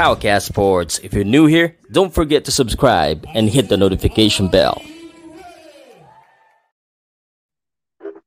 Powcast 0.00 0.46
Sports. 0.46 0.98
If 1.00 1.12
you're 1.12 1.24
new 1.24 1.44
here, 1.44 1.76
don't 1.92 2.14
forget 2.14 2.46
to 2.46 2.50
subscribe 2.50 3.26
and 3.34 3.50
hit 3.50 3.68
the 3.68 3.76
notification 3.76 4.48
bell. 4.48 4.80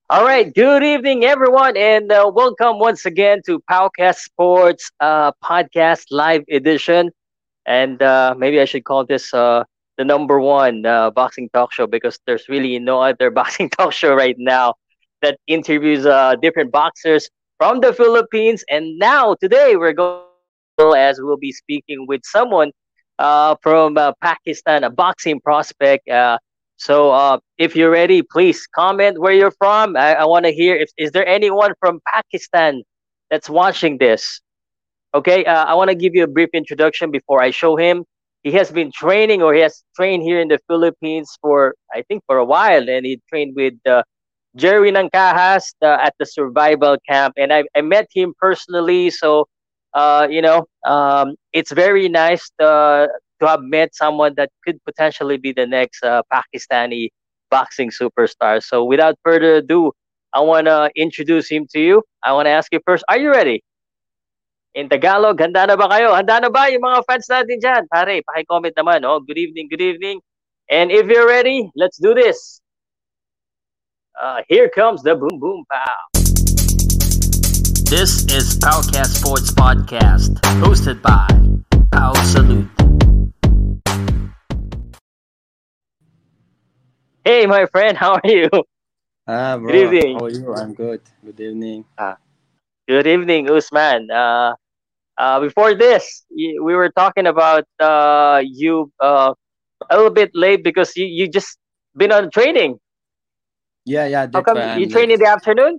All 0.08 0.24
right, 0.24 0.54
good 0.54 0.84
evening, 0.84 1.26
everyone, 1.26 1.76
and 1.76 2.12
uh, 2.12 2.32
welcome 2.32 2.78
once 2.78 3.08
again 3.08 3.42
to 3.48 3.60
Powcast 3.62 4.18
Sports 4.18 4.92
uh, 5.00 5.32
Podcast 5.44 6.06
Live 6.12 6.44
Edition. 6.52 7.10
And 7.66 8.00
uh, 8.04 8.36
maybe 8.38 8.62
I 8.62 8.66
should 8.66 8.84
call 8.84 9.04
this 9.04 9.34
uh, 9.34 9.64
the 9.98 10.06
number 10.06 10.40
one 10.40 10.86
uh, 10.86 11.10
boxing 11.10 11.50
talk 11.56 11.74
show 11.74 11.88
because 11.88 12.20
there's 12.28 12.48
really 12.50 12.78
no 12.78 13.02
other 13.02 13.32
boxing 13.40 13.72
talk 13.72 13.94
show 13.94 14.14
right 14.14 14.36
now 14.38 14.76
that 15.24 15.40
interviews 15.48 16.06
uh, 16.06 16.36
different 16.40 16.72
boxers 16.72 17.32
from 17.58 17.80
the 17.80 17.94
Philippines. 17.94 18.64
And 18.70 19.00
now, 19.00 19.34
today, 19.34 19.76
we're 19.76 19.94
going 19.94 20.22
as 20.80 21.20
we'll 21.22 21.38
be 21.38 21.52
speaking 21.52 22.06
with 22.08 22.22
someone 22.24 22.72
uh, 23.20 23.56
from 23.62 23.98
uh, 23.98 24.14
Pakistan, 24.22 24.84
a 24.84 24.90
boxing 24.90 25.40
prospect. 25.40 26.08
Uh, 26.10 26.38
so 26.78 27.12
uh, 27.12 27.38
if 27.58 27.76
you're 27.76 27.92
ready, 27.92 28.22
please 28.24 28.68
comment 28.76 29.20
where 29.20 29.34
you're 29.34 29.52
from. 29.52 29.96
I, 29.96 30.16
I 30.16 30.26
want 30.26 30.46
to 30.46 30.52
hear 30.52 30.76
if 30.76 30.90
is 30.98 31.12
there 31.12 31.26
anyone 31.28 31.74
from 31.80 32.00
Pakistan 32.12 32.84
that's 33.30 33.50
watching 33.50 33.98
this. 33.98 34.42
Okay, 35.14 35.46
uh, 35.46 35.66
I 35.66 35.76
want 35.76 35.90
to 35.90 35.96
give 35.96 36.16
you 36.16 36.24
a 36.24 36.28
brief 36.28 36.50
introduction 36.54 37.12
before 37.12 37.42
I 37.42 37.52
show 37.52 37.78
him. 37.78 38.04
He 38.42 38.52
has 38.54 38.72
been 38.72 38.92
training, 38.92 39.42
or 39.42 39.54
he 39.54 39.62
has 39.62 39.84
trained 39.96 40.24
here 40.24 40.40
in 40.40 40.48
the 40.48 40.60
Philippines 40.68 41.38
for 41.40 41.76
I 41.94 42.02
think 42.02 42.24
for 42.26 42.38
a 42.38 42.46
while, 42.46 42.90
and 42.90 43.06
he 43.06 43.22
trained 43.30 43.56
with 43.56 43.76
uh, 43.88 44.02
Jerwin 44.58 44.98
Ancajas 44.98 45.74
uh, 45.82 45.98
at 46.02 46.16
the 46.20 46.26
survival 46.26 46.98
camp, 47.08 47.36
and 47.38 47.54
I, 47.54 47.64
I 47.76 47.82
met 47.82 48.08
him 48.14 48.34
personally. 48.40 49.12
So 49.12 49.48
uh, 49.94 50.28
you 50.30 50.42
know, 50.42 50.66
um, 50.86 51.36
it's 51.54 51.72
very 51.72 52.10
nice 52.10 52.50
to, 52.60 53.10
to 53.40 53.48
have 53.48 53.62
met 53.62 53.96
someone 53.96 54.34
that 54.38 54.50
could 54.66 54.84
potentially 54.86 55.38
be 55.38 55.54
the 55.54 55.66
next 55.66 56.04
uh, 56.04 56.22
Pakistani 56.32 57.10
boxing 57.50 57.92
superstar. 57.92 58.64
So 58.64 58.84
without 58.84 59.16
further 59.24 59.58
ado, 59.58 59.92
I 60.34 60.42
want 60.42 60.66
to 60.66 60.90
introduce 60.96 61.48
him 61.48 61.68
to 61.72 61.80
you. 61.80 62.02
I 62.24 62.34
want 62.34 62.48
to 62.48 62.52
ask 62.52 62.72
you 62.74 62.80
first, 62.86 63.04
are 63.08 63.20
you 63.20 63.30
ready? 63.30 63.64
In 64.74 64.90
Tagalog, 64.90 65.38
handa 65.38 65.68
na 65.68 65.78
ba 65.78 65.86
kayo? 65.86 66.18
Handa 66.18 66.42
na 66.42 66.50
ba 66.50 66.66
yung 66.74 66.82
mga 66.82 67.06
fans 67.06 67.30
natin 67.30 67.62
dyan? 67.62 67.86
Pare, 67.94 68.26
paki-comment 68.26 68.74
naman. 68.74 69.06
Oh, 69.06 69.22
good 69.22 69.38
evening, 69.38 69.70
good 69.70 69.86
evening. 69.86 70.18
And 70.66 70.90
if 70.90 71.06
you're 71.06 71.30
ready, 71.30 71.70
let's 71.78 72.02
do 72.02 72.18
this. 72.18 72.58
Uh, 74.18 74.42
here 74.50 74.70
comes 74.70 75.06
the 75.06 75.14
boom 75.14 75.38
boom 75.38 75.62
pow. 75.70 76.23
This 77.94 78.26
is 78.34 78.58
Powcast 78.58 79.22
Sports 79.22 79.54
Podcast, 79.54 80.42
hosted 80.66 81.06
by 81.06 81.30
Pow 81.94 82.18
Salud. 82.26 82.66
Hey, 87.24 87.46
my 87.46 87.68
friend, 87.68 87.96
how 87.96 88.18
are 88.18 88.26
you? 88.26 88.50
Ah, 89.30 89.62
bro. 89.62 89.70
Good 89.70 89.94
evening. 89.94 90.18
How 90.18 90.26
are 90.26 90.30
you? 90.34 90.56
I'm 90.56 90.74
good. 90.74 91.02
Good 91.24 91.40
evening. 91.40 91.86
Ah, 92.00 92.18
Good 92.90 93.06
evening, 93.06 93.48
Usman. 93.48 94.10
Uh, 94.10 94.56
uh, 95.20 95.40
before 95.40 95.76
this, 95.76 96.26
we 96.34 96.74
were 96.74 96.90
talking 96.90 97.28
about 97.28 97.70
uh, 97.78 98.42
you 98.42 98.92
uh, 99.06 99.38
a 99.92 99.96
little 99.96 100.10
bit 100.10 100.32
late 100.34 100.64
because 100.64 100.98
you, 100.98 101.06
you 101.06 101.30
just 101.30 101.60
been 101.96 102.12
on 102.12 102.32
training. 102.32 102.80
Yeah, 103.86 104.08
yeah. 104.08 104.26
How 104.34 104.42
come 104.42 104.82
you 104.82 104.90
train 104.90 105.12
in 105.12 105.20
the 105.20 105.30
afternoon? 105.30 105.78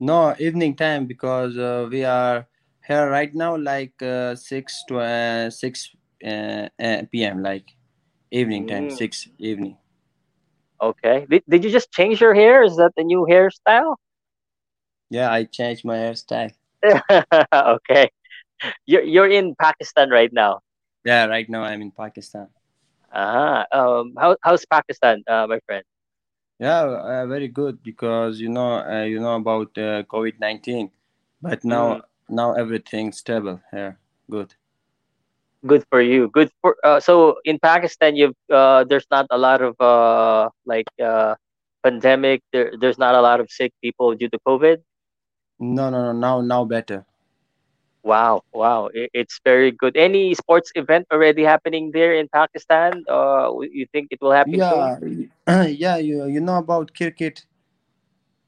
No, 0.00 0.34
evening 0.38 0.74
time 0.76 1.06
because 1.06 1.56
uh, 1.56 1.88
we 1.90 2.04
are 2.04 2.46
here 2.86 3.08
right 3.08 3.32
now, 3.34 3.56
like 3.56 4.00
uh, 4.02 4.34
six 4.34 4.84
to 4.88 4.98
uh, 4.98 5.50
six 5.50 5.94
uh, 6.24 6.68
uh, 6.78 7.02
p.m. 7.10 7.42
Like 7.42 7.74
evening 8.30 8.66
time, 8.66 8.88
Mm. 8.88 8.92
six 8.92 9.28
evening. 9.38 9.78
Okay. 10.82 11.26
Did, 11.30 11.42
did 11.48 11.64
you 11.64 11.70
just 11.70 11.92
change 11.92 12.20
your 12.20 12.34
hair? 12.34 12.62
Is 12.64 12.76
that 12.76 12.92
the 12.96 13.04
new 13.04 13.26
hairstyle? 13.28 13.96
Yeah, 15.10 15.30
I 15.30 15.44
changed 15.44 15.84
my 15.84 15.96
hairstyle. 15.96 16.52
okay. 17.54 18.10
You're, 18.86 19.02
you're 19.02 19.30
in 19.30 19.54
Pakistan 19.54 20.10
right 20.10 20.32
now. 20.32 20.60
Yeah, 21.04 21.26
right 21.26 21.48
now 21.48 21.62
I'm 21.62 21.80
in 21.82 21.92
Pakistan. 21.92 22.48
Uh-huh. 23.12 23.64
Um, 23.70 24.14
how, 24.18 24.36
how's 24.42 24.66
Pakistan, 24.66 25.22
uh, 25.28 25.46
my 25.46 25.60
friend? 25.66 25.84
Yeah, 26.58 26.82
uh, 26.84 27.26
very 27.26 27.48
good 27.48 27.82
because 27.82 28.40
you 28.40 28.48
know 28.48 28.78
uh, 28.78 29.02
you 29.04 29.20
know 29.20 29.36
about 29.36 29.76
uh, 29.78 30.02
COVID 30.04 30.38
nineteen, 30.40 30.90
but 31.42 31.64
now 31.64 31.96
Mm. 31.96 32.02
now 32.28 32.52
everything's 32.54 33.18
stable 33.18 33.60
here. 33.70 33.98
Good. 34.30 34.54
Good 35.66 35.84
for 35.90 36.00
you. 36.00 36.28
Good 36.28 36.50
for 36.60 36.76
uh, 36.84 37.00
so 37.00 37.36
in 37.44 37.58
Pakistan 37.58 38.16
you've 38.16 38.36
uh 38.52 38.84
there's 38.84 39.06
not 39.10 39.26
a 39.30 39.38
lot 39.38 39.62
of 39.62 39.74
uh 39.80 40.50
like 40.66 40.86
uh 41.02 41.34
pandemic 41.82 42.42
there 42.52 42.72
there's 42.80 42.98
not 42.98 43.14
a 43.14 43.20
lot 43.22 43.40
of 43.40 43.50
sick 43.50 43.72
people 43.82 44.14
due 44.14 44.28
to 44.28 44.38
COVID. 44.46 44.82
No, 45.58 45.90
no, 45.90 46.02
no. 46.02 46.12
Now 46.12 46.40
now 46.40 46.64
better. 46.64 47.06
Wow, 48.04 48.42
wow. 48.52 48.88
It, 48.94 49.10
it's 49.14 49.40
very 49.44 49.72
good. 49.72 49.96
Any 49.96 50.34
sports 50.34 50.70
event 50.76 51.06
already 51.12 51.42
happening 51.44 51.90
there 51.92 52.14
in 52.14 52.28
Pakistan? 52.28 53.04
Uh 53.08 53.50
you 53.60 53.86
think 53.92 54.08
it 54.12 54.20
will 54.22 54.32
happen 54.32 54.62
soon? 54.62 54.92
Yeah, 54.92 54.98
yeah. 55.68 55.96
You 55.98 56.26
you 56.26 56.40
know 56.40 56.56
about 56.58 56.94
cricket? 56.94 57.46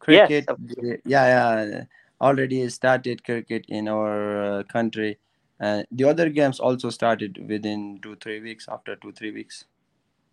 Cricket. 0.00 0.50
the- 0.58 1.00
Yeah, 1.04 1.26
yeah. 1.64 1.84
Already 2.20 2.68
started 2.70 3.24
cricket 3.24 3.64
in 3.68 3.88
our 3.88 4.42
uh, 4.60 4.62
country. 4.64 5.18
Uh, 5.60 5.82
the 5.90 6.04
other 6.04 6.28
games 6.30 6.58
also 6.60 6.90
started 6.90 7.38
within 7.48 8.00
two 8.02 8.16
three 8.16 8.40
weeks. 8.40 8.68
After 8.68 8.96
two 8.96 9.12
three 9.12 9.32
weeks. 9.32 9.64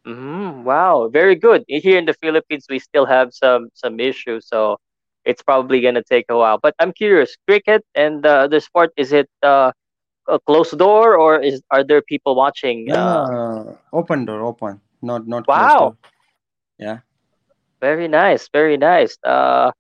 Mm, 0.08 0.64
wow, 0.64 1.08
very 1.12 1.36
good. 1.36 1.64
Here 1.68 1.98
in 1.98 2.06
the 2.06 2.14
Philippines, 2.14 2.66
we 2.70 2.80
still 2.80 3.06
have 3.06 3.34
some 3.34 3.70
some 3.74 4.00
issues, 4.00 4.48
so 4.48 4.78
it's 5.26 5.42
probably 5.42 5.82
gonna 5.82 6.04
take 6.04 6.26
a 6.30 6.38
while. 6.38 6.60
But 6.62 6.76
I'm 6.80 6.92
curious, 6.94 7.36
cricket 7.48 7.84
and 7.96 8.24
the 8.24 8.48
the 8.50 8.60
sport 8.62 8.92
is 8.98 9.12
it 9.14 9.30
uh, 9.44 9.72
a 10.28 10.40
closed 10.40 10.78
door 10.78 11.16
or 11.18 11.40
is 11.42 11.62
are 11.72 11.84
there 11.84 12.02
people 12.02 12.36
watching? 12.36 12.90
Uh. 12.92 13.76
Open 13.94 14.26
door, 14.26 14.42
open. 14.44 14.82
Not 15.02 15.28
not 15.28 15.50
closed 15.50 15.78
wow. 15.78 15.96
Yeah. 16.80 17.00
very 17.82 18.08
nice, 18.08 18.50
very 18.54 18.78
nice. 18.78 19.18
Uh, 19.24 19.72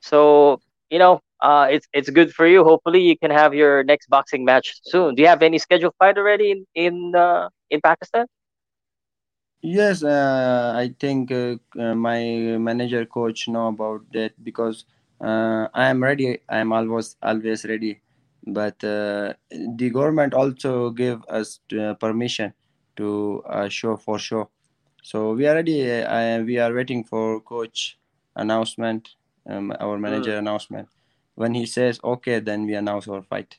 so 0.00 0.60
you 0.90 0.98
know, 0.98 1.20
uh, 1.42 1.66
it's 1.70 1.86
it's 1.92 2.10
good 2.10 2.32
for 2.32 2.46
you. 2.46 2.64
Hopefully, 2.64 3.00
you 3.00 3.16
can 3.18 3.30
have 3.30 3.54
your 3.54 3.82
next 3.84 4.08
boxing 4.08 4.44
match 4.44 4.74
soon. 4.84 5.14
Do 5.14 5.22
you 5.22 5.28
have 5.28 5.42
any 5.42 5.58
scheduled 5.58 5.94
fight 5.98 6.16
already 6.18 6.50
in 6.52 6.66
in 6.74 7.14
uh, 7.16 7.48
in 7.70 7.80
Pakistan? 7.80 8.26
Yes, 9.62 10.02
uh, 10.02 10.74
I 10.76 10.92
think 10.98 11.30
uh, 11.30 11.56
uh, 11.78 11.94
my 11.94 12.20
manager 12.58 13.06
coach 13.06 13.46
know 13.46 13.68
about 13.68 14.02
that 14.12 14.32
because 14.42 14.84
uh, 15.20 15.68
I 15.72 15.88
am 15.88 16.02
ready. 16.02 16.40
I 16.48 16.58
am 16.58 16.72
always 16.72 17.16
always 17.22 17.64
ready. 17.64 18.00
But 18.44 18.82
uh, 18.82 19.34
the 19.50 19.90
government 19.90 20.34
also 20.34 20.90
gave 20.90 21.22
us 21.28 21.60
uh, 21.78 21.94
permission 21.94 22.54
to 22.96 23.42
uh, 23.46 23.68
show 23.68 23.96
for 23.96 24.18
show. 24.18 24.50
So 25.04 25.32
we 25.34 25.46
are 25.46 25.54
ready. 25.54 25.88
Uh, 25.90 26.42
we 26.42 26.58
are 26.58 26.74
waiting 26.74 27.04
for 27.04 27.40
coach 27.40 27.98
announcement, 28.34 29.10
um, 29.48 29.72
our 29.78 29.96
manager 29.96 30.36
announcement. 30.38 30.88
When 31.36 31.54
he 31.54 31.66
says 31.66 32.00
okay, 32.02 32.40
then 32.40 32.66
we 32.66 32.74
announce 32.74 33.06
our 33.06 33.22
fight. 33.22 33.58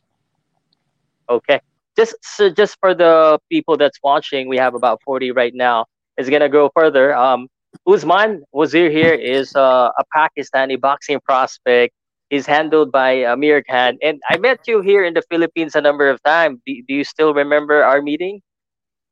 Okay. 1.29 1.61
Just 1.95 2.15
so 2.21 2.49
just 2.49 2.77
for 2.81 2.93
the 2.93 3.39
people 3.49 3.77
that's 3.77 3.99
watching, 4.03 4.49
we 4.49 4.57
have 4.57 4.75
about 4.75 5.01
40 5.05 5.31
right 5.31 5.53
now. 5.55 5.85
It's 6.17 6.29
gonna 6.29 6.49
go 6.49 6.69
further. 6.75 7.15
Um, 7.15 7.47
Usman 7.87 8.43
Wazeer 8.53 8.89
here 8.91 9.13
is 9.13 9.55
uh, 9.55 9.89
a 9.97 10.03
Pakistani 10.15 10.79
boxing 10.79 11.19
prospect. 11.25 11.93
He's 12.29 12.45
handled 12.45 12.91
by 12.91 13.23
Amir 13.25 13.63
Khan, 13.63 13.97
and 14.01 14.19
I 14.29 14.37
met 14.37 14.59
you 14.67 14.81
here 14.81 15.03
in 15.03 15.13
the 15.13 15.21
Philippines 15.29 15.75
a 15.75 15.81
number 15.81 16.09
of 16.09 16.21
times. 16.23 16.59
Do, 16.65 16.73
do 16.87 16.93
you 16.93 17.03
still 17.03 17.33
remember 17.33 17.83
our 17.83 18.01
meeting? 18.01 18.41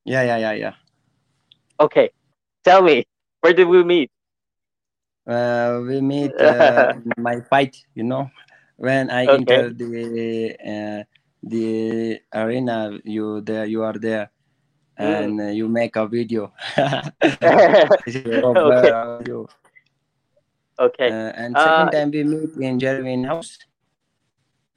Yeah, 0.05 0.23
yeah, 0.23 0.37
yeah, 0.37 0.51
yeah. 0.53 0.73
Okay, 1.79 2.09
tell 2.63 2.81
me 2.81 3.05
where 3.41 3.53
did 3.53 3.67
we 3.67 3.83
meet? 3.83 4.09
Uh, 5.27 5.81
we 5.87 6.01
meet 6.01 6.41
uh, 6.41 6.93
my 7.17 7.39
fight. 7.49 7.75
You 7.95 8.03
know, 8.03 8.29
when 8.77 9.09
I 9.09 9.27
Okay. 9.27 9.39
enter 9.39 9.71
the 9.71 10.55
uh, 10.59 11.03
the 11.43 12.19
arena, 12.33 12.99
you 13.03 13.41
there, 13.41 13.65
you 13.65 13.83
are 13.83 13.93
there, 13.97 14.29
and 15.01 15.41
uh, 15.41 15.45
you 15.49 15.67
make 15.67 15.95
a 15.97 16.07
video. 16.07 16.51
I 16.77 18.09
say, 18.09 18.39
"Oh, 18.41 18.55
okay, 18.55 18.91
where 18.91 19.21
you?" 19.25 19.47
okay. 20.79 21.13
Uh, 21.13 21.31
and 21.35 21.55
Uh, 21.55 21.59
second 21.59 21.91
time 21.91 22.11
we 22.11 22.23
meet 22.23 22.55
in 22.57 22.79
Jerwin 22.79 23.25
house. 23.25 23.57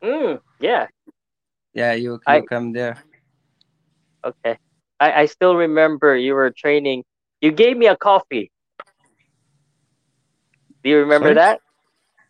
mm, 0.03 0.41
yeah. 0.61 0.87
Yeah, 1.75 1.93
you 1.95 2.21
I 2.27 2.37
you 2.37 2.43
come 2.43 2.73
there. 2.73 2.99
okay. 4.25 4.59
I 5.01 5.23
I 5.23 5.27
still 5.27 5.57
remember 5.57 6.17
you 6.17 6.35
were 6.35 6.51
training. 6.51 7.05
You 7.41 7.53
gave 7.53 7.77
me 7.77 7.87
a 7.87 7.97
coffee. 7.97 8.51
Do 10.83 10.91
you 10.91 10.99
remember 10.99 11.35
Sorry. 11.35 11.35
that? 11.35 11.61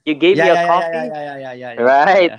You 0.05 0.15
gave 0.15 0.37
Yeah, 0.37 0.45
me 0.45 0.49
a 0.51 0.57
yeah, 0.57 0.67
coffee. 0.67 1.11
yeah, 1.13 1.23
yeah, 1.23 1.37
yeah, 1.39 1.53
yeah, 1.53 1.73
yeah, 1.75 1.83
Right. 1.83 2.33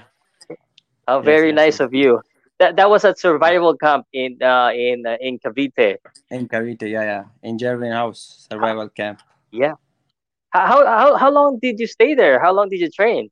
How 1.07 1.21
very 1.21 1.51
yes, 1.51 1.53
nice 1.53 1.79
of 1.79 1.93
you. 1.93 2.21
That 2.59 2.75
that 2.77 2.89
was 2.89 3.03
a 3.03 3.15
survival 3.15 3.75
camp 3.77 4.05
in 4.13 4.41
uh, 4.41 4.71
in 4.73 5.05
uh, 5.05 5.17
in 5.19 5.39
Cavite. 5.39 5.97
In 6.29 6.47
Cavite, 6.47 6.89
yeah, 6.89 7.03
yeah. 7.03 7.23
In 7.43 7.57
Jerwin 7.57 7.93
House 7.93 8.47
survival 8.49 8.89
camp. 8.89 9.21
Yeah. 9.51 9.73
How 10.51 10.85
how 10.85 11.15
how 11.17 11.31
long 11.31 11.59
did 11.61 11.79
you 11.79 11.87
stay 11.87 12.15
there? 12.15 12.39
How 12.39 12.53
long 12.53 12.69
did 12.69 12.79
you 12.79 12.89
train? 12.89 13.29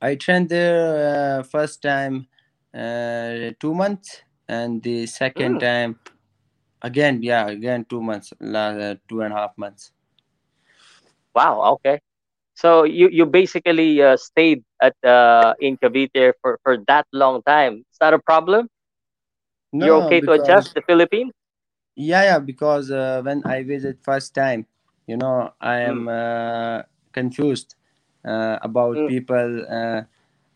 I 0.00 0.14
trained 0.16 0.48
there 0.48 1.40
uh, 1.40 1.42
first 1.42 1.82
time 1.82 2.26
uh, 2.74 3.52
two 3.60 3.74
months, 3.74 4.22
and 4.48 4.82
the 4.82 5.06
second 5.06 5.56
Mm. 5.56 5.60
time 5.60 5.98
again, 6.82 7.22
yeah, 7.22 7.46
again 7.48 7.84
two 7.84 8.00
months, 8.02 8.32
uh, 8.40 8.94
two 9.08 9.20
and 9.20 9.32
a 9.32 9.36
half 9.36 9.56
months. 9.58 9.92
Wow. 11.34 11.74
Okay. 11.74 12.00
So 12.60 12.84
you 12.84 13.08
you 13.10 13.26
basically 13.26 14.02
uh, 14.02 14.16
stayed 14.16 14.62
at 14.82 14.94
uh, 15.04 15.54
in 15.60 15.76
Cavite 15.78 16.32
for 16.42 16.58
for 16.64 16.76
that 16.88 17.06
long 17.12 17.42
time. 17.42 17.84
It's 17.90 18.00
not 18.00 18.14
a 18.14 18.18
problem. 18.20 18.68
You're 19.80 19.96
No, 19.98 19.98
okay 19.98 20.20
to 20.22 20.32
adjust 20.32 20.72
the 20.74 20.82
Philippines. 20.82 21.32
yeah, 21.96 22.22
yeah, 22.24 22.38
because 22.38 22.90
uh, 22.90 23.20
when 23.24 23.42
I 23.44 23.62
visit 23.62 23.98
first 24.02 24.34
time, 24.34 24.66
you 25.06 25.16
know, 25.16 25.52
I 25.60 25.76
am 25.80 26.08
uh, 26.08 26.82
confused 27.12 27.74
uh, 28.24 28.58
about 28.62 29.04
Mm. 29.04 29.08
people, 29.08 29.64
uh, 29.70 30.02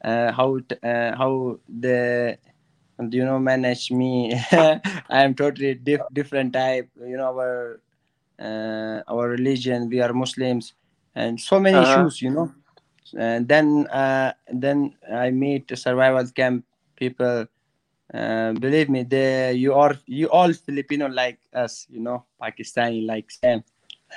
uh, 0.07 0.33
how 0.33 0.59
t- 0.69 0.77
uh, 0.83 1.17
how 1.17 1.59
they 1.69 2.37
do 3.09 3.17
you 3.19 3.25
know 3.25 3.39
manage 3.39 3.91
me. 3.91 4.35
I 4.53 4.81
am 5.25 5.35
totally 5.35 5.75
diff- 5.75 6.09
different 6.13 6.53
type. 6.53 6.91
You 7.01 7.17
know 7.17 7.27
our 7.39 7.81
uh, 8.39 9.03
our 9.09 9.29
religion. 9.29 9.89
We 9.89 10.01
are 10.01 10.13
Muslims, 10.13 10.75
and 11.15 11.41
so 11.41 11.59
many 11.61 11.79
Uh 11.79 11.85
huh. 11.85 12.09
issues. 12.09 12.23
You 12.23 12.31
know, 12.31 12.53
and 13.17 13.49
then 13.49 13.87
uh, 13.89 14.33
then 14.53 14.95
I 15.13 15.31
meet 15.31 15.69
the 15.69 15.77
survival 15.77 16.27
camp 16.35 16.65
people. 16.97 17.47
Uh, 18.13 18.53
believe 18.53 18.89
me, 18.91 19.03
they 19.03 19.53
you 19.55 19.75
are 19.75 19.97
you 20.07 20.29
all 20.31 20.53
Filipino 20.53 21.09
like 21.09 21.39
us. 21.55 21.87
You 21.91 22.01
know, 22.01 22.25
Pakistani 22.41 23.07
like 23.07 23.31
Sam. 23.31 23.65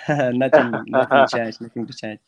nothing, 0.38 0.84
nothing 0.88 1.26
changed. 1.26 1.62
Nothing 1.62 1.88
to 1.88 1.94
change. 1.94 2.20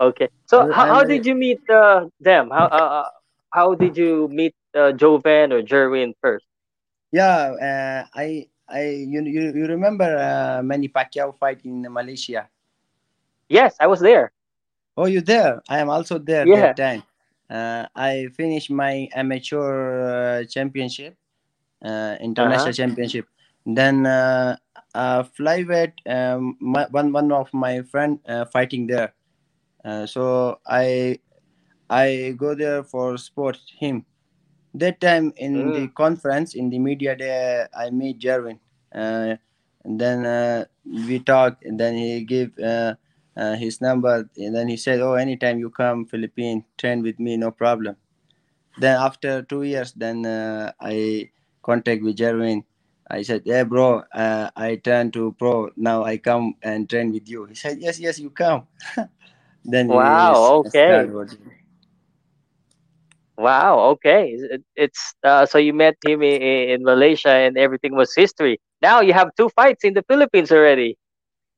okay. 0.00 0.28
So 0.46 0.70
how, 0.72 0.86
how 0.86 1.04
did 1.04 1.26
you 1.26 1.34
meet 1.34 1.60
uh, 1.70 2.06
them? 2.20 2.50
How 2.50 2.66
uh, 2.66 2.90
uh, 3.04 3.08
how 3.50 3.74
did 3.74 3.96
you 3.96 4.28
meet 4.28 4.54
uh, 4.74 4.92
Joven 4.92 5.52
or 5.52 5.62
Jerwin 5.62 6.14
first? 6.20 6.46
yeah. 7.12 7.52
Uh, 7.56 8.00
I 8.14 8.48
I 8.68 8.82
you 9.06 9.22
you, 9.22 9.52
you 9.54 9.66
remember 9.66 10.06
uh, 10.06 10.62
Manny 10.62 10.88
Pacquiao 10.88 11.34
fight 11.36 11.64
in 11.64 11.86
Malaysia? 11.90 12.48
Yes, 13.48 13.76
I 13.80 13.86
was 13.86 14.00
there. 14.00 14.32
Oh, 14.96 15.06
you 15.06 15.20
there? 15.20 15.62
I 15.68 15.78
am 15.78 15.90
also 15.90 16.18
there 16.18 16.46
Yeah. 16.46 16.46
that 16.46 16.76
time. 16.76 17.02
Uh, 17.50 17.86
I 17.94 18.28
finished 18.36 18.70
my 18.70 19.08
amateur 19.14 20.40
uh, 20.42 20.44
championship, 20.44 21.16
uh, 21.84 22.16
Uh-huh. 22.38 22.70
international 22.70 22.74
championship. 22.74 23.26
Then 23.66 24.06
uh, 24.06 24.56
uh, 24.94 25.24
flyweight, 25.24 25.92
um, 26.08 26.56
my, 26.60 26.86
one 26.90 27.12
one 27.12 27.30
of 27.32 27.52
my 27.52 27.82
friend 27.82 28.18
uh, 28.28 28.44
fighting 28.46 28.86
there. 28.86 29.14
Uh, 29.84 30.06
so 30.06 30.60
I 30.66 31.18
I 31.90 32.34
go 32.36 32.54
there 32.54 32.82
for 32.84 33.16
sport 33.18 33.58
him. 33.78 34.04
That 34.74 35.00
time 35.00 35.32
in 35.36 35.72
the 35.72 35.88
Mm. 35.88 35.88
conference 35.88 36.54
in 36.54 36.70
the 36.70 36.78
media 36.78 37.16
day, 37.16 37.66
I 37.76 37.90
meet 37.90 38.18
Jerwin. 38.18 38.58
Uh, 38.94 39.36
and 39.84 40.00
then 40.00 40.26
uh, 40.26 40.64
we 40.84 41.18
talked, 41.20 41.64
and 41.64 41.78
then 41.78 41.96
he 41.96 42.24
gave 42.24 42.52
uh, 43.36 43.54
his 43.54 43.80
number, 43.80 44.28
and 44.36 44.54
then 44.54 44.68
he 44.68 44.76
said, 44.76 45.00
"Oh, 45.00 45.14
anytime 45.14 45.58
you 45.58 45.70
come 45.70 46.06
Philippines, 46.06 46.64
train 46.78 47.02
with 47.02 47.18
me, 47.20 47.36
no 47.36 47.50
problem." 47.50 47.96
Then 48.78 48.96
after 48.96 49.42
two 49.42 49.62
years, 49.62 49.92
then 49.92 50.26
uh, 50.26 50.72
I 50.80 51.30
contact 51.62 52.02
with 52.02 52.16
Jerwin. 52.16 52.64
I 53.08 53.22
said, 53.22 53.42
"Yeah, 53.44 53.64
bro, 53.64 54.02
uh, 54.12 54.50
I 54.56 54.76
turn 54.76 55.10
to 55.12 55.32
pro. 55.38 55.70
Now 55.76 56.04
I 56.04 56.18
come 56.18 56.54
and 56.62 56.88
train 56.88 57.12
with 57.12 57.28
you." 57.28 57.44
He 57.44 57.54
said, 57.54 57.78
"Yes, 57.80 58.00
yes, 58.00 58.18
you 58.18 58.30
come." 58.30 58.66
then 59.64 59.88
Wow. 59.88 60.64
Okay. 60.66 61.06
Wow. 63.36 63.80
Okay. 63.96 64.32
It, 64.32 64.62
it's 64.74 65.14
uh, 65.22 65.44
so 65.46 65.58
you 65.58 65.74
met 65.74 65.96
him 66.04 66.22
in, 66.22 66.40
in 66.42 66.82
Malaysia 66.82 67.30
and 67.30 67.58
everything 67.58 67.94
was 67.94 68.14
history. 68.14 68.58
Now 68.80 69.00
you 69.00 69.12
have 69.12 69.30
two 69.36 69.50
fights 69.50 69.84
in 69.84 69.94
the 69.94 70.02
Philippines 70.08 70.50
already. 70.50 70.96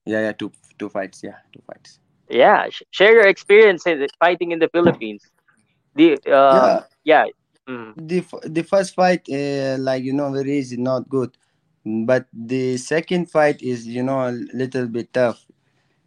Yeah, 0.05 0.21
yeah, 0.21 0.33
two 0.33 0.53
two 0.79 0.89
fights. 0.89 1.21
Yeah, 1.23 1.37
two 1.53 1.63
fights. 1.67 1.99
Yeah. 2.29 2.69
Sh- 2.71 2.83
share 2.91 3.13
your 3.15 3.27
experience 3.27 3.87
in 3.87 4.07
fighting 4.19 4.53
in 4.53 4.59
the 4.59 4.69
Philippines. 4.69 5.23
The 5.95 6.15
um 6.33 6.83
Yeah, 7.05 7.25
yeah. 7.25 7.25
Mm. 7.69 7.95
the 7.97 8.25
the 8.45 8.63
first 8.63 8.95
fight, 8.95 9.29
uh, 9.31 9.77
like 9.79 10.03
you 10.05 10.13
know, 10.13 10.31
very 10.33 10.59
easy, 10.59 10.77
not 10.77 11.09
good. 11.09 11.37
But 11.85 12.27
the 12.33 12.77
second 12.77 13.31
fight 13.31 13.63
is, 13.63 13.87
you 13.87 14.03
know, 14.03 14.21
a 14.29 14.33
little 14.53 14.87
bit 14.87 15.13
tough 15.13 15.47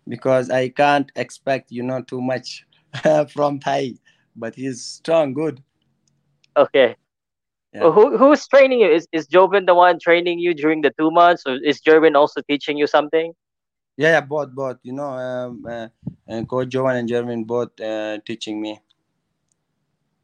because 0.08 0.50
I 0.50 0.70
can't 0.70 1.12
expect, 1.16 1.72
you 1.72 1.84
know, 1.84 2.02
too 2.02 2.22
much 2.22 2.66
from 3.34 3.60
Thai. 3.60 3.96
But 4.36 4.56
he's 4.56 4.84
strong, 4.84 5.34
good. 5.34 5.62
Okay. 6.56 6.96
Yeah. 7.74 7.92
Who 7.92 8.18
who's 8.18 8.48
training 8.48 8.80
you? 8.82 8.90
Is 8.92 9.08
is 9.12 9.28
Joven 9.28 9.66
the 9.66 9.76
one 9.76 9.98
training 10.00 10.40
you 10.40 10.54
during 10.54 10.82
the 10.82 10.92
two 11.00 11.12
months, 11.12 11.44
or 11.46 11.58
is 11.64 11.82
Jerwin 11.82 12.16
also 12.16 12.42
teaching 12.42 12.78
you 12.78 12.88
something? 12.88 13.34
Yeah, 14.02 14.12
yeah, 14.16 14.22
both, 14.22 14.52
both. 14.56 14.80
You 14.84 14.94
know, 14.94 15.12
um, 15.26 15.66
uh, 15.66 15.88
and 16.28 16.48
Coach 16.50 16.70
Joven 16.70 16.96
and 16.98 17.10
Jerwin 17.10 17.46
both 17.46 17.80
uh, 17.80 18.18
teaching 18.26 18.62
me. 18.62 18.80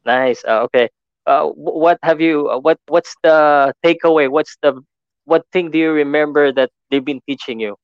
Nice. 0.04 0.44
Uh, 0.44 0.62
okay. 0.64 0.88
Uh, 1.26 1.46
what 1.48 1.98
have 2.02 2.20
you? 2.20 2.48
Uh, 2.48 2.58
what 2.58 2.78
what's 2.88 3.14
the 3.22 3.72
takeaway? 3.84 4.28
What's 4.30 4.56
the 4.62 4.80
what 5.24 5.44
thing 5.52 5.70
do 5.70 5.78
you 5.78 5.92
remember 5.92 6.52
that 6.52 6.70
they've 6.90 7.04
been 7.04 7.20
teaching 7.28 7.60
you? 7.60 7.76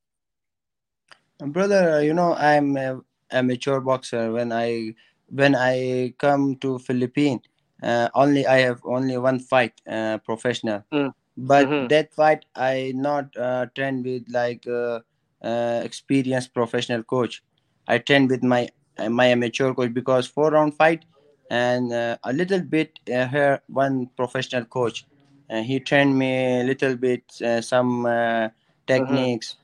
And 1.41 1.53
brother, 1.53 2.03
you 2.03 2.15
know, 2.15 2.35
I'm 2.35 2.77
a 2.77 3.43
mature 3.43 3.81
boxer. 3.81 4.33
When 4.33 4.53
I 4.53 4.95
when 5.29 5.55
I 5.57 6.15
come 6.19 6.57
to 6.59 6.79
Philippines, 6.79 7.43
uh, 7.83 8.09
only 8.15 8.47
I 8.47 8.59
have 8.59 8.81
only 8.85 9.17
one 9.19 9.39
fight, 9.41 9.81
uh, 9.89 10.19
professional. 10.19 10.85
Mm. 10.93 11.11
But 11.37 11.71
Mm-hmm. 11.71 11.89
that 11.89 12.13
fight, 12.15 12.45
I 12.55 12.93
not 12.95 13.37
uh, 13.37 13.67
train 13.75 14.03
with 14.03 14.25
like 14.29 14.67
uh, 14.67 15.01
uh, 15.45 15.83
experienced 15.85 16.55
professional 16.55 17.05
coach. 17.05 17.43
I 17.89 17.99
train 17.99 18.29
with 18.29 18.43
my 18.45 18.69
uh, 18.99 19.11
my 19.11 19.27
amateur 19.27 19.75
coach 19.75 19.93
because 19.95 20.27
four 20.27 20.51
round 20.53 20.75
fight 20.77 21.05
and 21.51 21.93
uh, 21.93 22.17
a 22.25 22.33
little 22.33 22.61
bit 22.61 22.99
uh, 23.15 23.27
here 23.29 23.63
one 23.69 24.11
professional 24.17 24.65
coach. 24.67 25.07
Uh, 25.51 25.63
he 25.63 25.81
trained 25.81 26.19
me 26.19 26.61
a 26.63 26.65
little 26.65 26.97
bit 26.97 27.25
uh, 27.45 27.61
some 27.61 28.07
uh, 28.07 28.49
techniques 28.87 29.57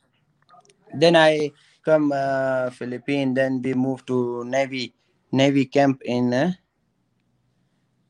then 0.95 1.17
I 1.17 1.53
come 1.85 2.13
uh, 2.15 2.71
Philippines. 2.71 3.35
Then 3.37 3.63
we 3.63 3.75
move 3.75 4.05
to 4.07 4.45
Navy 4.45 4.95
Navy 5.33 5.67
camp 5.67 6.03
in. 6.05 6.33
Uh, 6.35 6.53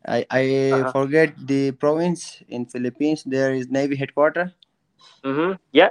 I 0.06 0.26
I 0.30 0.44
Uh-huh. 0.70 0.92
forget 0.92 1.34
the 1.46 1.72
province 1.72 2.42
in 2.48 2.66
Philippines. 2.66 3.24
There 3.24 3.52
is 3.54 3.68
Navy 3.70 3.96
headquarters. 3.96 4.52
Mm-hmm. 5.24 5.56
Yeah. 5.72 5.90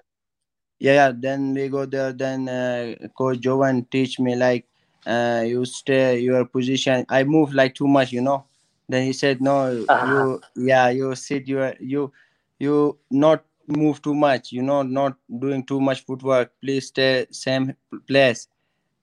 Yeah. 0.79 1.11
Then 1.15 1.53
we 1.53 1.67
go 1.69 1.85
there. 1.85 2.13
Then 2.13 2.47
uh, 2.49 2.95
Coach 3.17 3.39
Joven 3.39 3.85
teach 3.91 4.19
me 4.19 4.35
like 4.35 4.65
uh, 5.05 5.43
you 5.45 5.65
stay 5.65 6.19
your 6.19 6.45
position. 6.45 7.05
I 7.09 7.23
move 7.23 7.53
like 7.53 7.75
too 7.75 7.87
much, 7.87 8.11
you 8.11 8.21
know. 8.21 8.45
Then 8.87 9.03
he 9.05 9.13
said, 9.13 9.41
no, 9.41 9.87
Uh-huh. 9.87 10.05
you 10.05 10.41
yeah 10.55 10.89
you 10.89 11.15
sit 11.15 11.47
you 11.47 11.73
you 11.79 12.11
you 12.59 12.97
not 13.11 13.45
move 13.67 14.01
too 14.01 14.15
much. 14.15 14.51
You 14.51 14.63
know, 14.63 14.81
not 14.83 15.17
doing 15.39 15.63
too 15.65 15.79
much 15.81 16.05
footwork. 16.05 16.51
Please 16.61 16.87
stay 16.87 17.27
same 17.31 17.75
place. 18.07 18.47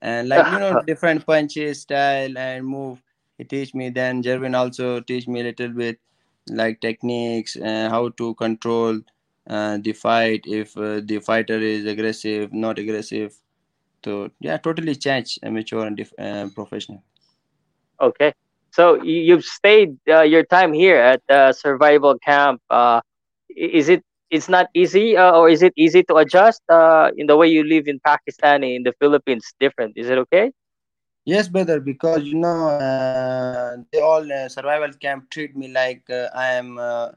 and 0.01 0.29
like 0.29 0.47
you 0.47 0.59
know 0.59 0.73
different 0.75 1.25
punches 1.25 1.81
style 1.81 2.37
and 2.37 2.65
move 2.65 3.01
he 3.37 3.43
teach 3.43 3.73
me 3.73 3.89
then 3.89 4.21
Jerwin 4.23 4.55
also 4.55 4.99
teach 5.01 5.27
me 5.27 5.41
a 5.41 5.43
little 5.43 5.69
bit 5.69 5.99
like 6.49 6.81
techniques 6.81 7.55
and 7.55 7.91
how 7.91 8.09
to 8.21 8.33
control 8.35 8.99
uh, 9.49 9.77
the 9.81 9.93
fight 9.93 10.41
if 10.45 10.77
uh, 10.77 11.01
the 11.03 11.19
fighter 11.19 11.57
is 11.59 11.85
aggressive 11.85 12.53
not 12.53 12.79
aggressive 12.79 13.33
so 14.03 14.29
yeah 14.39 14.57
totally 14.57 14.95
change 14.95 15.39
amateur 15.43 15.85
and 15.85 15.99
uh, 16.19 16.47
professional 16.55 17.03
Okay. 18.01 18.33
So 18.71 19.01
you, 19.01 19.21
you've 19.21 19.43
stayed 19.45 19.97
uh, 20.09 20.21
your 20.21 20.43
time 20.43 20.73
here 20.73 20.97
at 20.97 21.21
uh, 21.29 21.53
survival 21.53 22.17
camp. 22.19 22.61
Uh, 22.69 23.01
is 23.55 23.89
it? 23.89 24.03
It's 24.29 24.49
not 24.49 24.67
easy, 24.73 25.15
uh, 25.15 25.31
or 25.31 25.49
is 25.49 25.63
it 25.63 25.73
easy 25.77 26.03
to 26.03 26.15
adjust 26.15 26.61
uh, 26.69 27.11
in 27.15 27.27
the 27.27 27.37
way 27.37 27.47
you 27.47 27.63
live 27.63 27.87
in 27.87 27.99
Pakistan 28.05 28.63
in 28.63 28.83
the 28.83 28.93
Philippines? 28.99 29.53
Different. 29.59 29.93
Is 29.95 30.09
it 30.09 30.17
okay? 30.17 30.51
yes 31.25 31.47
brother 31.49 31.79
because 31.79 32.23
you 32.25 32.35
know 32.35 32.69
uh, 32.69 33.77
they 33.91 33.99
all 33.99 34.25
uh, 34.31 34.47
survival 34.47 34.91
camp 35.03 35.29
treat 35.29 35.55
me 35.55 35.67
like 35.67 36.03
uh, 36.09 36.27
i 36.33 36.47
am 36.59 36.77
uh, 36.77 37.09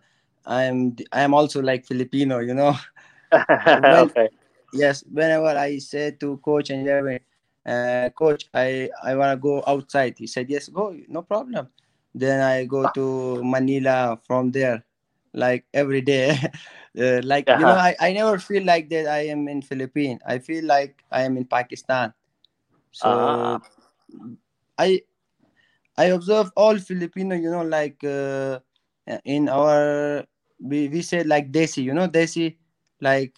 i 0.47 0.65
am 0.65 0.95
i 1.13 1.21
am 1.23 1.35
also 1.35 1.61
like 1.63 1.85
filipino 1.85 2.39
you 2.39 2.55
know 2.55 2.75
when 3.89 4.11
okay. 4.11 4.29
yes 4.73 5.05
whenever 5.11 5.53
i 5.59 5.79
say 5.79 6.11
to 6.13 6.39
coach 6.39 6.71
and 6.71 6.85
Jeremy, 6.85 7.21
uh, 7.67 8.09
coach 8.11 8.49
i 8.55 8.89
i 9.05 9.15
want 9.15 9.33
to 9.33 9.37
go 9.41 9.63
outside 9.67 10.15
he 10.19 10.27
said 10.27 10.49
yes 10.51 10.69
go 10.69 10.95
no 11.09 11.23
problem 11.23 11.69
then 12.15 12.41
I 12.41 12.65
go 12.65 12.87
to 12.89 13.43
Manila 13.45 14.19
from 14.27 14.51
there, 14.51 14.85
like 15.33 15.67
every 15.73 16.01
day. 16.01 16.31
uh, 16.99 17.21
like 17.25 17.49
you 17.53 17.65
know, 17.67 17.75
Uh-huh. 17.75 17.77
I, 17.77 17.95
I 18.01 18.13
never 18.13 18.39
feel 18.39 18.65
like 18.65 18.89
that 18.91 19.07
I 19.07 19.27
am 19.29 19.49
in 19.49 19.63
Philippines. 19.63 20.21
I 20.27 20.39
feel 20.39 20.65
like 20.65 21.05
I 21.11 21.23
am 21.23 21.37
in 21.37 21.45
Pakistan. 21.45 22.13
So 22.91 23.59
Ah. 23.59 23.61
I 24.79 25.03
I 25.97 26.07
observe 26.07 26.51
all 26.57 26.79
Filipino, 26.79 27.35
you 27.37 27.51
know, 27.51 27.63
like 27.63 28.03
uh, 28.05 28.61
in 29.25 29.49
our 29.49 30.25
we, 30.61 30.89
we 30.89 31.03
say 31.03 31.23
like 31.25 31.51
desi, 31.51 31.83
you 31.83 31.95
know, 31.95 32.09
desi, 32.09 32.57
like 33.01 33.35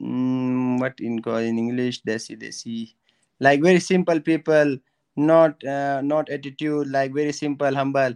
mm, 0.00 0.80
what 0.80 0.94
in 1.00 1.20
call 1.22 1.36
in 1.38 1.58
English 1.58 2.02
desi 2.02 2.36
desi, 2.36 2.94
like 3.40 3.62
very 3.62 3.80
simple 3.80 4.20
people, 4.20 4.76
not 5.16 5.62
uh, 5.64 6.00
not 6.02 6.28
attitude, 6.30 6.88
like 6.88 7.12
very 7.14 7.32
simple, 7.32 7.74
humble. 7.74 8.14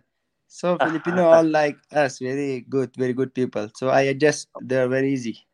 So 0.49 0.79
Filipino 0.83 1.25
all 1.29 1.45
like 1.45 1.79
us, 1.93 2.19
very 2.19 2.61
good, 2.69 2.95
very 2.97 3.13
good 3.15 3.35
people. 3.35 3.69
So 3.75 3.89
I 3.91 4.03
adjust. 4.15 4.49
They're 4.61 4.89
very 4.89 5.13
easy. 5.13 5.47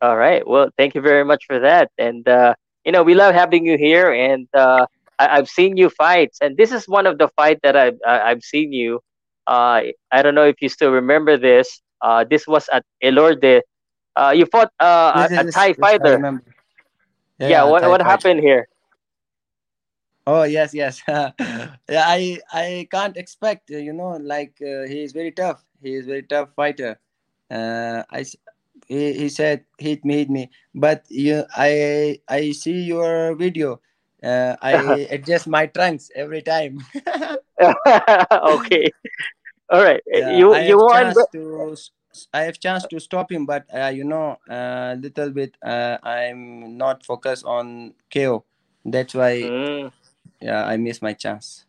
All 0.00 0.16
right. 0.16 0.46
Well, 0.46 0.70
thank 0.76 0.94
you 0.94 1.00
very 1.00 1.24
much 1.24 1.44
for 1.46 1.58
that. 1.60 1.90
And 1.98 2.26
uh, 2.28 2.54
you 2.84 2.92
know, 2.92 3.02
we 3.02 3.14
love 3.14 3.34
having 3.34 3.64
you 3.64 3.76
here. 3.78 4.12
And 4.12 4.48
uh, 4.54 4.86
I- 5.18 5.38
I've 5.38 5.48
seen 5.48 5.76
you 5.76 5.90
fight, 5.90 6.30
and 6.40 6.56
this 6.56 6.72
is 6.72 6.88
one 6.88 7.06
of 7.06 7.18
the 7.18 7.28
fight 7.36 7.58
that 7.62 7.76
I've 7.76 7.98
I- 8.06 8.30
I've 8.30 8.42
seen 8.42 8.72
you. 8.72 9.00
Uh, 9.46 9.82
I 10.12 10.22
don't 10.22 10.34
know 10.34 10.44
if 10.46 10.60
you 10.60 10.68
still 10.68 10.90
remember 10.90 11.36
this. 11.36 11.80
Uh, 12.00 12.24
this 12.28 12.46
was 12.46 12.68
at 12.72 12.84
Elorde. 13.02 13.62
Uh, 14.16 14.32
you 14.34 14.46
fought 14.46 14.70
uh, 14.80 15.26
a, 15.36 15.40
a 15.40 15.44
Thai 15.44 15.74
fighter. 15.74 16.20
Yeah, 17.38 17.62
Yeah. 17.62 17.64
What 17.64 17.88
what 17.88 18.00
fight. 18.02 18.02
happened 18.02 18.40
here? 18.40 18.68
Oh 20.26 20.42
yes, 20.44 20.74
yes. 20.74 21.02
yeah, 21.08 22.04
I 22.06 22.40
I 22.52 22.88
can't 22.90 23.16
expect. 23.16 23.70
uh, 23.70 23.78
You 23.78 23.92
know, 23.92 24.16
like 24.20 24.58
uh, 24.62 24.86
he 24.86 25.02
is 25.02 25.12
very 25.12 25.32
tough. 25.32 25.64
He 25.82 25.94
is 25.94 26.06
very 26.06 26.22
tough 26.22 26.54
fighter. 26.54 27.00
Uh, 27.50 28.02
I 28.10 28.24
he, 28.86 29.12
he 29.14 29.28
said 29.28 29.64
hit 29.78 30.04
me, 30.04 30.18
hit 30.18 30.30
me. 30.30 30.50
But 30.74 31.04
you, 31.08 31.44
I 31.56 32.20
I 32.28 32.52
see 32.52 32.82
your 32.84 33.34
video. 33.36 33.80
Uh, 34.22 34.56
I 34.60 35.06
adjust 35.10 35.46
my 35.48 35.66
trunks 35.66 36.10
every 36.14 36.42
time. 36.42 36.80
okay. 38.32 38.90
All 39.70 39.82
right. 39.82 40.02
yeah, 40.06 40.30
You 40.38 40.54
I 40.54 40.66
you 40.66 40.88
chance 40.92 41.16
to 41.32 41.76
I 42.34 42.42
have 42.42 42.58
chance 42.58 42.84
to 42.86 42.98
stop 43.00 43.30
him, 43.30 43.46
but 43.46 43.64
uh, 43.72 43.88
you 43.94 44.04
know, 44.04 44.38
a 44.48 44.96
little 45.00 45.30
bit. 45.30 45.56
Uh, 45.62 45.98
I'm 46.02 46.76
not 46.76 47.04
focused 47.04 47.44
on 47.44 47.94
KO. 48.10 48.44
That's 48.84 49.14
why, 49.14 49.36
Mm. 49.44 49.92
yeah, 50.40 50.64
I 50.66 50.76
miss 50.76 51.00
my 51.02 51.12
chance. 51.14 51.64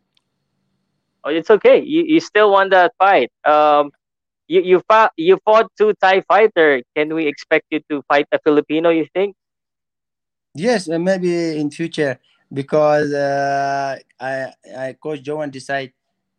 Oh, 1.23 1.29
it's 1.29 1.49
okay. 1.49 1.79
You 1.81 2.03
you 2.05 2.19
still 2.19 2.51
won 2.51 2.69
that 2.69 2.93
fight. 2.97 3.31
Um, 3.45 3.91
you 4.47 4.61
you 4.61 4.81
fought 4.87 5.11
you 5.17 5.37
fought 5.45 5.71
two 5.77 5.93
Thai 6.01 6.21
fighter. 6.21 6.81
Can 6.95 7.13
we 7.13 7.27
expect 7.27 7.65
you 7.71 7.81
to 7.89 8.01
fight 8.07 8.27
a 8.31 8.39
Filipino? 8.39 8.89
You 8.89 9.05
think? 9.13 9.35
Yes, 10.55 10.89
uh, 10.89 10.99
maybe 10.99 11.57
in 11.59 11.69
future 11.71 12.19
because 12.51 13.13
uh, 13.13 13.97
I, 14.19 14.53
I 14.77 14.93
Coach 14.93 15.21
Joven 15.23 15.49
decide. 15.49 15.93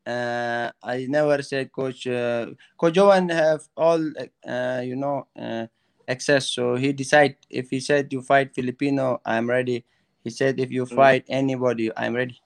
Uh, 0.07 0.71
I 0.83 1.07
never 1.09 1.43
said 1.43 1.73
Coach 1.73 2.07
uh, 2.07 2.47
Coach 2.77 2.95
Joven 2.95 3.29
have 3.31 3.63
all 3.77 4.01
uh, 4.47 4.81
you 4.85 4.97
know 4.97 5.27
uh, 5.39 5.67
access. 6.09 6.49
So 6.49 6.77
he 6.77 6.93
decide 6.93 7.37
if 7.51 7.71
he 7.71 7.81
said 7.81 8.13
you 8.13 8.23
fight 8.23 8.55
Filipino, 8.55 9.21
I'm 9.25 9.49
ready. 9.49 9.85
He 10.25 10.31
said 10.31 10.59
if 10.61 10.71
you 10.71 10.87
Mm, 10.91 11.17
fight 11.17 11.25
anybody, 11.29 11.91
I'm 11.97 12.15
ready. 12.15 12.41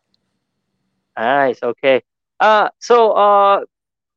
nice. 1.17 1.63
Okay. 1.63 2.03
Uh, 2.41 2.69
so 2.81 3.13
uh, 3.13 3.61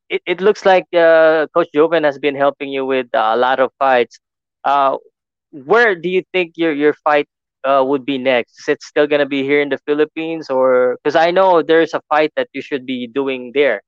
it, 0.10 0.22
it 0.26 0.42
looks 0.42 0.66
like 0.66 0.86
uh, 0.96 1.48
Coach 1.54 1.70
Joven 1.74 2.04
has 2.04 2.18
been 2.20 2.36
helping 2.36 2.70
you 2.70 2.86
with 2.86 3.08
uh, 3.14 3.32
a 3.34 3.38
lot 3.38 3.60
of 3.60 3.72
fights. 3.80 4.20
Uh, 4.64 4.98
where 5.52 5.96
do 5.96 6.10
you 6.10 6.24
think 6.34 6.54
your 6.58 6.74
your 6.74 6.94
fight 6.94 7.28
uh, 7.64 7.84
would 7.86 8.06
be 8.06 8.18
next? 8.18 8.60
Is 8.60 8.68
it 8.70 8.84
still 8.84 9.08
gonna 9.08 9.26
be 9.26 9.44
here 9.44 9.62
in 9.62 9.70
the 9.70 9.80
Philippines, 9.86 10.50
or 10.50 10.98
because 11.02 11.16
I 11.16 11.32
know 11.32 11.62
there's 11.62 11.94
a 11.94 12.02
fight 12.10 12.32
that 12.36 12.48
you 12.54 12.62
should 12.62 12.86
be 12.86 13.08
doing 13.08 13.52
there? 13.54 13.82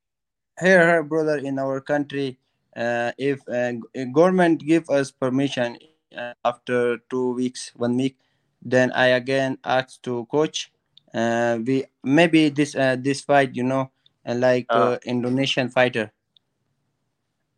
Here, 0.60 1.04
brother, 1.04 1.38
in 1.38 1.58
our 1.58 1.82
country, 1.82 2.38
uh, 2.76 3.12
if 3.18 3.40
uh, 3.48 3.74
government 4.12 4.62
give 4.62 4.90
us 4.90 5.12
permission 5.12 5.78
uh, 6.16 6.34
after 6.44 7.00
two 7.10 7.34
weeks, 7.34 7.72
one 7.76 7.98
week, 7.98 8.18
then 8.62 8.92
I 8.92 9.18
again 9.18 9.58
ask 9.64 10.02
to 10.04 10.28
coach. 10.30 10.72
Uh, 11.14 11.60
we 11.66 11.86
maybe 12.04 12.50
this 12.50 12.76
uh, 12.76 12.96
this 13.00 13.22
fight, 13.22 13.56
you 13.56 13.64
know, 13.64 13.92
like 14.26 14.68
Indonesian 15.06 15.70
fighter, 15.70 16.12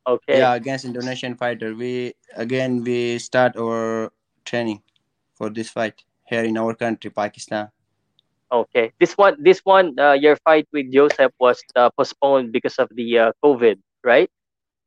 okay. 0.08 0.40
yeah, 0.40 0.54
against 0.54 0.86
Indonesian 0.86 1.36
fighter. 1.36 1.76
We 1.76 2.14
again 2.36 2.84
we 2.84 3.20
start 3.20 3.58
our 3.58 4.14
training 4.46 4.82
for 5.34 5.50
this 5.50 5.70
fight 5.70 6.04
here 6.26 6.44
in 6.44 6.58
our 6.58 6.74
country, 6.74 7.10
Pakistan. 7.10 7.70
Okay. 8.52 8.92
This 9.00 9.18
one, 9.18 9.36
this 9.42 9.60
one, 9.64 9.98
uh, 10.00 10.14
your 10.14 10.38
fight 10.46 10.68
with 10.72 10.92
Joseph 10.94 11.32
was 11.40 11.62
uh, 11.76 11.90
postponed 11.98 12.52
because 12.52 12.78
of 12.78 12.90
the 12.94 13.20
uh, 13.20 13.32
COVID, 13.44 13.80
right? 14.04 14.30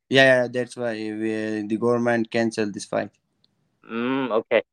Yeah, 0.09 0.23
yeah, 0.23 0.47
that's 0.47 0.77
why 0.77 0.93
we, 0.93 1.67
the 1.67 1.77
government 1.77 2.31
canceled 2.31 2.73
this 2.73 2.85
fight. 2.85 3.11
Mm, 3.83 4.31
okay. 4.31 4.63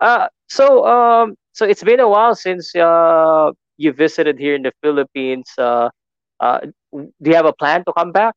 Uh, 0.00 0.28
so 0.48 0.86
um, 0.86 1.34
so 1.52 1.66
it's 1.66 1.82
been 1.82 1.98
a 1.98 2.08
while 2.08 2.34
since 2.34 2.74
uh 2.76 3.50
you 3.76 3.92
visited 3.92 4.38
here 4.38 4.54
in 4.54 4.62
the 4.62 4.72
Philippines. 4.82 5.50
Uh, 5.58 5.90
uh, 6.38 6.60
do 6.92 7.30
you 7.30 7.34
have 7.34 7.46
a 7.46 7.52
plan 7.52 7.84
to 7.84 7.92
come 7.92 8.12
back? 8.12 8.34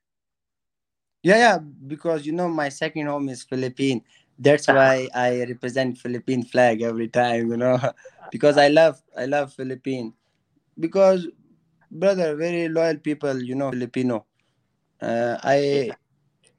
Yeah, 1.22 1.38
yeah, 1.38 1.58
because 1.62 2.26
you 2.26 2.34
know 2.34 2.50
my 2.50 2.70
second 2.70 3.06
home 3.06 3.30
is 3.30 3.44
Philippine. 3.44 4.02
That's 4.42 4.68
why 4.70 5.10
I 5.16 5.44
represent 5.46 6.00
Philippine 6.00 6.44
flag 6.44 6.82
every 6.84 7.10
time, 7.10 7.52
you 7.52 7.58
know, 7.58 7.80
because 8.32 8.58
I 8.58 8.70
love 8.70 9.02
I 9.18 9.26
love 9.26 9.54
Philippine. 9.54 10.14
Because 10.80 11.28
brother, 11.92 12.36
very 12.36 12.70
loyal 12.70 12.98
people, 12.98 13.42
you 13.42 13.56
know, 13.56 13.72
Filipino. 13.72 14.26
Uh, 15.02 15.38
I 15.44 15.96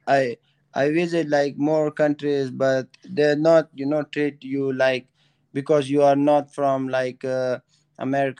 I 0.07 0.37
I 0.73 0.91
visit 0.91 1.29
like 1.29 1.57
more 1.57 1.91
countries, 1.91 2.51
but 2.51 2.87
they're 3.03 3.35
not, 3.37 3.69
you 3.75 3.85
know, 3.85 4.03
treat 4.03 4.43
you 4.43 4.73
like 4.73 5.07
because 5.53 5.89
you 5.89 6.03
are 6.03 6.15
not 6.17 6.53
from 6.53 6.89
like 6.89 7.23
uh, 7.25 7.59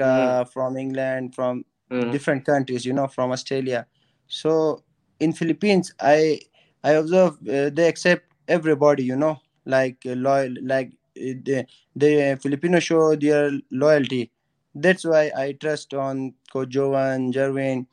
Mm, 0.03 0.37
America, 0.37 0.47
from 0.53 0.77
England, 0.77 1.35
from 1.35 1.65
mm, 1.91 2.11
different 2.11 2.45
countries, 2.45 2.85
you 2.85 2.93
know, 2.93 3.07
from 3.07 3.31
Australia. 3.31 3.87
So 4.27 4.83
in 5.19 5.33
Philippines, 5.33 5.93
I 5.99 6.41
I 6.83 6.91
observe 6.93 7.37
uh, 7.47 7.69
they 7.71 7.87
accept 7.87 8.32
everybody, 8.47 9.03
you 9.03 9.15
know, 9.15 9.39
like 9.65 9.97
uh, 10.05 10.13
loyal, 10.13 10.53
like 10.61 10.91
uh, 11.17 11.37
the 11.43 11.65
the 11.95 12.37
Filipino 12.41 12.79
show 12.79 13.15
their 13.15 13.51
loyalty. 13.71 14.31
That's 14.75 15.05
why 15.05 15.31
I 15.37 15.53
trust 15.53 15.93
on 15.93 16.33
Coach 16.51 16.69
Joven, 16.69 17.31
Jerwin, 17.31 17.85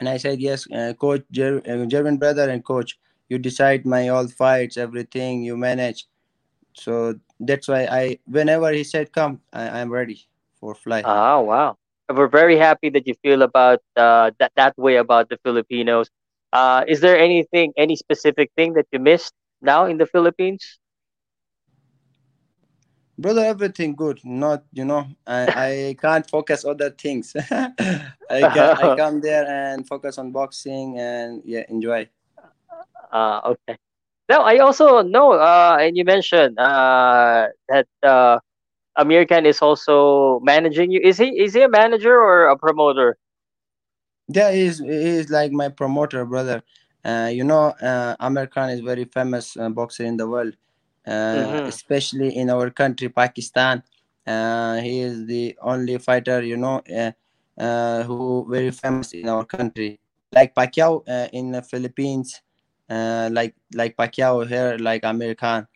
and 0.00 0.08
I 0.08 0.16
said, 0.16 0.40
yes, 0.40 0.66
uh, 0.72 0.94
coach, 0.98 1.22
Jer- 1.30 1.62
uh, 1.68 2.12
brother 2.16 2.48
and 2.48 2.64
coach, 2.64 2.98
you 3.28 3.38
decide 3.38 3.84
my 3.86 4.08
all 4.08 4.26
fights, 4.28 4.76
everything 4.76 5.42
you 5.42 5.56
manage. 5.56 6.06
So 6.74 7.14
that's 7.38 7.68
why 7.68 7.84
I, 7.84 8.18
whenever 8.26 8.72
he 8.72 8.82
said, 8.84 9.12
come, 9.12 9.40
I, 9.52 9.80
I'm 9.80 9.90
ready 9.90 10.26
for 10.58 10.74
fly. 10.74 11.02
Ah, 11.04 11.40
wow. 11.40 11.76
We're 12.12 12.28
very 12.28 12.56
happy 12.56 12.90
that 12.90 13.06
you 13.06 13.14
feel 13.22 13.42
about 13.42 13.80
uh, 13.96 14.32
that 14.38 14.52
that 14.56 14.76
way 14.76 14.96
about 14.96 15.28
the 15.28 15.38
Filipinos. 15.44 16.10
Uh, 16.52 16.84
is 16.88 17.00
there 17.00 17.16
anything, 17.16 17.72
any 17.76 17.94
specific 17.94 18.50
thing 18.56 18.72
that 18.74 18.86
you 18.90 18.98
missed 18.98 19.32
now 19.62 19.86
in 19.86 19.98
the 19.98 20.06
Philippines? 20.06 20.78
Brother, 23.18 23.44
everything 23.44 23.94
good. 23.94 24.20
Not, 24.24 24.64
you 24.72 24.84
know, 24.84 25.06
I, 25.26 25.42
I 25.66 25.96
can't 26.00 26.28
focus 26.28 26.64
other 26.64 26.90
things. 26.90 27.34
I 28.30 28.46
can 28.46 28.70
I 28.76 28.90
come 28.96 29.20
there 29.20 29.46
and 29.46 29.86
focus 29.86 30.18
on 30.18 30.32
boxing 30.32 30.98
and 30.98 31.42
yeah, 31.44 31.64
enjoy. 31.68 32.08
uh, 33.12 33.40
okay. 33.44 33.76
Now, 34.28 34.42
I 34.42 34.58
also 34.58 35.02
know, 35.02 35.32
uh, 35.32 35.76
and 35.80 35.96
you 35.96 36.04
mentioned 36.04 36.58
uh, 36.58 37.48
that 37.68 37.86
uh, 38.02 38.38
Amir 38.96 39.26
Khan 39.26 39.46
is 39.46 39.60
also 39.60 40.40
managing 40.42 40.90
you. 40.90 41.00
Is 41.02 41.18
he 41.18 41.28
is 41.40 41.54
he 41.54 41.62
a 41.62 41.68
manager 41.68 42.14
or 42.14 42.48
a 42.48 42.56
promoter? 42.58 43.16
Yeah, 44.28 44.52
he's 44.52 44.78
he's 44.78 45.30
like 45.30 45.52
my 45.52 45.68
promoter, 45.68 46.24
brother. 46.24 46.62
Uh, 47.04 47.30
you 47.32 47.44
know, 47.44 47.72
uh, 47.82 48.14
Amir 48.20 48.46
Khan 48.46 48.70
is 48.70 48.80
very 48.80 49.04
famous 49.04 49.56
uh, 49.56 49.68
boxer 49.70 50.04
in 50.04 50.16
the 50.16 50.28
world, 50.28 50.54
uh, 51.06 51.56
Mm-hmm. 51.58 51.68
especially 51.68 52.36
in 52.36 52.50
our 52.50 52.70
country, 52.70 53.08
Pakistan. 53.08 53.82
Uh, 54.26 54.76
he 54.80 55.00
is 55.00 55.26
the 55.26 55.56
only 55.62 55.98
fighter, 55.98 56.42
you 56.42 56.56
know, 56.56 56.82
uh, 56.96 57.12
uh, 57.60 58.02
who 58.04 58.46
very 58.50 58.70
famous 58.70 59.12
in 59.12 59.28
our 59.28 59.44
country. 59.44 59.98
Like 60.32 60.54
Pacquiao 60.54 61.02
uh, 61.08 61.28
in 61.32 61.52
the 61.52 61.62
Philippines, 61.62 62.40
uh, 62.88 63.28
like 63.32 63.54
like 63.74 63.96
Pacquiao 63.96 64.46
here, 64.46 64.76
like 64.78 65.04
Amir 65.04 65.34
Khan. 65.34 65.66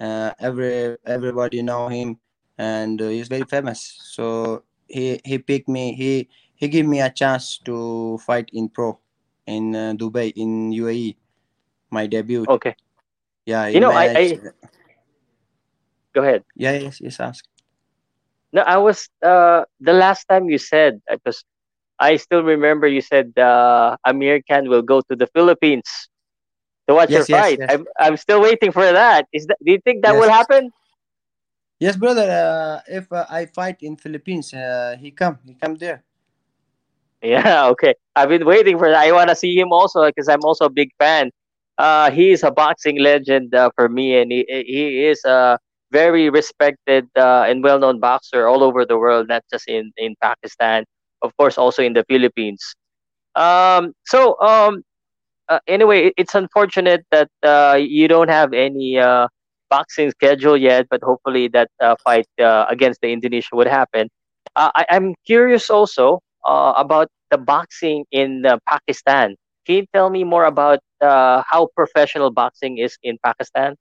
Uh, 0.00 0.32
every 0.40 0.96
everybody 1.06 1.62
know 1.62 1.88
him, 1.88 2.18
and 2.58 3.00
uh, 3.00 3.08
he's 3.08 3.28
very 3.28 3.44
famous. 3.44 3.80
So 4.02 4.64
he 4.86 5.20
he 5.24 5.38
picked 5.38 5.68
me. 5.68 5.94
He 5.94 6.28
he 6.54 6.68
gave 6.68 6.86
me 6.86 7.00
a 7.00 7.10
chance 7.10 7.58
to 7.66 8.18
fight 8.18 8.50
in 8.52 8.68
pro 8.68 8.98
in 9.46 9.74
uh, 9.76 9.92
Dubai 9.96 10.32
in 10.34 10.72
UAE, 10.72 11.16
my 11.90 12.06
debut. 12.06 12.44
Okay. 12.48 12.74
Yeah, 13.46 13.68
You 13.68 13.80
know, 13.80 13.90
I- 13.92 14.08
managed- 14.14 14.40
Go 16.14 16.22
ahead. 16.22 16.44
yeah, 16.54 16.72
yes, 16.78 17.00
yes, 17.00 17.18
ask. 17.20 17.44
No, 18.54 18.62
I 18.62 18.78
was 18.78 19.10
uh 19.18 19.66
the 19.80 19.92
last 19.92 20.30
time 20.30 20.46
you 20.48 20.58
said 20.62 21.02
I 21.10 21.18
because 21.18 21.42
I 21.98 22.16
still 22.22 22.42
remember 22.46 22.86
you 22.86 23.02
said 23.02 23.34
uh 23.36 23.96
Amir 24.06 24.40
Khan 24.46 24.70
will 24.70 24.82
go 24.86 25.02
to 25.10 25.14
the 25.18 25.26
Philippines 25.34 25.90
to 26.86 26.94
watch 26.94 27.10
Yes, 27.10 27.26
your 27.26 27.36
yes, 27.36 27.42
fight. 27.42 27.58
yes. 27.58 27.70
I'm 27.74 27.82
I'm 27.98 28.16
still 28.16 28.40
waiting 28.40 28.70
for 28.70 28.86
that. 28.86 29.26
Is 29.34 29.46
that 29.50 29.58
do 29.58 29.72
you 29.74 29.80
think 29.82 30.02
that 30.06 30.14
will 30.14 30.30
happen? 30.30 30.70
Yes, 31.82 31.96
brother. 31.98 32.30
Uh, 32.30 32.78
if 32.86 33.10
uh, 33.10 33.26
I 33.28 33.46
fight 33.50 33.82
in 33.82 33.96
Philippines, 33.98 34.54
uh, 34.54 34.94
he 34.94 35.10
come, 35.10 35.38
he 35.44 35.54
come 35.58 35.74
there. 35.74 36.06
Yeah, 37.24 37.66
okay. 37.72 37.94
I've 38.16 38.30
been 38.30 38.46
waiting 38.46 38.78
for 38.78 38.90
that. 38.90 39.04
I 39.06 39.12
want 39.12 39.30
to 39.30 39.36
see 39.36 39.56
him 39.58 39.72
also 39.72 40.06
because 40.06 40.28
I'm 40.28 40.44
also 40.44 40.66
a 40.66 40.70
big 40.70 40.90
fan. 41.00 41.30
Uh, 41.78 42.10
he 42.10 42.32
is 42.32 42.44
a 42.44 42.52
boxing 42.52 43.00
legend 43.00 43.54
uh, 43.54 43.70
for 43.76 43.88
me, 43.88 44.16
and 44.20 44.32
he 44.32 44.44
he 44.48 45.06
is 45.06 45.24
a 45.24 45.58
very 45.92 46.30
respected 46.30 47.06
uh, 47.16 47.46
and 47.48 47.62
well-known 47.64 48.00
boxer 48.00 48.46
all 48.46 48.62
over 48.62 48.84
the 48.86 48.98
world, 48.98 49.28
not 49.28 49.42
just 49.52 49.68
in 49.68 49.92
in 49.96 50.14
Pakistan, 50.22 50.84
of 51.22 51.36
course, 51.36 51.58
also 51.58 51.82
in 51.82 51.94
the 51.94 52.04
Philippines. 52.08 52.62
Um, 53.36 53.94
so 54.06 54.40
um, 54.40 54.82
uh, 55.48 55.60
anyway, 55.68 56.12
it's 56.16 56.34
unfortunate 56.34 57.04
that 57.10 57.28
uh, 57.42 57.76
you 57.80 58.08
don't 58.08 58.30
have 58.30 58.52
any 58.54 58.98
uh, 58.98 59.28
boxing 59.70 60.10
schedule 60.10 60.56
yet, 60.56 60.86
but 60.90 61.00
hopefully 61.02 61.48
that 61.48 61.70
uh, 61.80 61.96
fight 62.04 62.26
uh, 62.40 62.66
against 62.70 63.00
the 63.02 63.12
Indonesia 63.12 63.50
would 63.54 63.68
happen. 63.68 64.08
Uh, 64.56 64.70
I, 64.74 64.86
I'm 64.90 65.14
curious 65.26 65.70
also 65.70 66.20
uh, 66.44 66.72
about 66.76 67.08
the 67.30 67.38
boxing 67.38 68.04
in 68.10 68.44
uh, 68.46 68.58
Pakistan. 68.68 69.36
Can 69.66 69.76
you 69.76 69.86
tell 69.92 70.10
me 70.10 70.24
more 70.24 70.44
about 70.44 70.78
uh, 71.00 71.42
how 71.48 71.68
professional 71.76 72.30
boxing 72.30 72.78
is 72.78 72.96
in 73.02 73.18
Pakistan? 73.24 73.76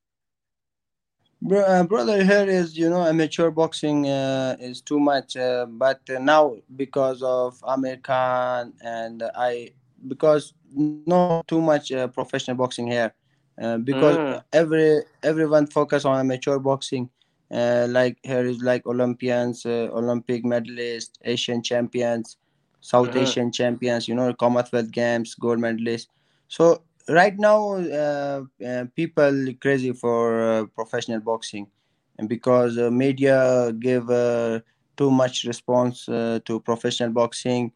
Uh, 1.52 1.84
brother, 1.84 2.24
here 2.24 2.48
is 2.48 2.78
you 2.78 2.90
know 2.90 3.04
amateur 3.06 3.50
boxing 3.52 4.08
uh, 4.08 4.56
is 4.60 4.82
too 4.82 5.00
much, 5.00 5.36
uh, 5.38 5.66
but 5.68 6.02
uh, 6.10 6.20
now 6.20 6.56
because 6.76 7.22
of 7.22 7.62
Amir 7.68 7.98
Khan 7.98 8.74
and 8.84 9.24
I 9.36 9.74
because 10.08 10.54
no 10.74 11.06
too 11.14 11.28
much 11.28 11.92
uh, 11.92 12.08
professional 12.08 12.26
boxing 12.30 12.88
here, 12.88 13.14
because 13.84 14.18
Mm. 14.18 14.44
every 14.52 15.02
everyone 15.22 15.68
focus 15.68 16.06
on 16.06 16.20
amateur 16.20 16.58
boxing. 16.60 17.10
Uh, 17.52 17.86
like 17.90 18.18
here 18.24 18.46
is 18.46 18.62
like 18.64 18.86
Olympians, 18.88 19.66
uh, 19.66 19.90
Olympic 19.94 20.44
medalists, 20.44 21.12
Asian 21.24 21.62
champions, 21.62 22.38
South 22.84 23.16
Mhm. 23.16 23.18
Asian 23.18 23.52
champions. 23.52 24.08
You 24.10 24.16
know 24.16 24.34
Commonwealth 24.34 24.92
Games 24.92 25.36
gold 25.36 25.60
medalists. 25.60 26.10
So 26.48 26.84
right 27.10 27.38
now 27.38 27.60
uh, 27.76 28.44
uh, 28.66 28.86
people 28.96 29.34
crazy 29.62 29.94
for 29.94 30.22
uh, 30.42 30.66
professional 30.76 31.22
boxing 31.22 31.68
and 32.20 32.30
because 32.30 32.78
uh, 32.78 32.92
media 32.92 33.72
give 33.80 34.10
uh, 34.10 34.60
too 34.98 35.12
much 35.12 35.44
response 35.46 36.08
uh, 36.10 36.40
to 36.46 36.60
professional 36.62 37.12
boxing 37.12 37.72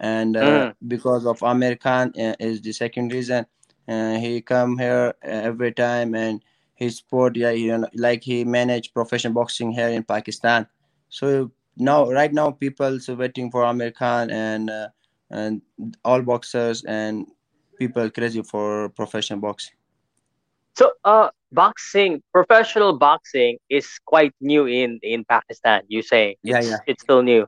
and 0.00 0.36
uh, 0.36 0.66
Mm. 0.70 0.74
because 0.86 1.26
of 1.26 1.42
Amir 1.42 1.76
Khan 1.76 2.12
uh, 2.18 2.34
is 2.40 2.60
the 2.62 2.72
second 2.72 3.12
reason 3.12 3.46
uh, 3.88 4.14
he 4.18 4.40
come 4.40 4.78
here 4.78 5.14
every 5.22 5.72
time 5.72 6.14
and 6.14 6.42
his 6.74 6.96
sport 6.98 7.36
yeah 7.36 7.50
you 7.50 7.76
know, 7.78 7.88
like 7.94 8.22
he 8.24 8.44
manage 8.44 8.92
professional 8.94 9.34
boxing 9.34 9.72
here 9.72 9.88
in 9.88 10.02
Pakistan 10.04 10.66
so 11.08 11.50
now 11.80 12.10
right 12.10 12.32
now 12.32 12.50
people 12.50 12.98
people's 12.98 13.08
waiting 13.08 13.50
for 13.50 13.64
Amir 13.64 13.90
Khan 13.92 14.30
and 14.30 14.70
uh, 14.70 14.88
and 15.30 15.62
all 16.04 16.22
boxers 16.22 16.84
and 16.84 17.26
people 17.78 18.10
crazy 18.10 18.42
for 18.42 18.88
professional 18.90 19.40
boxing. 19.40 19.74
So, 20.76 20.92
uh, 21.04 21.30
boxing, 21.52 22.22
professional 22.32 22.98
boxing 22.98 23.58
is 23.68 23.98
quite 24.06 24.34
new 24.40 24.66
in 24.66 24.98
in 25.02 25.24
Pakistan. 25.24 25.82
You 25.88 26.02
say 26.02 26.36
Yeah, 26.42 26.60
it's 26.60 26.68
yeah. 26.68 26.78
it's 26.86 27.02
still 27.02 27.22
new. 27.22 27.46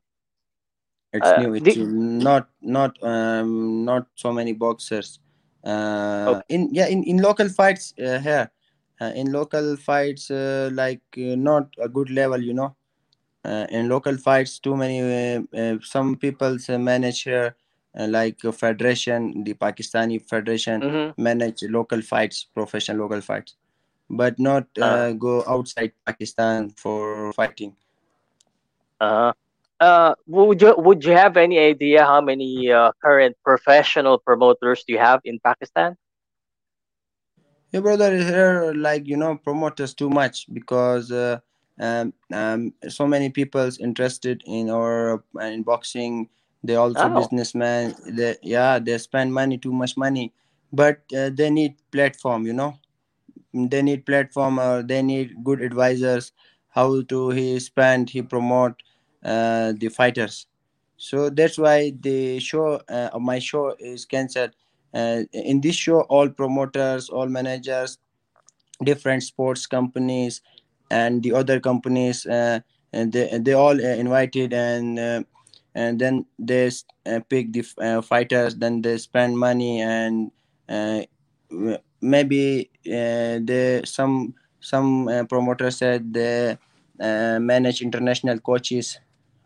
It's 1.12 1.28
Uh, 1.28 1.38
new. 1.38 1.54
It's 1.54 1.74
do- 1.74 1.86
not 1.86 2.48
not 2.60 2.96
um 3.02 3.84
not 3.84 4.06
so 4.14 4.32
many 4.32 4.52
boxers. 4.52 5.20
Uh, 5.64 6.40
Okay. 6.40 6.44
in 6.48 6.68
yeah 6.72 6.86
in 6.86 7.02
in 7.04 7.18
local 7.22 7.48
fights 7.48 7.94
uh, 7.98 8.18
here, 8.18 8.50
uh, 9.00 9.12
in 9.14 9.32
local 9.32 9.76
fights 9.76 10.30
uh, 10.30 10.70
like 10.72 11.02
uh, 11.18 11.36
not 11.36 11.68
a 11.78 11.88
good 11.88 12.10
level, 12.10 12.40
you 12.42 12.54
know. 12.54 12.74
Uh, 13.44 13.66
in 13.70 13.88
local 13.88 14.16
fights, 14.16 14.58
too 14.58 14.76
many. 14.76 15.00
Uh, 15.00 15.42
uh, 15.56 15.76
some 15.82 16.16
people 16.16 16.56
manage 16.78 17.22
here, 17.22 17.56
uh, 17.98 18.06
like 18.08 18.40
federation, 18.40 19.42
the 19.44 19.54
Pakistani 19.54 20.20
federation 20.20 20.84
Mhm. 20.84 21.14
manage 21.16 21.62
local 21.64 22.02
fights, 22.02 22.44
professional 22.54 22.98
local 22.98 23.20
fights, 23.20 23.56
but 24.10 24.38
not 24.38 24.66
Uh. 24.80 24.84
uh, 24.86 25.12
go 25.12 25.44
outside 25.48 25.92
Pakistan 26.06 26.70
for 26.70 27.32
fighting. 27.32 27.76
Uh, 29.00 29.32
uh, 29.80 30.14
would 30.26 30.60
you 30.62 30.74
would 30.78 31.04
you 31.04 31.12
have 31.12 31.36
any 31.36 31.58
idea 31.58 32.04
how 32.04 32.20
many 32.20 32.70
uh, 32.72 32.92
current 33.02 33.36
professional 33.44 34.18
promoters 34.18 34.84
do 34.86 34.92
you 34.92 34.98
have 34.98 35.20
in 35.24 35.38
Pakistan? 35.44 35.96
Yeah, 37.72 37.80
brother, 37.80 38.12
is 38.14 38.28
here 38.28 38.72
like 38.74 39.06
you 39.06 39.16
know 39.16 39.36
promoters 39.36 39.94
too 39.94 40.10
much 40.10 40.46
because 40.52 41.10
uh, 41.10 41.40
um, 41.80 42.12
um, 42.32 42.74
so 42.88 43.06
many 43.06 43.30
people's 43.30 43.78
interested 43.78 44.42
in 44.46 44.70
or 44.70 45.24
uh, 45.36 45.44
in 45.44 45.62
boxing. 45.62 46.28
They 46.64 46.76
also 46.76 47.08
Oh. 47.08 47.14
businessmen. 47.20 47.94
They 48.06 48.36
yeah 48.42 48.78
they 48.78 48.98
spend 48.98 49.34
money 49.34 49.58
too 49.58 49.72
much 49.72 49.96
money, 49.96 50.32
but 50.72 51.00
uh, 51.16 51.30
they 51.34 51.50
need 51.50 51.76
platform. 51.92 52.46
You 52.46 52.52
know, 52.54 52.74
they 53.54 53.82
need 53.82 54.06
platform 54.06 54.58
or 54.58 54.82
they 54.82 55.02
need 55.02 55.42
good 55.44 55.60
advisors. 55.62 56.32
How 56.70 57.02
to 57.02 57.30
he 57.30 57.58
spend 57.60 58.10
he 58.10 58.22
promote 58.22 58.82
uh, 59.24 59.72
the 59.76 59.88
fighters. 59.88 60.46
So 60.96 61.30
that's 61.30 61.58
why 61.58 61.92
the 62.00 62.38
show 62.40 62.80
uh, 62.88 63.10
my 63.20 63.38
show 63.38 63.74
is 63.78 64.04
cancelled. 64.04 64.52
Uh, 64.94 65.22
in 65.32 65.60
this 65.60 65.76
show, 65.76 66.02
all 66.02 66.28
promoters, 66.28 67.08
all 67.10 67.26
managers, 67.26 67.98
different 68.84 69.22
sports 69.22 69.66
companies, 69.66 70.40
and 70.92 71.22
the 71.24 71.32
other 71.32 71.60
companies, 71.60 72.26
uh, 72.28 72.60
and 72.92 73.12
they 73.12 73.32
they 73.40 73.54
all 73.56 73.76
uh, 73.76 73.96
invited, 73.96 74.52
and 74.52 74.98
uh, 75.00 75.22
and 75.74 75.98
then 76.00 76.26
they 76.38 76.70
uh, 77.06 77.20
pick 77.28 77.52
the 77.52 77.64
uh, 77.80 78.02
fighters. 78.02 78.56
Then 78.56 78.82
they 78.82 78.98
spend 78.98 79.38
money, 79.38 79.80
and 79.80 80.30
uh, 80.68 81.02
maybe 82.00 82.70
uh, 82.86 83.40
they 83.42 83.82
some 83.84 84.34
some 84.60 85.08
uh, 85.08 85.24
promoters 85.24 85.78
said 85.78 86.12
they 86.12 86.58
uh, 87.00 87.38
manage 87.40 87.82
international 87.82 88.38
coaches 88.40 88.98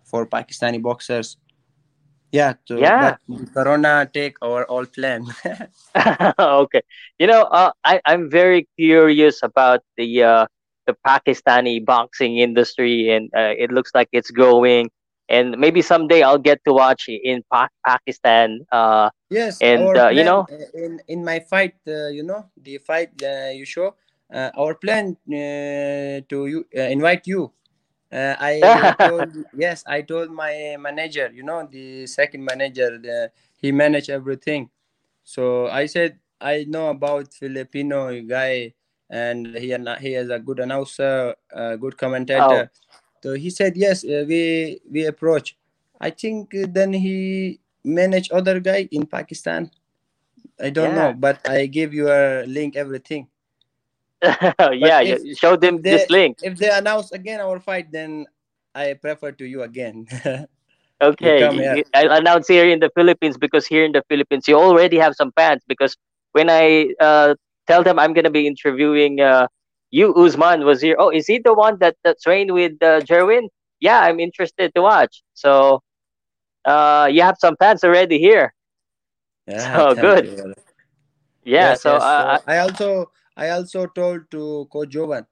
for 0.04 0.26
Pakistani 0.26 0.80
boxers. 0.82 1.36
Yeah, 2.32 2.54
so 2.66 2.76
Yeah. 2.76 3.16
Corona 3.54 4.08
take 4.12 4.36
our 4.42 4.64
all 4.66 4.86
plan. 4.86 5.26
okay. 6.38 6.82
You 7.18 7.26
know, 7.26 7.42
uh, 7.44 7.72
I 7.84 8.00
I'm 8.06 8.30
very 8.30 8.68
curious 8.78 9.42
about 9.42 9.80
the 9.96 10.22
uh, 10.22 10.46
the 10.86 10.94
Pakistani 11.06 11.84
boxing 11.84 12.38
industry, 12.38 13.10
and 13.10 13.30
uh, 13.36 13.54
it 13.58 13.70
looks 13.72 13.90
like 13.94 14.08
it's 14.12 14.30
growing. 14.30 14.90
And 15.28 15.56
maybe 15.58 15.82
someday 15.82 16.22
I'll 16.22 16.38
get 16.38 16.60
to 16.66 16.72
watch 16.72 17.06
in 17.08 17.42
pa- 17.52 17.68
Pakistan. 17.86 18.60
Uh, 18.72 19.10
yes, 19.30 19.62
And, 19.62 19.96
uh, 19.96 20.08
you 20.08 20.24
know- 20.24 20.46
uh, 20.50 20.66
in 20.74 21.00
in 21.08 21.24
my 21.24 21.40
fight, 21.40 21.76
uh, 21.88 22.08
you 22.08 22.22
know, 22.22 22.46
the 22.56 22.78
fight 22.78 23.10
uh, 23.22 23.50
you 23.52 23.64
show, 23.64 23.94
uh, 24.32 24.50
our 24.56 24.74
plan 24.74 25.16
uh, 25.28 26.20
to 26.28 26.46
you 26.46 26.66
uh, 26.76 26.88
invite 26.90 27.26
you. 27.26 27.52
Uh, 28.12 28.34
I 28.38 28.96
told 29.02 29.34
yes, 29.52 29.84
I 29.86 30.02
told 30.02 30.30
my 30.30 30.76
manager, 30.78 31.30
you 31.32 31.42
know, 31.42 31.66
the 31.66 32.06
second 32.06 32.44
manager, 32.44 32.98
the, 32.98 33.30
he 33.56 33.72
managed 33.72 34.10
everything. 34.10 34.70
So 35.24 35.66
I 35.68 35.86
said 35.86 36.18
I 36.40 36.64
know 36.68 36.90
about 36.90 37.32
Filipino 37.34 38.10
guy, 38.22 38.74
and 39.10 39.46
he 39.56 39.70
he 40.00 40.14
is 40.14 40.30
a 40.30 40.38
good 40.38 40.58
announcer, 40.60 41.34
a 41.52 41.76
good 41.76 41.96
commentator. 41.96 42.70
So 43.22 43.34
he 43.34 43.50
said 43.50 43.76
yes. 43.76 44.04
Uh, 44.04 44.24
we 44.26 44.80
we 44.90 45.06
approach. 45.06 45.56
I 46.00 46.10
think 46.10 46.54
uh, 46.54 46.66
then 46.68 46.92
he 46.92 47.58
managed 47.84 48.32
other 48.32 48.60
guy 48.60 48.88
in 48.90 49.06
Pakistan. 49.06 49.70
I 50.60 50.70
don't 50.70 50.94
Yeah. 50.94 51.10
know, 51.10 51.12
but 51.14 51.40
I 51.48 51.66
give 51.66 51.94
you 51.94 52.08
a 52.10 52.44
link 52.46 52.76
everything. 52.76 53.28
yeah, 54.22 55.00
if- 55.02 55.38
show 55.38 55.56
them 55.56 55.80
they- 55.82 55.90
this 55.90 56.10
link. 56.10 56.38
If 56.42 56.56
they 56.58 56.70
announce 56.70 57.12
again 57.12 57.40
our 57.40 57.60
fight, 57.60 57.90
then 57.92 58.26
I 58.74 58.94
prefer 58.94 59.32
to 59.32 59.44
you 59.44 59.62
again. 59.62 60.06
Okay, 61.02 61.40
come 61.44 61.58
here. 61.58 61.76
y- 61.76 61.84
I'll 61.94 62.12
announce 62.12 62.48
here 62.48 62.64
in 62.68 62.80
the 62.80 62.88
Philippines 62.96 63.36
because 63.36 63.66
here 63.66 63.84
in 63.84 63.92
the 63.92 64.02
Philippines 64.08 64.48
you 64.48 64.56
already 64.56 64.96
have 64.96 65.14
some 65.14 65.30
fans. 65.36 65.60
Because 65.68 65.96
when 66.32 66.48
I 66.48 66.94
uh, 67.00 67.34
tell 67.66 67.82
them 67.82 67.98
I'm 67.98 68.12
gonna 68.14 68.30
be 68.30 68.46
interviewing 68.46 69.20
uh, 69.20 69.46
you, 69.90 70.14
Usman 70.14 70.60
Wazeer. 70.62 70.94
Oh, 70.98 71.10
is 71.10 71.26
he 71.26 71.38
the 71.38 71.54
one 71.54 71.78
that 71.80 71.96
that 72.04 72.20
trained 72.20 72.52
with 72.52 72.72
uh, 72.82 73.00
Jerwin? 73.00 73.48
Yeah, 73.80 74.00
I'm 74.00 74.20
interested 74.20 74.74
to 74.74 74.82
watch. 74.82 75.22
So 75.34 75.82
uh, 76.64 77.08
you 77.10 77.22
have 77.22 77.36
some 77.40 77.56
fans 77.58 77.84
already 77.84 78.18
here. 78.18 78.54
Yeah, 79.46 79.84
So 79.84 79.94
good. 79.94 80.28
you. 80.28 80.54
Yeah. 81.44 81.74
Yes, 81.74 81.82
so 81.82 81.94
yes. 81.94 82.04
uh, 82.04 82.38
So 82.38 82.42
I 82.46 82.58
also 82.58 83.10
I 83.36 83.50
also 83.50 83.86
told 83.86 84.30
to 84.32 84.66
Coach 84.72 84.90
Joven. 84.90 85.26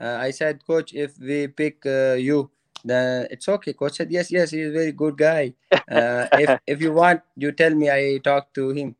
Uh, 0.00 0.16
I 0.20 0.30
said, 0.30 0.64
Coach, 0.66 0.94
if 0.94 1.18
we 1.18 1.48
pick 1.48 1.84
uh, 1.86 2.14
you, 2.14 2.50
then 2.84 3.26
it's 3.30 3.48
okay. 3.48 3.72
Coach 3.72 3.96
said, 3.96 4.10
Yes, 4.10 4.30
yes, 4.30 4.50
he's 4.50 4.68
a 4.68 4.72
very 4.72 4.92
good 4.92 5.16
guy. 5.16 5.54
Uh, 5.90 6.26
if 6.32 6.54
if 6.66 6.80
you 6.80 6.92
want, 6.92 7.20
you 7.36 7.52
tell 7.52 7.74
me. 7.74 7.90
I 7.90 8.18
talk 8.22 8.52
to 8.54 8.70
him. 8.70 8.96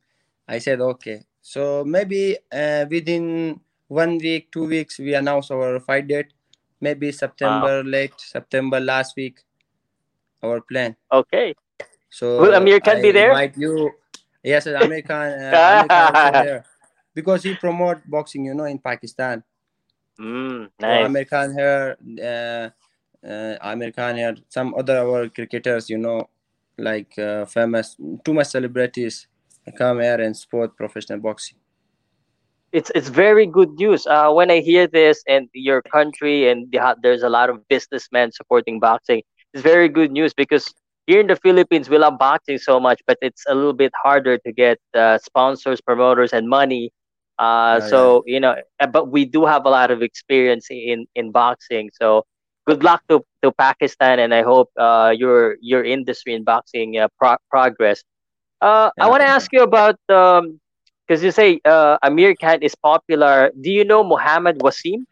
I 0.49 0.59
said, 0.59 0.81
okay. 0.81 1.23
So 1.43 1.85
maybe 1.85 2.37
uh, 2.53 2.87
within 2.91 3.61
one 3.89 4.19
week, 4.19 4.53
two 4.53 4.67
weeks, 4.67 4.99
we 4.99 5.15
announce 5.15 5.51
our 5.51 5.81
fight 5.81 6.07
date. 6.09 6.33
Maybe 6.81 7.13
September, 7.13 7.83
late 7.85 8.15
September, 8.17 8.81
last 8.81 9.17
week. 9.17 9.41
Our 10.43 10.61
plan. 10.63 10.97
okay. 11.13 11.55
So 12.09 12.41
Will 12.41 12.55
Amir 12.55 12.81
Khan 12.81 12.97
I 12.99 13.03
be 13.03 13.11
there? 13.13 13.31
invite 13.31 13.57
you. 13.57 13.93
Yes, 14.43 14.67
Amir 14.67 15.03
Khan, 15.03 15.31
uh, 15.31 15.53
Amir 15.55 15.89
Khan 15.89 16.15
also 16.17 16.33
there 16.45 16.65
because 17.15 17.43
he 17.45 17.55
promote 17.55 17.99
boxing, 18.09 18.47
you 18.47 18.55
know, 18.55 18.65
in 18.65 18.79
Pakistan. 18.79 19.45
Mm, 20.19 20.71
So 20.81 20.87
nice. 20.87 21.07
Amir 21.07 21.25
Khan 21.27 21.53
here, 21.55 21.97
uh, 22.19 23.27
uh, 23.27 23.57
Amir 23.61 23.93
Khan 23.93 24.17
here, 24.17 24.35
some 24.49 24.75
other 24.75 24.99
our 24.99 25.29
cricketers, 25.29 25.89
you 25.91 25.99
know, 25.99 26.29
like 26.79 27.17
uh, 27.19 27.45
famous, 27.45 27.97
too 28.25 28.33
much 28.35 28.49
celebrities 28.49 29.29
come 29.77 30.01
here 30.01 30.21
and 30.21 30.37
support 30.37 30.77
professional 30.77 31.21
boxing. 31.21 31.59
it's 32.73 32.91
it's 32.95 33.09
very 33.09 33.47
good 33.47 33.71
news. 33.79 34.07
Uh, 34.07 34.31
when 34.31 34.51
I 34.51 34.61
hear 34.61 34.87
this 34.87 35.23
and 35.29 35.49
your 35.53 35.83
country 35.83 36.49
and 36.49 36.71
the, 36.73 36.97
there's 37.03 37.23
a 37.23 37.29
lot 37.29 37.51
of 37.51 37.67
businessmen 37.69 38.33
supporting 38.33 38.79
boxing, 38.81 39.23
it's 39.53 39.63
very 39.63 39.89
good 39.89 40.13
news 40.13 40.33
because 40.35 40.73
here 41.07 41.21
in 41.21 41.27
the 41.27 41.37
Philippines 41.37 41.91
we 41.91 41.99
love 41.99 42.19
boxing 42.19 42.59
so 42.59 42.79
much, 42.79 43.01
but 43.07 43.19
it's 43.23 43.45
a 43.49 43.55
little 43.55 43.73
bit 43.73 43.93
harder 44.01 44.39
to 44.39 44.53
get 44.53 44.79
uh, 44.95 45.19
sponsors, 45.19 45.81
promoters, 45.81 46.33
and 46.33 46.49
money. 46.49 46.93
Uh, 47.39 47.81
Oh, 47.83 47.89
so 47.89 48.23
you 48.27 48.39
know, 48.39 48.55
uh, 48.81 48.87
but 48.87 49.11
we 49.11 49.25
do 49.25 49.47
have 49.47 49.65
a 49.67 49.71
lot 49.71 49.91
of 49.91 50.03
experience 50.03 50.67
in 50.71 51.07
in 51.15 51.33
boxing. 51.33 51.91
So 52.01 52.25
good 52.67 52.85
luck 52.85 53.03
to, 53.09 53.25
to 53.43 53.51
Pakistan, 53.53 54.21
and 54.21 54.33
I 54.35 54.43
hope 54.43 54.71
uh, 54.79 55.13
your 55.17 55.57
your 55.61 55.83
industry 55.85 56.35
in 56.35 56.45
boxing 56.45 56.99
uh, 56.99 57.09
pro- 57.19 57.43
progress. 57.51 58.05
Uh, 58.61 58.91
I 59.01 59.09
want 59.09 59.23
to 59.23 59.27
ask 59.27 59.51
you 59.53 59.63
about 59.63 59.97
um, 60.09 60.61
because 61.07 61.23
you 61.23 61.31
say 61.31 61.61
uh, 61.65 61.99
Amir 62.03 62.35
Khan 62.41 62.63
is 62.63 62.75
popular. 62.75 63.51
Do 63.61 63.71
you 63.71 63.85
know 63.85 64.03
Muhammad 64.05 64.59
Wasim? 64.59 65.05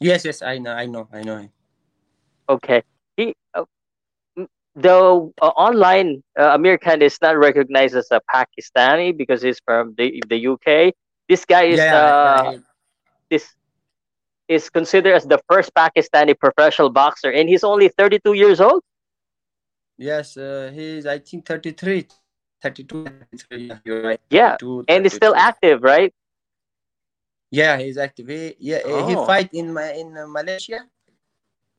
Yes, 0.00 0.24
yes, 0.24 0.42
I 0.42 0.58
know, 0.58 0.72
I 0.72 0.86
know, 0.86 1.08
I 1.12 1.22
know 1.22 1.38
him. 1.38 1.50
Okay, 2.48 2.82
he 3.16 3.34
uh, 3.54 3.64
the 4.74 5.30
uh, 5.40 5.46
online 5.46 6.22
uh, 6.38 6.54
Amir 6.54 6.78
Khan 6.78 7.02
is 7.02 7.18
not 7.20 7.38
recognized 7.38 7.94
as 7.96 8.08
a 8.10 8.20
Pakistani 8.34 9.16
because 9.16 9.42
he's 9.42 9.60
from 9.64 9.94
the 9.96 10.22
the 10.28 10.36
UK. 10.38 10.92
This 11.28 11.44
guy 11.44 11.64
is 11.64 11.86
Yeah, 11.86 11.96
yeah, 11.96 12.14
uh, 12.16 12.42
yeah, 12.42 12.50
he- 12.50 12.62
this 13.30 13.54
is 14.48 14.68
considered 14.70 15.14
as 15.14 15.24
the 15.24 15.38
first 15.48 15.72
Pakistani 15.74 16.38
professional 16.38 16.90
boxer, 16.90 17.30
and 17.30 17.48
he's 17.48 17.64
only 17.64 17.88
32 17.88 18.34
years 18.34 18.60
old. 18.60 18.82
Yes, 20.02 20.36
uh, 20.36 20.70
he's 20.74 21.06
I 21.06 21.18
think 21.20 21.46
33, 21.46 22.06
32, 22.60 23.04
33, 23.04 23.68
yeah, 23.68 23.78
you're 23.84 24.02
right. 24.02 24.20
Yeah, 24.30 24.56
32, 24.58 24.84
and 24.88 25.04
he's 25.04 25.14
still 25.14 25.34
active, 25.36 25.82
right? 25.82 26.12
Yeah, 27.50 27.78
he's 27.78 27.98
active. 27.98 28.28
He, 28.28 28.56
yeah, 28.58 28.78
uh, 28.84 29.02
he 29.06 29.14
Oh. 29.14 29.26
fight 29.26 29.50
in 29.54 29.72
Ma- 29.72 29.94
in 29.94 30.16
uh, 30.18 30.26
Malaysia. 30.26 30.88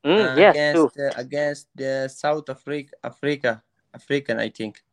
Mm, 0.06 0.20
uh, 0.20 0.36
yes, 0.38 0.56
against 0.56 1.00
uh, 1.00 1.12
against 1.18 1.68
the 1.76 2.08
South 2.10 2.50
Africa, 2.50 2.92
Africa, 3.04 3.64
African, 3.94 4.40
I 4.40 4.50
think. 4.50 4.84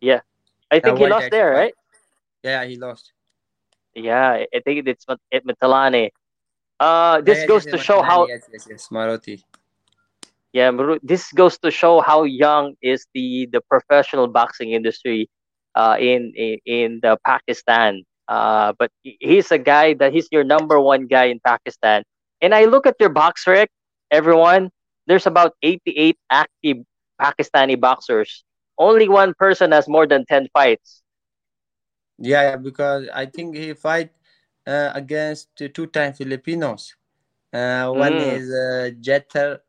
Yeah, 0.00 0.20
I 0.70 0.80
think 0.80 0.98
he 0.98 1.06
lost 1.06 1.30
there, 1.30 1.50
right? 1.52 1.74
Yeah, 2.42 2.64
he 2.64 2.76
lost. 2.76 3.12
Yeah, 3.94 4.44
I 4.54 4.60
think 4.64 4.86
it's 4.86 5.06
Mat- 5.08 5.20
at 5.32 5.44
Mthalane. 5.44 6.10
Uh, 6.80 7.20
this 7.20 7.40
Yeah, 7.40 7.46
goes 7.46 7.64
yes, 7.66 7.72
to 7.72 7.78
show 7.78 8.02
Matanani, 8.02 8.08
how 8.08 8.26
Yes, 8.26 8.48
yes, 8.52 8.66
yes, 8.70 8.88
Moruti. 8.90 9.44
Yeah, 10.52 10.70
this 11.02 11.32
goes 11.32 11.58
to 11.58 11.70
show 11.70 12.00
how 12.00 12.24
young 12.24 12.74
is 12.82 13.06
the 13.14 13.48
the 13.52 13.60
professional 13.70 14.28
boxing 14.28 14.72
industry 14.72 15.28
uh 15.74 15.96
in 15.98 16.32
in, 16.36 16.58
in 16.66 16.88
the 17.02 17.16
Pakistan. 17.26 18.02
Uh, 18.28 18.72
but 18.78 18.90
he's 19.02 19.50
a 19.52 19.58
guy 19.58 19.94
that 19.94 20.12
he's 20.12 20.28
your 20.30 20.44
number 20.44 20.80
one 20.80 21.06
guy 21.06 21.24
in 21.26 21.40
Pakistan. 21.44 22.02
And 22.40 22.54
I 22.54 22.64
look 22.64 22.86
at 22.86 22.96
your 23.00 23.10
BoxRec, 23.10 23.66
everyone. 24.10 24.70
There's 25.06 25.26
about 25.26 25.52
88 25.62 26.16
active 26.30 26.78
Pakistani 27.20 27.78
boxers. 27.78 28.44
Only 28.78 29.08
one 29.08 29.34
person 29.38 29.72
has 29.72 29.88
more 29.88 30.06
than 30.06 30.24
10 30.26 30.48
fights. 30.52 31.02
Yeah, 32.18 32.56
because 32.56 33.08
I 33.12 33.26
think 33.26 33.56
he 33.56 33.72
fight 33.74 34.10
uh, 34.66 34.90
against 34.94 35.48
two-time 35.56 36.12
Filipinos. 36.14 36.94
Uh, 37.52 37.90
one 37.92 38.18
Mm. 38.18 38.20
is 38.20 38.50
uh, 38.52 38.90
Jeter 39.00 39.60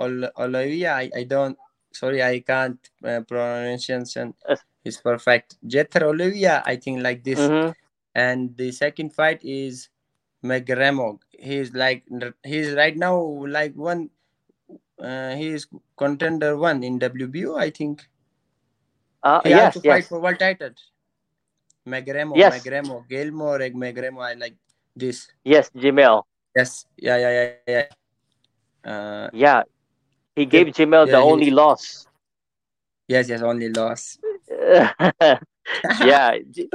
Olivia. 0.00 0.94
I, 0.94 1.10
I 1.14 1.24
don't. 1.24 1.56
Sorry, 1.92 2.22
I 2.22 2.40
can't 2.40 2.78
uh, 3.04 3.20
pronunciation 3.26 4.34
Yes. 4.48 4.60
is 4.84 4.96
perfect. 4.98 5.56
Jeter 5.66 6.06
Olivia. 6.06 6.62
I 6.64 6.76
think 6.76 7.02
like 7.02 7.22
this. 7.24 7.38
Mhm. 7.38 7.74
and 8.14 8.56
the 8.58 8.72
second 8.74 9.14
fight 9.14 9.38
is 9.46 9.86
Magramo. 10.42 11.18
He's 11.30 11.70
like 11.74 12.02
he's 12.42 12.74
right 12.74 12.96
now 12.96 13.14
like 13.46 13.74
one. 13.78 14.10
Uh, 14.98 15.34
he's 15.38 15.66
contender 15.96 16.56
one 16.58 16.82
in 16.82 16.98
WBO, 16.98 17.54
I 17.56 17.70
think. 17.70 18.02
Uh, 19.22 19.40
He 19.44 19.50
yes, 19.50 19.60
has 19.60 19.74
to 19.74 19.80
fight 19.80 20.02
yes. 20.04 20.08
for 20.08 20.20
world 20.20 20.38
title. 20.38 20.74
Magramo, 21.86 22.36
Yes. 22.36 22.52
Magramo, 22.58 23.06
Gilmore, 23.08 23.70
Magramo. 23.72 24.20
I 24.26 24.34
like 24.34 24.56
this. 24.96 25.28
Yes, 25.44 25.70
Giemel. 25.72 26.22
Yes, 26.56 26.84
yeah, 26.98 27.16
yeah, 27.16 27.32
yeah, 27.32 27.50
yeah. 27.66 27.86
Uh, 28.84 29.26
Yeah, 29.32 29.62
he 30.36 30.46
gave 30.46 30.68
Giemel 30.68 31.06
the 31.10 31.18
yeah, 31.18 31.22
he- 31.22 31.30
only 31.32 31.50
loss. 31.50 32.06
yes, 33.08 33.28
yes, 33.28 33.42
only 33.42 33.68
loss. 33.68 34.18
yeah, 36.00 36.38
J- 36.50 36.68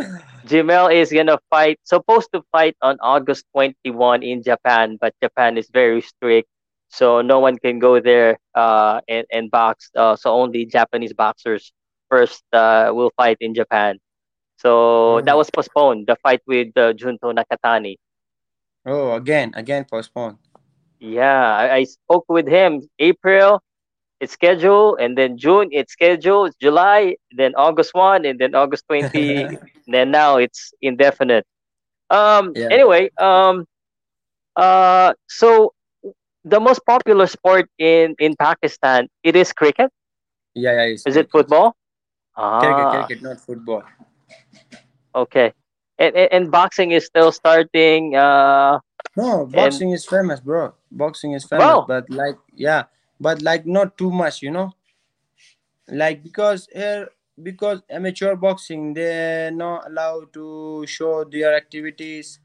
Giemel 0.46 0.94
is 0.94 1.12
gonna 1.12 1.38
fight. 1.50 1.80
Supposed 1.84 2.30
to 2.34 2.44
fight 2.52 2.76
on 2.82 2.98
August 3.02 3.46
21 3.54 4.24
in 4.24 4.44
Japan, 4.44 4.98
but 5.00 5.14
Japan 5.22 5.58
is 5.58 5.70
very 5.72 6.02
strict, 6.02 6.48
so 6.90 7.22
no 7.22 7.40
one 7.40 7.58
can 7.58 7.80
go 7.80 8.00
there 8.00 8.38
uh 8.56 9.02
and, 9.08 9.26
and 9.32 9.52
box. 9.52 9.90
Uh, 9.96 10.16
so 10.16 10.32
only 10.32 10.66
Japanese 10.66 11.14
boxers 11.14 11.72
first 12.10 12.44
uh 12.54 12.92
will 12.94 13.12
fight 13.18 13.38
in 13.42 13.54
Japan. 13.54 14.00
So 14.58 15.22
that 15.26 15.36
Oh. 15.36 15.38
was 15.38 15.50
postponed. 15.50 16.08
The 16.08 16.16
fight 16.24 16.42
with 16.48 16.76
uh, 16.78 16.94
Junto 16.94 17.34
Nakatani. 17.34 17.96
Oh, 18.86 19.14
again, 19.16 19.52
again 19.56 19.86
postponed. 19.86 20.38
Yeah, 21.00 21.56
I, 21.56 21.76
I 21.76 21.84
spoke 21.84 22.26
with 22.28 22.48
him. 22.48 22.88
April, 23.00 23.62
it's 24.20 24.34
scheduled, 24.34 25.00
and 25.00 25.18
then 25.18 25.38
June, 25.38 25.70
it's 25.72 25.94
scheduled. 25.94 26.54
July, 26.62 27.16
then 27.32 27.54
August 27.56 27.94
one, 27.94 28.26
and 28.26 28.40
then 28.40 28.56
August 28.56 28.86
twenty. 28.88 29.58
then 29.88 30.12
now 30.12 30.38
it's 30.38 30.74
indefinite. 30.82 31.46
Um. 32.10 32.54
Yeah. 32.56 32.70
Anyway. 32.72 33.10
Um. 33.20 33.66
Uh. 34.56 35.14
So 35.28 35.74
the 36.44 36.60
most 36.60 36.80
popular 36.86 37.28
sport 37.28 37.70
in 37.78 38.16
in 38.20 38.36
Pakistan 38.38 39.10
it 39.24 39.36
is 39.36 39.52
cricket. 39.52 39.92
Yeah, 40.54 40.86
yeah. 40.86 40.96
Is 41.06 41.16
it 41.16 41.30
football? 41.30 41.76
Cricket, 42.36 42.86
Ah. 42.86 42.92
cricket, 43.06 43.24
not 43.24 43.40
football. 43.40 43.84
Okay. 45.16 45.54
And, 45.98 46.16
and 46.16 46.30
and 46.32 46.52
boxing 46.52 46.92
is 46.92 47.06
still 47.06 47.32
starting. 47.32 48.16
Uh. 48.16 48.80
No, 49.16 49.46
boxing 49.48 49.92
is 49.92 50.06
famous, 50.06 50.40
bro. 50.40 50.74
Boxing 50.96 51.34
is 51.34 51.46
famous, 51.46 51.66
Wow. 51.66 51.86
but 51.88 52.10
like, 52.10 52.38
yeah, 52.54 52.84
but 53.20 53.42
like 53.42 53.66
not 53.68 53.98
too 53.98 54.12
much, 54.12 54.42
you 54.42 54.52
know. 54.52 54.74
Like 55.88 56.24
because 56.24 56.68
here, 56.74 57.10
because 57.42 57.82
amateur 57.90 58.36
boxing, 58.36 58.94
they're 58.94 59.52
not 59.52 59.88
allowed 59.88 60.34
to 60.34 60.86
show 60.88 61.24
their 61.26 61.56
activities, 61.56 62.40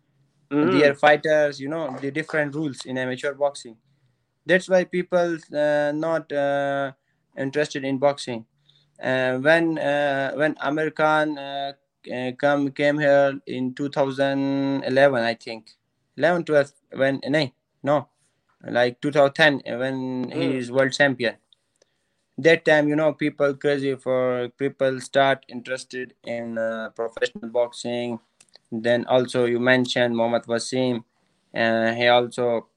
mhm. 0.51 0.79
their 0.81 0.95
fighters, 0.95 1.61
you 1.61 1.69
know, 1.69 1.97
the 2.01 2.11
different 2.11 2.55
rules 2.55 2.85
in 2.87 2.99
amateur 2.99 3.35
boxing. 3.35 3.77
That's 4.47 4.69
why 4.69 4.85
people 4.85 5.39
uh, 5.55 5.93
not 5.95 6.33
uh, 6.33 6.93
interested 7.39 7.85
in 7.85 7.99
boxing. 7.99 8.47
Uh, 9.03 9.39
when 9.39 9.79
uh, 9.79 10.33
when 10.35 10.57
Amir 10.61 10.91
Khan 10.91 11.39
uh, 11.39 11.73
uh, 12.15 12.33
come 12.39 12.71
came 12.73 12.99
here 12.99 13.39
in 13.47 13.75
2011, 13.75 15.23
I 15.23 15.35
think 15.35 15.73
11, 16.17 16.45
12, 16.45 16.73
when 16.97 17.21
no, 17.29 17.51
no, 17.83 18.09
like 18.65 19.01
2010 19.01 19.63
when 19.79 20.31
he 20.31 20.47
Mm. 20.49 20.59
is 20.59 20.71
world 20.73 20.93
champion. 20.93 21.37
That 22.39 22.65
time, 22.65 22.89
you 22.89 22.97
know, 22.97 23.13
people 23.13 23.55
crazy 23.55 23.95
for 23.97 24.49
people 24.57 25.01
start 25.01 25.45
interested 25.49 26.15
in 26.25 26.57
uh, 26.59 26.91
professional 26.97 27.51
boxing. 27.51 28.19
Then 28.73 29.05
also 29.07 29.45
you 29.45 29.61
mentioned 29.61 30.17
Mohammad 30.17 30.45
Wasim. 30.45 31.05
Uh, 31.55 31.93
he 31.93 32.07
also 32.09 32.69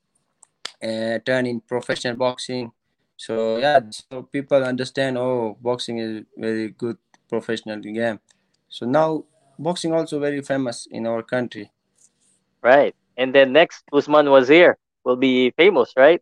uh, 0.84 1.20
turned 1.26 1.48
in 1.48 1.62
professional 1.62 2.16
boxing. 2.16 2.72
So 3.18 3.58
yeah, 3.58 3.80
so 3.92 4.24
people 4.24 4.64
understand. 4.64 5.18
Oh, 5.18 5.58
boxing 5.62 6.00
is 6.00 6.24
very 6.38 6.70
good 6.70 6.98
professional 7.30 7.80
game. 7.80 8.20
So 8.70 8.86
now 8.86 9.24
boxing 9.60 9.94
also 9.94 10.20
very 10.20 10.42
famous 10.42 10.88
in 10.92 11.08
our 11.08 11.24
country. 11.24 11.72
Right. 12.62 12.96
And 13.18 13.34
then 13.34 13.54
next, 13.54 13.84
Usman 13.94 14.26
Wazeer 14.28 14.76
will 15.06 15.16
be 15.18 15.52
famous, 15.58 15.94
right? 15.98 16.22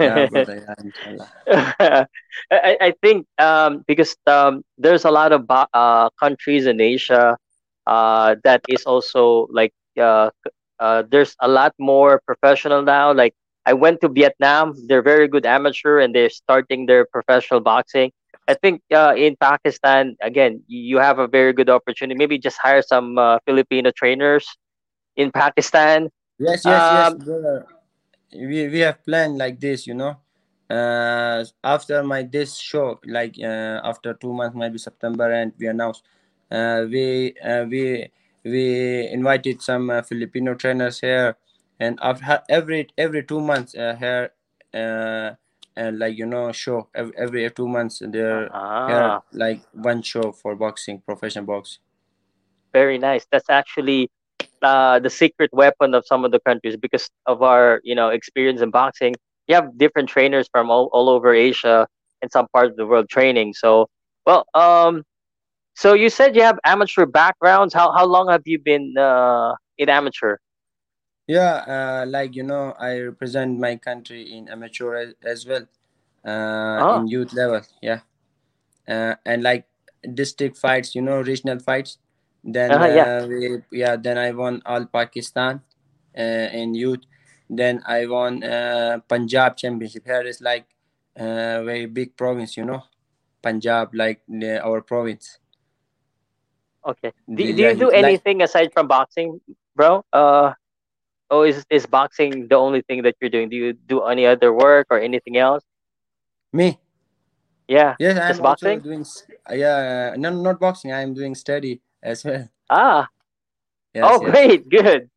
Yeah, 0.00 0.20
brother. 0.28 0.56
Yeah, 0.56 0.74
inshallah. 0.82 1.30
I, 1.48 2.06
I 2.50 2.94
think 3.02 3.26
um, 3.38 3.84
because 3.86 4.16
um, 4.26 4.62
there's 4.78 5.04
a 5.04 5.10
lot 5.10 5.32
of 5.32 5.44
uh, 5.48 6.10
countries 6.20 6.66
in 6.66 6.80
Asia 6.80 7.36
uh, 7.86 8.36
that 8.44 8.62
is 8.66 8.84
also 8.84 9.46
like 9.50 9.72
uh, 10.00 10.30
uh, 10.78 11.02
there's 11.10 11.34
a 11.40 11.48
lot 11.48 11.72
more 11.78 12.20
professional 12.26 12.82
now. 12.82 13.12
Like 13.12 13.34
I 13.66 13.72
went 13.74 14.00
to 14.02 14.08
Vietnam, 14.08 14.74
they're 14.86 15.02
very 15.02 15.28
good 15.28 15.46
amateur 15.46 15.98
and 15.98 16.14
they're 16.14 16.30
starting 16.30 16.86
their 16.86 17.06
professional 17.06 17.60
boxing. 17.60 18.10
I 18.48 18.54
think 18.54 18.80
uh, 18.94 19.14
in 19.16 19.36
Pakistan, 19.40 20.16
again, 20.22 20.62
you 20.66 20.98
have 20.98 21.18
a 21.18 21.26
very 21.26 21.52
good 21.52 21.68
opportunity. 21.70 22.16
Maybe 22.16 22.38
just 22.38 22.58
hire 22.62 22.82
some 22.82 23.18
uh, 23.18 23.38
Filipino 23.46 23.90
trainers 23.90 24.46
in 25.16 25.30
Pakistan. 25.32 26.08
Yes, 26.38 26.64
yes, 26.64 26.90
yes, 26.90 27.12
Um, 27.12 27.18
brother. 27.18 27.66
We 28.36 28.68
we 28.68 28.80
have 28.80 29.04
planned 29.04 29.38
like 29.38 29.60
this, 29.60 29.86
you 29.86 29.94
know. 29.94 30.16
Uh, 30.68 31.44
after 31.62 32.02
my 32.02 32.22
this 32.22 32.56
show, 32.56 33.00
like 33.06 33.36
uh, 33.40 33.80
after 33.84 34.14
two 34.14 34.32
months, 34.32 34.56
maybe 34.56 34.78
September, 34.78 35.30
and 35.30 35.52
we 35.58 35.68
announced, 35.68 36.02
uh, 36.50 36.84
we 36.90 37.34
uh, 37.38 37.64
we 37.64 38.10
we 38.44 39.08
invited 39.08 39.62
some 39.62 39.90
uh, 39.90 40.02
Filipino 40.02 40.54
trainers 40.54 41.00
here, 41.00 41.36
and 41.80 41.98
after 42.02 42.42
every 42.48 42.88
every 42.98 43.22
two 43.24 43.40
months 43.40 43.74
uh, 43.74 43.94
here, 43.96 44.32
uh, 44.74 45.34
and 45.76 45.98
like 45.98 46.18
you 46.18 46.26
know, 46.26 46.52
show 46.52 46.88
every, 46.94 47.14
every 47.16 47.50
two 47.50 47.68
months 47.68 48.02
there 48.04 48.50
here 48.86 49.14
ah, 49.14 49.20
like 49.32 49.60
one 49.72 50.02
show 50.02 50.32
for 50.32 50.56
boxing, 50.56 51.00
professional 51.00 51.44
boxing. 51.44 51.80
very 52.72 52.98
nice. 52.98 53.26
That's 53.30 53.50
actually 53.50 54.10
uh, 54.66 54.98
the 54.98 55.10
secret 55.10 55.50
weapon 55.52 55.94
of 55.94 56.02
some 56.06 56.24
of 56.24 56.30
the 56.32 56.40
countries 56.48 56.76
because 56.76 57.06
of 57.26 57.42
our 57.42 57.80
you 57.84 57.94
know 57.98 58.08
experience 58.18 58.60
in 58.60 58.70
boxing. 58.70 59.14
You 59.48 59.54
have 59.58 59.78
different 59.78 60.08
trainers 60.08 60.48
from 60.52 60.70
all, 60.70 60.88
all 60.92 61.08
over 61.08 61.32
Asia 61.34 61.86
and 62.22 62.30
some 62.32 62.46
parts 62.52 62.70
of 62.72 62.76
the 62.76 62.86
world 62.86 63.08
training. 63.08 63.54
So, 63.54 63.86
well, 64.26 64.44
um, 64.54 65.02
so 65.74 65.94
you 65.94 66.10
said 66.10 66.36
you 66.36 66.42
have 66.42 66.58
amateur 66.64 67.06
backgrounds. 67.06 67.72
How 67.74 67.92
how 67.92 68.06
long 68.06 68.28
have 68.30 68.42
you 68.46 68.58
been 68.58 68.94
uh, 68.98 69.54
in 69.78 69.88
amateur? 69.88 70.36
Yeah, 71.26 71.54
uh, 71.66 72.06
like 72.08 72.34
you 72.36 72.42
know, 72.42 72.74
I 72.78 72.98
represent 73.00 73.58
my 73.58 73.76
country 73.76 74.22
in 74.32 74.48
amateur 74.48 74.94
as, 74.94 75.14
as 75.22 75.46
well, 75.46 75.66
uh, 76.24 76.84
Oh, 76.84 76.96
in 76.96 77.08
youth 77.08 77.32
level. 77.32 77.62
Yeah, 77.82 78.00
uh, 78.88 79.16
and 79.26 79.42
like 79.42 79.66
district 80.14 80.56
fights, 80.58 80.94
you 80.94 81.02
know, 81.02 81.20
regional 81.20 81.58
fights. 81.60 81.98
Then 82.46 82.70
uh, 82.70 82.86
yeah. 82.86 83.02
uh, 83.02 83.26
we, 83.26 83.58
yeah, 83.74 83.96
then 83.98 84.16
I 84.18 84.30
won 84.30 84.62
all 84.64 84.86
Pakistan 84.86 85.66
uh, 86.16 86.46
in 86.54 86.78
youth. 86.78 87.02
Then 87.50 87.82
I 87.82 88.06
won 88.06 88.42
uh, 88.46 89.02
Punjab 89.08 89.58
championship. 89.58 90.06
Here 90.06 90.22
is 90.22 90.40
like 90.40 90.70
uh, 91.18 91.66
very 91.66 91.86
big 91.86 92.16
province, 92.16 92.56
you 92.56 92.64
know, 92.64 92.86
Punjab, 93.42 93.90
like 93.94 94.22
the, 94.28 94.62
our 94.62 94.80
province. 94.80 95.38
Okay. 96.86 97.10
Do, 97.26 97.34
do 97.34 97.62
you 97.66 97.74
do 97.74 97.90
like 97.90 97.98
anything 97.98 98.42
aside 98.42 98.70
from 98.72 98.86
boxing, 98.86 99.40
bro? 99.74 100.06
Uh, 100.12 100.54
oh, 101.28 101.42
is 101.42 101.66
is 101.68 101.84
boxing 101.84 102.46
the 102.46 102.54
only 102.54 102.82
thing 102.86 103.02
that 103.02 103.18
you're 103.20 103.30
doing? 103.30 103.50
Do 103.50 103.56
you 103.56 103.72
do 103.74 104.06
any 104.06 104.24
other 104.24 104.54
work 104.54 104.86
or 104.90 105.00
anything 105.00 105.36
else? 105.36 105.66
me. 106.52 106.78
Yeah, 107.66 107.98
Yes, 107.98 108.38
I'm 108.38 108.42
boxing. 108.42 108.78
doing. 108.78 109.04
Yeah, 109.50 110.14
no, 110.16 110.30
not 110.30 110.60
boxing. 110.60 110.94
I'm 110.94 111.12
doing 111.12 111.34
study 111.34 111.82
as 112.06 112.24
well. 112.24 112.48
Ah, 112.70 113.08
oh, 114.02 114.18
Yes, 114.18 114.20
yes. 114.20 114.38
great, 114.38 114.68
good. 114.68 115.10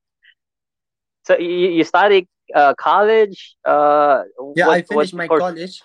So 1.25 1.37
you 1.37 1.69
you 1.77 1.83
study 1.83 2.27
uh 2.55 2.73
college? 2.75 3.55
Uh, 3.65 4.23
Yeah, 4.55 4.67
what 4.67 4.79
I 4.79 4.81
finished 4.81 5.13
my 5.13 5.27
course? 5.27 5.43
college. 5.43 5.81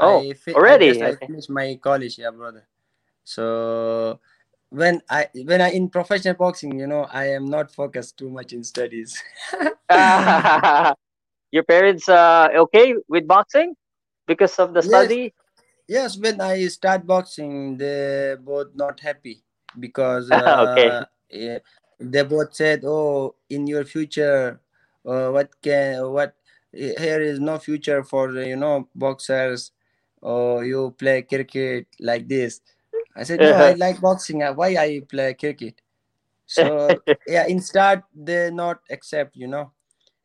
Oh, 0.00 0.26
I 0.28 0.34
fi- 0.34 0.56
already. 0.56 1.02
I 1.02 1.14
Okay. 1.14 1.28
finished 1.28 1.50
my 1.50 1.78
college, 1.82 2.18
yeah, 2.18 2.30
brother. 2.30 2.66
So 3.24 4.20
when 4.70 5.02
I 5.10 5.28
when 5.44 5.60
I 5.60 5.70
in 5.70 5.88
professional 5.90 6.34
boxing, 6.34 6.78
you 6.78 6.86
know, 6.86 7.04
I 7.10 7.26
am 7.38 7.46
not 7.46 7.70
focused 7.72 8.18
too 8.18 8.30
much 8.30 8.52
in 8.52 8.64
studies. 8.64 9.22
Your 11.52 11.64
parents 11.64 12.08
uh 12.08 12.48
okay 12.54 12.94
with 13.08 13.26
boxing 13.26 13.74
because 14.26 14.58
of 14.58 14.74
the 14.74 14.82
yes, 14.82 14.82
study? 14.82 15.34
yes. 15.88 16.18
When 16.18 16.40
I 16.40 16.66
start 16.68 17.06
boxing, 17.06 17.76
they 17.78 18.36
both 18.40 18.74
not 18.74 19.00
happy 19.00 19.42
because 19.78 20.30
Okay. 20.46 20.90
uh, 20.90 21.04
yeah, 21.30 21.58
they 22.00 22.22
both 22.24 22.54
said, 22.54 22.84
"Oh, 22.84 23.34
in 23.50 23.66
your 23.66 23.84
future, 23.84 24.60
uh, 25.06 25.30
what 25.30 25.50
can 25.62 26.10
what 26.12 26.34
here 26.72 27.20
is 27.22 27.40
no 27.40 27.58
future 27.58 28.04
for 28.04 28.32
you 28.42 28.56
know 28.56 28.88
boxers. 28.94 29.72
Or 30.22 30.64
you 30.64 30.94
play 30.98 31.22
cricket 31.22 31.86
like 32.00 32.28
this." 32.28 32.60
I 33.16 33.24
said, 33.24 33.42
no, 33.42 33.54
I 33.56 33.72
like 33.74 34.00
boxing. 34.00 34.42
Uh, 34.42 34.54
Why 34.54 34.76
I 34.76 35.02
play 35.08 35.34
cricket? 35.34 35.80
So 36.46 37.02
yeah, 37.26 37.46
in 37.46 37.60
start 37.60 38.04
they 38.14 38.50
not 38.50 38.80
accept, 38.90 39.36
you 39.36 39.48
know. 39.48 39.72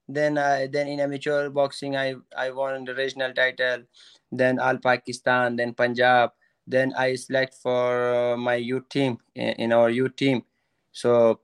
Then 0.08 0.38
I 0.38 0.68
then 0.68 0.88
in 0.88 1.00
amateur 1.00 1.50
boxing 1.50 1.96
I 1.96 2.16
I 2.36 2.52
won 2.52 2.86
the 2.86 2.96
regional 2.96 3.34
title, 3.34 3.84
then 4.32 4.60
All 4.60 4.78
Pakistan, 4.78 5.56
then 5.58 5.74
Punjab. 5.74 6.32
Then 6.67 6.93
I 6.97 7.15
select 7.15 7.54
for 7.56 8.13
uh, 8.34 8.38
my 8.38 8.56
youth 8.56 8.89
team 8.89 9.19
in, 9.36 9.71
our 9.74 9.89
youth 9.89 10.15
team. 10.15 10.43
So 10.91 11.39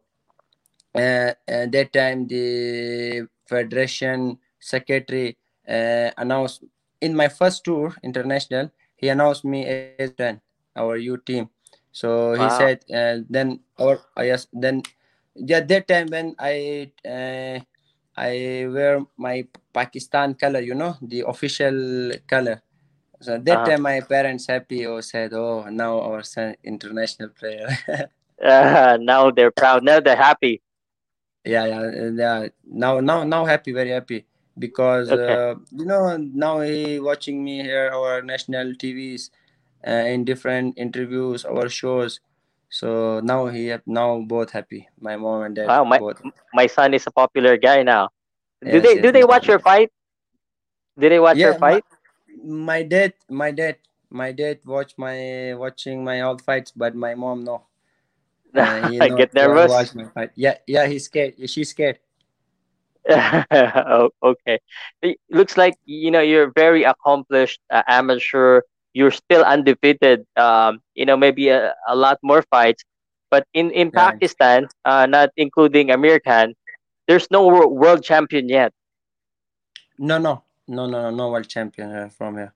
uh, 0.96 1.32
at 1.48 1.72
that 1.72 1.94
time 1.94 2.28
the 2.28 3.28
federation 3.48 4.38
secretary 4.60 5.38
uh, 5.68 6.12
announced 6.18 6.64
in 7.02 7.16
my 7.16 7.28
first 7.30 7.64
tour 7.64 7.94
international 8.04 8.72
he 8.96 9.08
announced 9.10 9.46
me 9.46 9.66
as 9.66 10.12
then 10.12 10.42
our 10.76 10.98
youth 10.98 11.24
team 11.26 11.50
so 11.92 12.34
he 12.34 12.50
Wow. 12.50 12.50
said 12.50 12.80
uh, 12.94 13.18
then 13.30 13.60
or 13.78 14.00
uh, 14.18 14.24
yes 14.24 14.48
then 14.54 14.82
yeah 15.36 15.60
that 15.62 15.88
time 15.88 16.08
when 16.10 16.36
i 16.40 16.90
uh, 17.06 17.60
i 18.18 18.66
wear 18.70 19.02
my 19.18 19.46
pakistan 19.74 20.34
color 20.34 20.60
you 20.60 20.74
know 20.76 20.96
the 21.02 21.24
official 21.28 22.12
color 22.28 22.62
so 23.22 23.38
that 23.38 23.64
Uh-huh. 23.64 23.66
time 23.66 23.82
my 23.82 24.00
parents 24.02 24.48
happy 24.48 24.86
or 24.86 25.02
said 25.02 25.34
oh 25.34 25.66
now 25.70 26.00
our 26.02 26.24
son 26.24 26.56
international 26.64 27.30
player 27.30 27.68
Uh, 28.44 28.98
now 29.02 29.32
they're 29.32 29.52
proud. 29.52 29.84
Now 29.84 30.00
they're 30.00 30.16
happy. 30.16 30.62
yeah 31.46 31.66
yeah 31.66 32.10
yeah 32.14 32.48
now 32.66 33.00
now 33.00 33.24
now 33.24 33.46
happy 33.46 33.72
very 33.72 33.90
happy 33.92 34.26
because 34.58 35.12
Okay. 35.12 35.38
uh, 35.38 35.56
you 35.72 35.86
know 35.86 36.18
now 36.18 36.60
he 36.62 37.00
watching 37.00 37.44
me 37.44 37.62
here 37.62 37.90
our 37.94 38.22
national 38.22 38.74
tvs 38.76 39.30
uh, 39.88 39.92
in 40.14 40.24
different 40.26 40.78
interviews 40.78 41.46
our 41.46 41.70
shows 41.70 42.20
so 42.70 43.20
now 43.22 43.48
he 43.48 43.74
now 43.86 44.20
both 44.22 44.52
happy 44.52 44.88
my 45.00 45.16
mom 45.16 45.44
and 45.44 45.56
dad 45.56 45.74
Wow, 45.74 45.84
my 45.86 46.00
both 46.00 46.22
my 46.54 46.68
son 46.68 46.94
is 46.94 47.06
a 47.08 47.12
popular 47.12 47.58
guy 47.58 47.84
now. 47.84 48.10
Do 48.70 48.80
yes 48.80 48.82
they 48.82 48.98
do 49.00 49.12
they 49.12 49.24
watch 49.24 49.48
your 49.48 49.60
fight? 49.60 49.92
Did 51.00 51.12
they 51.12 51.20
watch 51.20 51.44
your 51.44 51.54
yeah 51.54 51.58
my, 51.58 51.80
fight? 51.80 51.84
My 52.44 52.84
dad 52.84 53.14
my 53.30 53.52
dad 53.52 53.78
my 54.10 54.32
dad 54.32 54.60
watch 54.66 54.94
my 54.98 55.54
watching 55.58 56.04
my 56.04 56.22
old 56.22 56.42
fights 56.42 56.72
but 56.72 56.96
my 56.96 57.16
mom 57.16 57.44
no 57.44 57.66
uh, 58.56 59.10
get 59.16 59.34
nervous. 59.34 59.72
watch 59.72 59.96
my 59.96 60.06
fight 60.06 60.32
yeah 60.36 60.58
yeah 60.68 60.86
he's 60.88 61.06
scared 61.06 61.34
she's 61.50 61.70
scared 61.70 62.00
oh, 63.10 64.10
okay. 64.24 64.60
It 65.02 65.18
looks 65.30 65.58
like 65.58 65.76
you 65.86 66.12
know 66.12 66.22
you're 66.22 66.52
very 66.52 66.84
accomplished 66.84 67.60
uh, 67.72 67.84
amateur. 67.88 68.62
You're 68.94 69.12
still 69.12 69.44
undefeated. 69.44 70.26
Um, 70.36 70.80
you 70.96 71.06
know 71.06 71.18
maybe 71.18 71.50
a, 71.50 71.74
a 71.88 71.96
lot 71.96 72.18
more 72.24 72.44
fights, 72.50 72.84
but 73.30 73.46
in 73.54 73.72
in 73.72 73.92
yeah 73.92 74.12
Pakistan, 74.12 74.68
uh, 74.86 75.06
not 75.06 75.30
including 75.38 75.92
Amir 75.92 76.20
Khan, 76.20 76.54
there's 77.08 77.28
no 77.32 77.44
wor- 77.44 77.70
world 77.70 78.04
champion 78.04 78.50
yet. 78.50 78.74
no 79.98 80.18
no 80.20 80.44
no 80.68 80.86
no 80.88 81.02
no 81.02 81.10
no 81.12 81.30
world 81.32 81.48
champion 81.48 81.92
uh, 81.92 82.10
from 82.10 82.38
here 82.38 82.54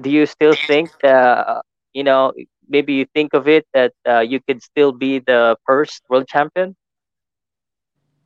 Do 0.00 0.10
you 0.10 0.26
still 0.26 0.54
think 0.66 0.90
uh, 1.04 1.60
you 1.92 2.04
know 2.04 2.32
maybe 2.68 2.94
you 2.94 3.06
think 3.14 3.34
of 3.34 3.48
it 3.48 3.66
that 3.74 3.92
uh, 4.06 4.20
you 4.20 4.40
could 4.40 4.62
still 4.62 4.92
be 4.92 5.18
the 5.18 5.56
first 5.66 6.02
world 6.08 6.28
champion 6.28 6.76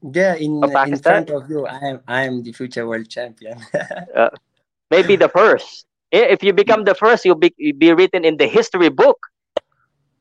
Yeah, 0.02 0.34
in 0.36 0.62
in 0.86 0.98
front 0.98 1.30
of 1.30 1.48
you, 1.50 1.66
I 1.66 1.78
am 1.78 2.00
I 2.06 2.22
am 2.24 2.42
the 2.42 2.52
future 2.52 2.86
world 2.86 3.08
champion. 3.08 3.58
Uh, 4.14 4.30
maybe 4.90 5.16
the 5.16 5.28
first. 5.28 5.86
If 6.12 6.42
you 6.42 6.52
become 6.52 6.84
the 6.84 6.94
first, 6.94 7.24
you'll 7.24 7.34
be 7.40 7.52
you'll 7.58 7.76
be 7.76 7.92
written 7.92 8.24
in 8.24 8.36
the 8.36 8.46
history 8.46 8.88
book. 8.88 9.18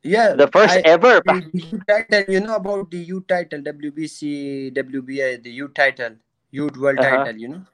yeah, 0.04 0.34
The 0.34 0.48
first 0.48 0.78
I 0.78 0.82
ever. 0.86 1.22
the, 1.26 1.82
title. 1.88 2.24
You 2.34 2.40
know 2.42 2.56
about 2.56 2.92
the 2.92 2.98
U 2.98 3.24
title, 3.28 3.62
WBC, 3.62 4.72
WBA, 4.74 5.42
the 5.44 5.52
U 5.52 5.68
title, 5.70 6.16
youth 6.52 6.78
world 6.78 7.00
Uh-huh. 7.00 7.26
title. 7.26 7.40
You 7.40 7.48
know. 7.50 7.66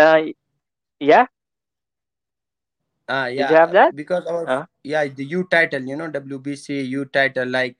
Uh, 0.00 0.32
Yeah. 1.00 1.26
Ah, 3.08 3.26
Did 3.26 3.36
yeah, 3.36 3.50
you 3.50 3.56
have 3.56 3.72
that? 3.72 3.94
because 3.94 4.24
our 4.26 4.46
Uh, 4.46 4.64
yeah 4.82 5.04
the 5.08 5.24
U 5.24 5.46
title, 5.50 5.82
you 5.82 5.96
know, 5.96 6.08
WBC 6.10 6.82
U 6.98 7.04
title, 7.06 7.48
like 7.48 7.76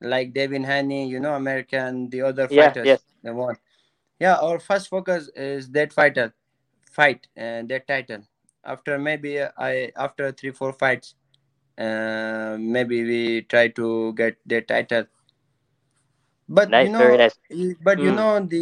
like 0.00 0.32
Devin 0.34 0.64
Haney, 0.64 1.08
you 1.08 1.20
know, 1.20 1.34
American, 1.34 2.10
the 2.10 2.22
other 2.22 2.48
yeah. 2.50 2.72
fighters, 2.72 2.86
Yes. 2.86 3.04
they 3.22 3.30
won. 3.30 3.56
Yeah, 4.20 4.36
our 4.36 4.58
first 4.58 4.88
focus 4.88 5.28
is 5.34 5.70
that 5.72 5.92
fighter 5.92 6.34
fight 6.92 7.28
and 7.36 7.68
that 7.70 7.86
title. 7.88 8.22
After 8.64 8.98
maybe 8.98 9.40
uh, 9.40 9.50
I 9.58 9.92
after 9.96 10.32
three 10.32 10.52
four 10.52 10.72
fights, 10.72 11.14
uh, 11.78 12.56
maybe 12.58 13.04
we 13.04 13.42
try 13.42 13.68
to 13.68 14.12
get 14.14 14.36
the 14.46 14.60
title. 14.62 15.06
But 16.48 16.74
you 16.74 16.88
Nice. 16.88 16.96
Very 16.96 17.16
know, 17.16 17.18
nice. 17.18 17.38
you- 17.50 17.76
but 17.82 17.98
you 18.00 18.10
Mm. 18.10 18.16
know 18.16 18.40
the 18.40 18.58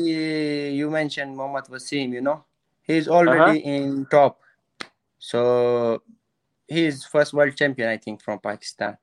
you 0.81 0.90
mentioned 0.90 1.37
Mohammad 1.37 1.66
Wasim, 1.66 2.12
you 2.12 2.20
know, 2.20 2.44
he's 2.92 3.09
Uh 3.09 3.12
huh. 3.12 3.18
already 3.18 3.59
in 3.64 4.07
top, 4.11 4.40
so 5.18 6.02
he's 6.68 7.05
first 7.05 7.33
world 7.33 7.57
champion, 7.57 7.88
I 7.88 7.96
think, 7.98 8.22
from 8.22 8.38
Pakistan 8.38 8.96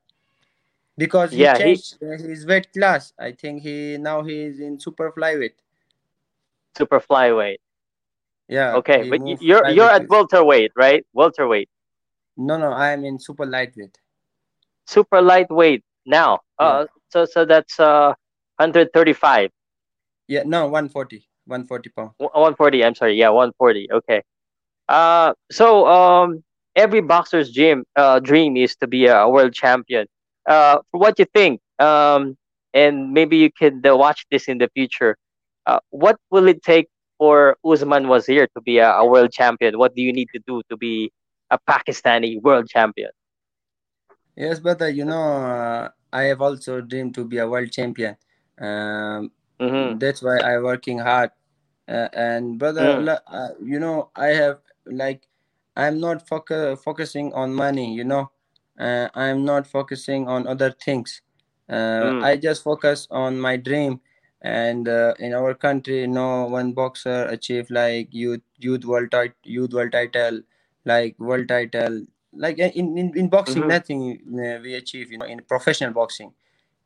because 0.97 1.31
he 1.31 1.41
Yeah. 1.43 1.57
He 1.57 1.63
changed 1.63 2.03
uh, 2.03 2.17
his 2.17 2.45
weight 2.45 2.71
class. 2.73 3.13
I 3.19 3.31
think 3.31 3.63
he 3.63 3.97
now 3.97 4.21
he's 4.23 4.59
in 4.59 4.79
super 4.79 5.11
flyweight. 5.11 5.57
super 6.77 6.99
flyweight. 6.99 7.59
Yeah, 8.47 8.75
Okay, 8.81 9.09
but 9.09 9.21
you're 9.41 9.67
you're 9.69 9.91
at 9.91 10.07
welterweight, 10.09 10.71
right? 10.75 11.05
Welterweight. 11.13 11.69
No, 12.37 12.57
no, 12.57 12.71
I 12.71 12.91
am 12.91 13.05
in 13.05 13.19
super 13.19 13.45
lightweight. 13.45 13.97
Super 14.87 15.21
lightweight 15.21 15.83
now. 16.05 16.39
Yeah, 16.59 16.65
Uh, 16.65 16.85
so 17.13 17.25
so 17.25 17.45
that's 17.45 17.79
uh 17.79 18.13
135. 18.57 19.51
yeah, 20.27 20.43
no, 20.45 20.65
140, 20.67 21.28
140 21.49 21.89
pound. 21.89 22.11
One- 22.17 22.31
140. 22.33 22.83
I'm 22.83 22.95
sorry. 22.95 23.15
Yeah, 23.15 23.29
140. 23.29 23.87
Okay. 23.91 24.21
Uh, 24.87 25.33
so 25.51 25.87
um, 25.87 26.43
every 26.75 27.01
boxer's 27.01 27.53
dream 27.53 27.83
uh 27.95 28.19
dream 28.19 28.57
is 28.57 28.75
to 28.77 28.87
be 28.87 29.07
a 29.07 29.27
world 29.27 29.53
champion. 29.53 30.07
Uh, 30.47 30.79
what 30.91 31.17
you 31.19 31.25
think, 31.33 31.61
um, 31.79 32.35
and 32.73 33.11
maybe 33.13 33.37
you 33.37 33.49
can 33.51 33.81
uh, 33.85 33.95
watch 33.95 34.25
this 34.31 34.47
in 34.47 34.57
the 34.57 34.69
future. 34.75 35.17
Uh, 35.65 35.79
what 35.89 36.17
will 36.31 36.47
it 36.47 36.61
take 36.63 36.87
for 37.17 37.57
Usman 37.65 38.05
Wazeer 38.05 38.47
to 38.55 38.61
be 38.61 38.77
a, 38.79 38.89
a 38.91 39.05
world 39.05 39.31
champion? 39.31 39.77
What 39.77 39.95
do 39.95 40.01
you 40.01 40.13
need 40.13 40.27
to 40.33 40.39
do 40.47 40.61
to 40.69 40.77
be 40.77 41.11
a 41.49 41.57
Pakistani 41.69 42.41
world 42.41 42.67
champion? 42.67 43.09
Yes, 44.35 44.59
brother, 44.59 44.89
you 44.89 45.05
know, 45.05 45.21
uh, 45.21 45.89
I 46.11 46.23
have 46.23 46.41
also 46.41 46.81
dreamed 46.81 47.15
to 47.15 47.25
be 47.25 47.37
a 47.37 47.47
world 47.47 47.71
champion. 47.71 48.17
Um, 48.59 49.31
Mm-hmm. 49.59 49.99
that's 49.99 50.21
why 50.21 50.39
I'm 50.39 50.63
working 50.63 50.99
hard. 50.99 51.31
Uh, 51.89 52.07
and 52.13 52.59
brother, 52.59 53.01
la- 53.01 53.25
uh, 53.27 53.49
you 53.63 53.79
know, 53.79 54.09
I 54.15 54.27
have 54.27 54.59
like, 54.85 55.27
I'm 55.75 55.99
not 55.99 56.27
foc- 56.27 56.77
focusing 56.83 57.33
on 57.33 57.53
money. 57.53 57.93
You 57.93 58.03
know, 58.03 58.31
uh, 58.79 59.09
I'm 59.15 59.43
not 59.43 59.65
focusing 59.65 60.27
on 60.27 60.45
other 60.47 60.71
things. 60.71 61.21
Uh, 61.67 62.13
mm, 62.13 62.23
I 62.23 62.37
just 62.37 62.63
focus 62.63 63.07
on 63.09 63.39
my 63.39 63.57
dream. 63.57 64.01
And 64.41 64.87
uh, 64.87 65.15
in 65.19 65.33
our 65.33 65.53
country, 65.55 66.07
no 66.07 66.45
one 66.45 66.73
boxer 66.73 67.25
achieved 67.25 67.71
like 67.71 68.07
youth 68.11 68.41
youth 68.57 68.85
world 68.85 69.11
tit- 69.11 69.35
youth 69.43 69.73
world 69.73 69.91
title, 69.91 70.41
like 70.85 71.19
world 71.19 71.49
title. 71.49 72.05
Like 72.33 72.59
in 72.59 72.97
in, 72.97 73.17
in 73.17 73.29
boxing, 73.29 73.63
mm-hmm. 73.63 73.69
nothing 73.69 74.01
uh, 74.39 74.59
we 74.61 74.75
achieve. 74.75 75.11
You 75.11 75.17
know, 75.17 75.25
in 75.25 75.41
professional 75.41 75.91
boxing 75.91 76.33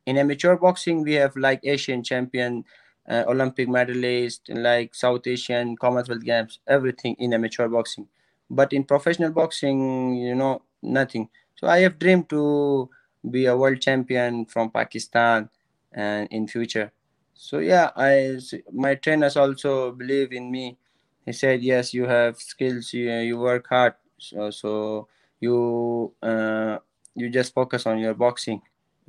in 0.05 0.17
amateur 0.17 0.55
boxing 0.55 1.03
we 1.03 1.13
have 1.13 1.35
like 1.35 1.59
asian 1.63 2.03
champion 2.03 2.63
uh, 3.09 3.23
olympic 3.27 3.67
medalist 3.69 4.49
like 4.49 4.93
south 4.95 5.25
asian 5.27 5.75
commonwealth 5.77 6.23
games 6.23 6.59
everything 6.67 7.15
in 7.19 7.33
amateur 7.33 7.67
boxing. 7.67 8.07
But 8.49 8.73
in 8.73 8.83
professional 8.83 9.31
boxing 9.31 10.15
you 10.15 10.35
know 10.35 10.61
nothing. 10.81 11.29
So 11.55 11.67
i 11.67 11.79
have 11.79 11.99
dreamed 11.99 12.29
to 12.29 12.89
be 13.29 13.45
a 13.45 13.55
world 13.57 13.81
champion 13.81 14.45
from 14.45 14.69
pakistan 14.71 15.49
and 15.91 16.27
in 16.31 16.47
future. 16.47 16.91
So 17.33 17.59
yeah 17.59 17.91
i 17.95 18.39
my 18.71 18.95
trainers 18.95 19.37
also 19.37 19.91
believe 19.91 20.31
in 20.33 20.51
me. 20.51 20.77
He 21.25 21.33
said 21.33 21.61
yes 21.63 21.93
you 21.93 22.05
have 22.05 22.37
skills 22.37 22.93
you, 22.93 23.11
you 23.11 23.37
work 23.39 23.67
hard 23.67 23.93
so, 24.17 24.49
so 24.51 25.07
you 25.39 26.13
uh, 26.21 26.77
you 27.15 27.29
just 27.29 27.53
focus 27.53 27.85
on 27.85 27.99
your 27.99 28.13
boxing. 28.13 28.61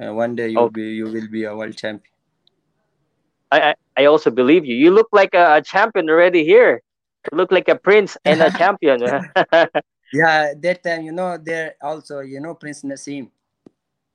Uh, 0.02 0.12
one 0.14 0.34
day 0.36 0.48
you'll 0.48 0.68
Okay. 0.68 0.80
be 0.80 0.94
you 1.00 1.04
will 1.06 1.28
be 1.28 1.44
a 1.44 1.54
world 1.56 1.76
champion. 1.76 2.13
I, 3.60 3.74
I 3.96 4.04
also 4.06 4.30
believe 4.30 4.64
you. 4.64 4.74
You 4.76 4.90
look 4.90 5.08
like 5.12 5.34
a, 5.34 5.56
a 5.56 5.62
champion 5.62 6.08
already 6.10 6.44
here. 6.44 6.82
You 7.32 7.38
look 7.38 7.52
like 7.52 7.68
a 7.68 7.76
prince 7.76 8.16
and 8.24 8.42
a 8.42 8.50
champion. 8.50 9.02
yeah, 10.12 10.54
that 10.56 10.82
time 10.82 11.02
you 11.02 11.12
know 11.12 11.36
there 11.38 11.74
also 11.82 12.20
you 12.20 12.40
know 12.40 12.54
Prince 12.54 12.82
Naseem. 12.82 13.30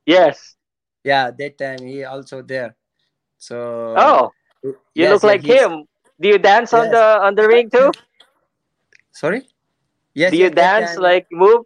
yes. 0.06 0.56
Yeah, 1.04 1.30
that 1.30 1.58
time 1.58 1.82
he 1.86 2.04
also 2.04 2.42
there. 2.42 2.76
So 3.38 3.56
Oh, 3.96 4.30
you 4.94 5.06
yes, 5.06 5.08
look 5.08 5.24
yeah, 5.24 5.32
like 5.32 5.44
him. 5.44 5.84
Do 6.20 6.28
you 6.28 6.38
dance 6.38 6.72
on 6.74 6.90
the 6.90 7.02
on 7.22 7.34
the 7.34 7.46
ring 7.46 7.70
too? 7.70 7.92
Sorry. 9.12 9.46
Yes, 10.14 10.32
Do 10.32 10.36
you 10.36 10.50
yes, 10.50 10.50
dance 10.50 10.76
time. 10.76 10.98
like 10.98 11.26
move? 11.30 11.64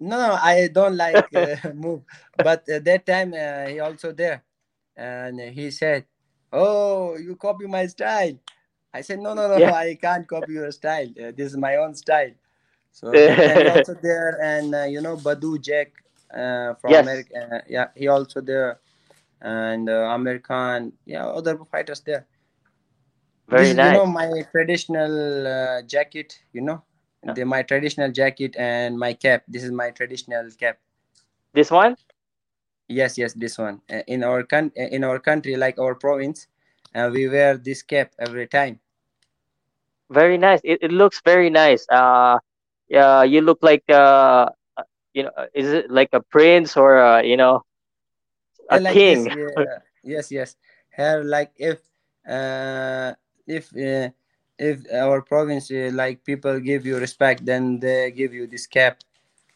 No, 0.00 0.16
no, 0.18 0.32
I 0.34 0.68
don't 0.68 0.96
like 0.96 1.26
uh, 1.34 1.70
move, 1.74 2.02
but 2.38 2.66
uh, 2.68 2.78
that 2.80 3.06
time 3.06 3.32
uh, 3.34 3.66
he 3.70 3.78
also 3.80 4.12
there, 4.12 4.42
and 4.96 5.38
he 5.40 5.70
said, 5.70 6.06
"Oh, 6.52 7.16
you 7.16 7.36
copy 7.36 7.66
my 7.66 7.86
style." 7.86 8.38
I 8.94 9.00
said, 9.02 9.20
"No, 9.20 9.34
no, 9.34 9.48
no, 9.48 9.60
Yeah. 9.60 9.72
I 9.72 9.96
can't 10.00 10.26
copy 10.28 10.52
your 10.54 10.70
style. 10.72 11.08
Uh, 11.20 11.32
this 11.36 11.52
is 11.52 11.56
my 11.56 11.76
own 11.76 11.94
style." 11.94 12.32
So 12.92 13.08
also 13.66 13.94
there, 14.02 14.38
and 14.42 14.74
uh, 14.74 14.84
you 14.84 15.00
know 15.00 15.16
Badou 15.16 15.60
Jack 15.60 15.92
uh, 16.34 16.74
from 16.74 16.94
yes. 16.94 17.02
America. 17.02 17.34
Uh, 17.36 17.60
yeah, 17.68 17.88
he 17.96 18.08
also 18.08 18.40
there, 18.40 18.80
and 19.40 19.88
uh, 19.88 20.10
American. 20.14 20.92
Yeah, 21.06 21.26
other 21.26 21.58
fighters 21.70 22.00
there. 22.00 22.26
This 23.48 23.68
Very 23.68 23.72
is 23.72 23.78
you 23.80 23.90
know 23.90 24.06
my 24.06 24.28
traditional 24.50 25.46
uh, 25.46 25.82
jacket. 25.82 26.40
You 26.52 26.62
know, 26.62 26.82
Yeah. 27.24 27.34
the 27.34 27.44
my 27.44 27.62
traditional 27.62 28.10
jacket 28.10 28.56
and 28.56 28.98
my 28.98 29.12
cap. 29.14 29.44
This 29.48 29.62
is 29.64 29.70
my 29.72 29.90
traditional 29.90 30.50
cap. 30.58 30.78
This 31.54 31.70
one? 31.70 31.96
Yes, 32.88 33.18
yes, 33.18 33.32
this 33.34 33.58
one. 33.58 33.80
Uh, 33.90 34.02
in 34.06 34.22
our 34.24 34.42
coun- 34.44 34.72
uh, 34.78 34.82
in 34.96 35.04
our 35.04 35.18
country, 35.18 35.56
like 35.56 35.78
our 35.78 35.94
province, 35.94 36.48
uh, 36.94 37.10
we 37.12 37.28
wear 37.28 37.56
this 37.56 37.82
cap 37.82 38.12
every 38.18 38.46
time. 38.46 38.80
Very 40.10 40.38
nice. 40.38 40.60
It, 40.64 40.78
it 40.82 40.92
looks 40.92 41.20
very 41.24 41.50
nice. 41.50 41.86
Uh 41.90 42.38
yeah, 42.88 43.22
you 43.22 43.40
look 43.40 43.58
like 43.62 43.84
uh 43.90 44.48
uh, 44.76 44.82
you 45.14 45.24
know, 45.24 45.30
is 45.54 45.72
it 45.72 45.90
like 45.90 46.10
a 46.12 46.20
prince 46.30 46.76
or 46.76 46.98
uh, 46.98 47.22
you 47.22 47.36
know, 47.36 47.62
a 48.70 48.80
like 48.80 49.04
this, 49.04 49.26
king? 49.26 49.30
yeah, 49.30 49.56
yes, 50.02 50.30
yes. 50.30 50.56
Hair 50.90 51.24
like 51.24 51.52
if 51.56 51.80
uh, 52.28 53.12
if 53.46 53.70
uh, 53.76 54.10
if 54.58 54.78
our 54.92 55.22
province 55.22 55.70
uh, 55.70 55.90
like 55.92 56.24
people 56.24 56.58
give 56.60 56.86
you 56.86 56.96
respect, 56.98 57.44
then 57.44 57.80
they 57.80 58.10
give 58.10 58.32
you 58.32 58.46
this 58.46 58.66
cap, 58.66 59.00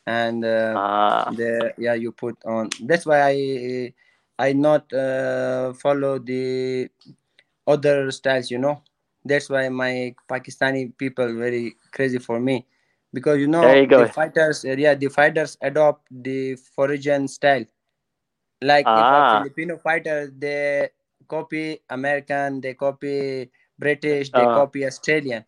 and 0.06 0.44
uh, 0.44 0.78
Ah, 0.78 1.30
the 1.30 1.74
yeah 1.78 1.94
you 1.94 2.12
put 2.12 2.36
on. 2.46 2.70
That's 2.82 3.06
why 3.06 3.20
I 3.22 3.36
I 4.38 4.52
not 4.52 4.92
uh, 4.92 5.72
follow 5.74 6.18
the 6.18 6.88
other 7.66 8.10
styles. 8.10 8.50
You 8.50 8.58
know, 8.58 8.82
that's 9.24 9.50
why 9.50 9.68
my 9.68 10.14
Pakistani 10.28 10.96
people 10.96 11.34
very 11.36 11.76
crazy 11.92 12.18
for 12.18 12.40
me, 12.40 12.66
because 13.12 13.38
you 13.40 13.48
know 13.48 13.84
you 13.90 13.96
the 13.96 14.06
fighters 14.06 14.64
uh, 14.64 14.76
yeah 14.76 14.94
the 14.94 15.08
fighters 15.08 15.56
adopt 15.62 16.06
the 16.10 16.56
foreign 16.56 17.28
style 17.28 17.64
like 18.62 18.90
Ah, 18.90 19.28
Filipino 19.28 19.76
fighter 19.78 20.32
they 20.36 20.88
copy 21.28 21.80
American, 21.90 22.60
they 22.60 22.74
copy 22.74 23.50
British, 23.78 24.30
they 24.30 24.46
uh, 24.46 24.48
copy 24.48 24.84
Australian. 24.86 25.44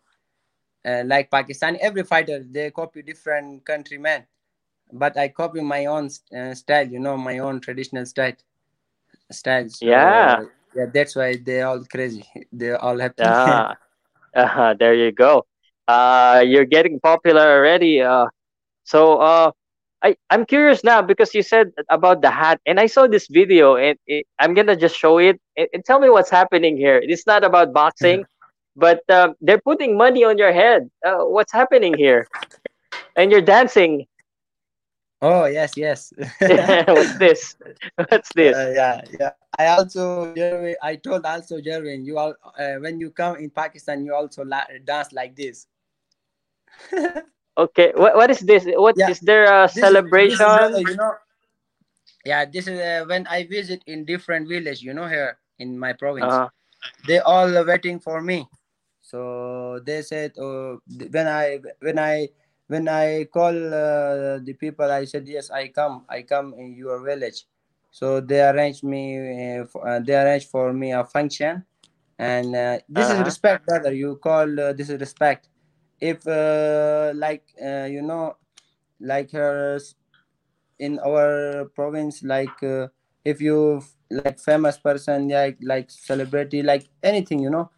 Uh, 0.85 1.03
like 1.05 1.29
Pakistani, 1.29 1.77
every 1.79 2.03
fighter 2.03 2.43
they 2.43 2.71
copy 2.71 3.01
different 3.01 3.65
countrymen. 3.65 4.25
But 4.91 5.17
I 5.17 5.29
copy 5.29 5.61
my 5.61 5.85
own 5.85 6.09
uh, 6.35 6.53
style, 6.53 6.87
you 6.87 6.99
know, 6.99 7.17
my 7.17 7.39
own 7.39 7.59
traditional 7.61 8.05
style. 8.05 8.33
Styles. 9.31 9.79
So 9.79 9.85
yeah. 9.87 10.41
yeah, 10.75 10.85
that's 10.93 11.15
why 11.15 11.37
they're 11.43 11.67
all 11.67 11.83
crazy. 11.85 12.25
They 12.51 12.71
all 12.71 12.97
happy. 12.99 13.21
Ah, 13.23 13.75
uh, 14.35 14.73
there 14.73 14.93
you 14.93 15.11
go. 15.11 15.45
Uh, 15.87 16.43
you're 16.45 16.65
getting 16.65 16.99
popular 16.99 17.41
already. 17.57 18.01
Uh, 18.01 18.27
so 18.83 19.17
uh, 19.17 19.51
I 20.03 20.15
I'm 20.29 20.45
curious 20.45 20.83
now 20.83 21.01
because 21.01 21.33
you 21.33 21.41
said 21.43 21.71
about 21.89 22.21
the 22.21 22.31
hat, 22.31 22.59
and 22.65 22.79
I 22.79 22.87
saw 22.87 23.07
this 23.07 23.27
video, 23.27 23.75
and 23.75 23.97
it, 24.07 24.25
I'm 24.39 24.53
gonna 24.53 24.75
just 24.75 24.95
show 24.95 25.17
it 25.19 25.39
and, 25.57 25.67
and 25.73 25.85
tell 25.85 25.99
me 25.99 26.09
what's 26.09 26.29
happening 26.29 26.77
here. 26.77 26.99
It's 27.03 27.25
not 27.27 27.43
about 27.43 27.73
boxing, 27.73 28.25
but 28.75 29.01
um, 29.09 29.35
they're 29.41 29.61
putting 29.61 29.97
money 29.97 30.23
on 30.23 30.37
your 30.37 30.53
head. 30.53 30.89
Uh, 31.05 31.25
what's 31.25 31.51
happening 31.53 31.93
here? 31.95 32.27
And 33.15 33.31
you're 33.31 33.41
dancing. 33.41 34.05
Oh 35.21 35.45
yes, 35.45 35.77
yes. 35.77 36.13
what's 36.87 37.13
this? 37.17 37.55
What's 38.09 38.31
this? 38.33 38.67
Uh, 38.71 38.71
yeah, 38.75 39.01
yeah. 39.19 39.31
I 39.57 39.67
also, 39.67 40.27
Jerwin, 40.33 40.75
I 40.81 40.95
told 40.95 41.25
also 41.25 41.59
Jerwin, 41.59 42.05
you 42.05 42.17
all 42.17 42.33
uh, 42.57 42.75
when 42.79 42.99
you 42.99 43.11
come 43.11 43.37
in 43.37 43.49
Pakistan, 43.49 44.05
you 44.05 44.13
also 44.13 44.43
la- 44.45 44.67
dance 44.85 45.11
like 45.13 45.35
this. 45.35 45.67
Okay, 47.57 47.91
what 47.95 48.15
what 48.15 48.29
is 48.31 48.39
this? 48.39 48.65
What 48.75 48.97
is 49.07 49.19
Yeah, 49.19 49.19
there 49.21 49.45
a 49.63 49.67
this 49.73 49.89
is 49.91 49.99
this 50.25 50.45
is 50.45 50.57
celebration? 50.57 50.87
you 50.87 50.95
know. 50.95 51.13
Yeah, 52.25 52.45
this 52.45 52.67
is 52.67 52.79
uh, 52.79 53.05
when 53.07 53.27
I 53.27 53.45
visit 53.45 53.83
in 53.87 54.05
different 54.05 54.47
village, 54.47 54.81
you 54.81 54.93
know, 54.93 55.07
here 55.07 55.37
in 55.59 55.77
my 55.79 55.93
province. 55.93 56.41
Uh, 56.41 56.49
They 57.07 57.19
all 57.19 57.49
are 57.57 57.65
waiting 57.65 57.99
for 57.99 58.21
me. 58.21 58.47
So 59.01 59.79
they 59.85 60.01
said, 60.01 60.33
oh, 60.39 60.81
when 61.11 61.27
I 61.27 61.59
when 61.79 61.97
I 61.99 62.29
when 62.69 62.87
I 62.87 63.25
call 63.25 63.49
uh, 63.49 64.37
the 64.37 64.53
people, 64.53 64.85
I 64.85 65.05
said 65.05 65.27
yes, 65.27 65.49
I 65.49 65.69
come, 65.69 66.05
I 66.07 66.21
come 66.21 66.53
in 66.53 66.77
your 66.77 67.01
village. 67.03 67.49
So 67.89 68.21
they 68.21 68.45
arranged 68.45 68.83
me, 68.85 69.17
uh, 69.17 69.65
for, 69.65 69.81
uh, 69.81 69.99
they 69.99 70.13
arranged 70.13 70.49
for 70.49 70.71
me 70.71 70.93
a 70.93 71.03
function, 71.03 71.65
and 72.19 72.55
uh, 72.55 72.77
this 72.87 73.09
is 73.09 73.17
uh-huh. 73.17 73.25
respect, 73.25 73.65
brother. 73.65 73.91
You 73.91 74.21
call 74.21 74.45
uh, 74.59 74.73
this 74.73 74.93
is 74.93 75.01
respect. 75.01 75.49
If 75.99 76.21
uh, 76.27 77.11
like 77.15 77.49
uh, 77.57 77.89
you 77.89 78.03
know, 78.03 78.37
like 79.01 79.31
her 79.31 79.81
in 80.77 80.99
our 80.99 81.65
province 81.75 82.23
like 82.23 82.55
uh, 82.63 82.87
if 83.25 83.41
you 83.41 83.81
like 84.09 84.39
famous 84.39 84.77
person 84.77 85.27
like 85.27 85.57
like 85.61 85.91
celebrity 85.91 86.63
like 86.63 86.87
anything 87.03 87.39
you 87.39 87.49
know 87.49 87.69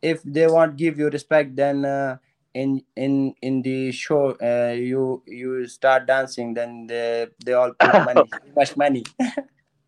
if 0.00 0.22
they 0.24 0.46
want 0.46 0.76
give 0.76 0.98
you 0.98 1.10
respect 1.10 1.54
then 1.54 1.84
uh, 1.84 2.16
in 2.62 2.70
in 2.96 3.34
in 3.42 3.62
the 3.62 3.92
show 3.92 4.32
uh, 4.50 4.72
you 4.74 5.22
you 5.26 5.66
start 5.68 6.06
dancing 6.06 6.54
then 6.54 6.86
they 6.86 7.26
they 7.44 7.52
all 7.52 7.72
put 7.74 8.00
money 8.08 8.28
much 8.56 8.76
money 8.76 9.04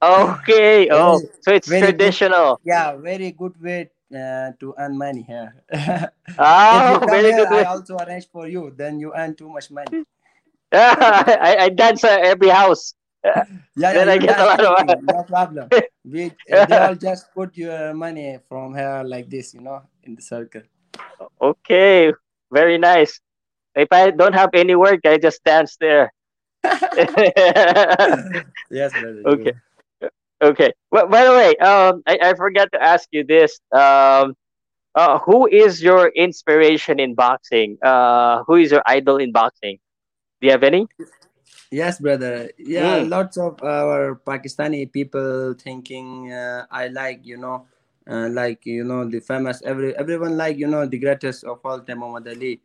Okay. 0.03 0.89
Oh, 0.91 1.21
so 1.43 1.53
it's 1.55 1.69
very 1.69 1.93
good 1.93 2.17
traditional. 2.19 2.61
yeah 2.65 2.97
very 2.97 3.31
good 3.33 3.55
way 3.61 3.91
uh, 4.15 4.53
to 4.61 4.75
earn 4.79 4.97
money 4.99 5.23
here 5.23 5.51
if 6.71 6.85
Oh, 6.91 7.01
very 7.11 7.33
here 7.33 7.35
good 7.35 7.51
i 7.51 7.59
way. 7.59 7.65
also 7.65 7.97
arrange 7.99 8.29
for 8.31 8.47
you 8.49 8.73
then 8.77 8.99
you 9.01 9.13
earn 9.17 9.35
too 9.35 9.49
much 9.49 9.71
money 9.71 9.99
I, 10.73 11.57
I 11.61 11.69
dance 11.71 12.05
at 12.05 12.21
every 12.25 12.49
house. 12.49 12.95
Yeah, 13.25 13.45
yeah, 13.77 13.93
Then 13.93 14.09
I 14.09 14.19
you 14.19 14.27
get 14.27 14.39
a 14.39 14.45
lot 14.45 14.61
of 14.65 14.75
anything, 14.79 15.07
no 15.07 15.23
problem. 15.25 15.69
We 16.05 16.27
uh, 16.53 16.65
they 16.67 16.77
all 16.77 16.95
just 16.95 17.33
put 17.35 17.57
your 17.57 17.95
money 17.95 18.39
from 18.49 18.75
here 18.75 19.03
like 19.05 19.29
this, 19.31 19.55
you 19.55 19.61
know, 19.61 19.83
in 20.05 20.15
the 20.17 20.23
circle. 20.23 20.63
Okay, 21.41 22.13
very 22.53 22.79
nice. 22.79 23.21
If 23.75 23.89
I 23.93 24.11
don't 24.11 24.35
have 24.35 24.51
any 24.55 24.75
work, 24.75 25.01
I 25.07 25.19
just 25.19 25.43
dance 25.45 25.77
there. 25.81 26.13
yes, 28.71 28.93
brother. 28.95 29.23
okay, 29.27 29.53
okay. 30.43 30.73
Well, 30.91 31.07
by 31.09 31.25
the 31.25 31.31
way, 31.33 31.57
um, 31.59 32.03
I, 32.07 32.19
I 32.23 32.35
forgot 32.35 32.71
to 32.73 32.83
ask 32.83 33.09
you 33.13 33.25
this. 33.25 33.61
Um, 33.73 34.35
uh, 34.95 35.19
who 35.21 35.47
is 35.47 35.83
your 35.83 36.09
inspiration 36.09 36.99
in 37.01 37.15
boxing? 37.15 37.79
Uh, 37.83 38.43
who 38.47 38.57
is 38.57 38.71
your 38.73 38.83
idol 38.87 39.17
in 39.19 39.33
boxing? 39.33 39.79
Do 40.41 40.47
you 40.47 40.53
have 40.53 40.63
any? 40.65 40.87
Yes, 41.71 42.01
brother. 42.01 42.51
Yeah, 42.59 43.05
Mm. 43.05 43.11
lots 43.11 43.37
of 43.37 43.63
our 43.63 44.17
Pakistani 44.25 44.91
people 44.91 45.55
thinking 45.55 46.33
uh, 46.33 46.67
I 46.71 46.89
like, 46.89 47.25
you 47.25 47.37
know, 47.37 47.67
uh, 48.09 48.29
like 48.31 48.65
you 48.67 48.85
know 48.85 49.05
the 49.09 49.21
famous 49.21 49.63
every 49.65 49.97
everyone 49.97 50.37
like 50.37 50.57
you 50.59 50.67
know 50.67 50.87
the 50.87 50.99
greatest 50.99 51.45
of 51.45 51.61
all 51.65 51.81
time 51.81 51.99
Muhammad 52.01 52.29
Ali. 52.29 52.61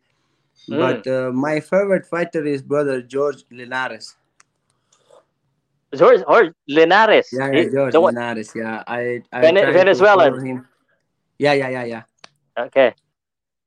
Mm. 0.68 0.78
But 0.78 1.06
uh, 1.06 1.30
my 1.32 1.60
favorite 1.60 2.06
fighter 2.06 2.44
is 2.44 2.62
brother 2.62 3.02
George 3.02 3.44
Linares. 3.50 4.16
George 5.94 6.22
or 6.26 6.54
Linares? 6.68 7.28
Yeah, 7.32 7.50
yeah, 7.52 7.64
George 7.72 7.92
the 7.92 8.00
Linares. 8.00 8.52
Yeah, 8.54 8.82
I 8.86 9.22
I 9.32 9.40
Vene- 9.40 9.60
try 9.60 9.72
to 9.72 10.04
follow 10.12 10.38
Venezuelan. 10.38 10.40
him. 10.40 10.68
Yeah, 11.38 11.52
yeah, 11.54 11.68
yeah, 11.68 11.84
yeah. 11.84 12.02
Okay. 12.58 12.94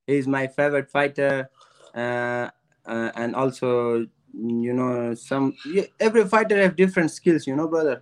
he's 0.07 0.28
my 0.28 0.47
favorite 0.47 0.89
fighter 0.89 1.49
uh, 1.95 2.49
uh, 2.86 3.11
and 3.15 3.36
also 3.36 4.05
you 4.34 4.73
know 4.73 5.13
some 5.15 5.53
every 5.99 6.25
fighter 6.25 6.61
have 6.61 6.75
different 6.75 7.11
skills 7.11 7.47
you 7.47 7.55
know 7.55 7.67
brother 7.67 8.01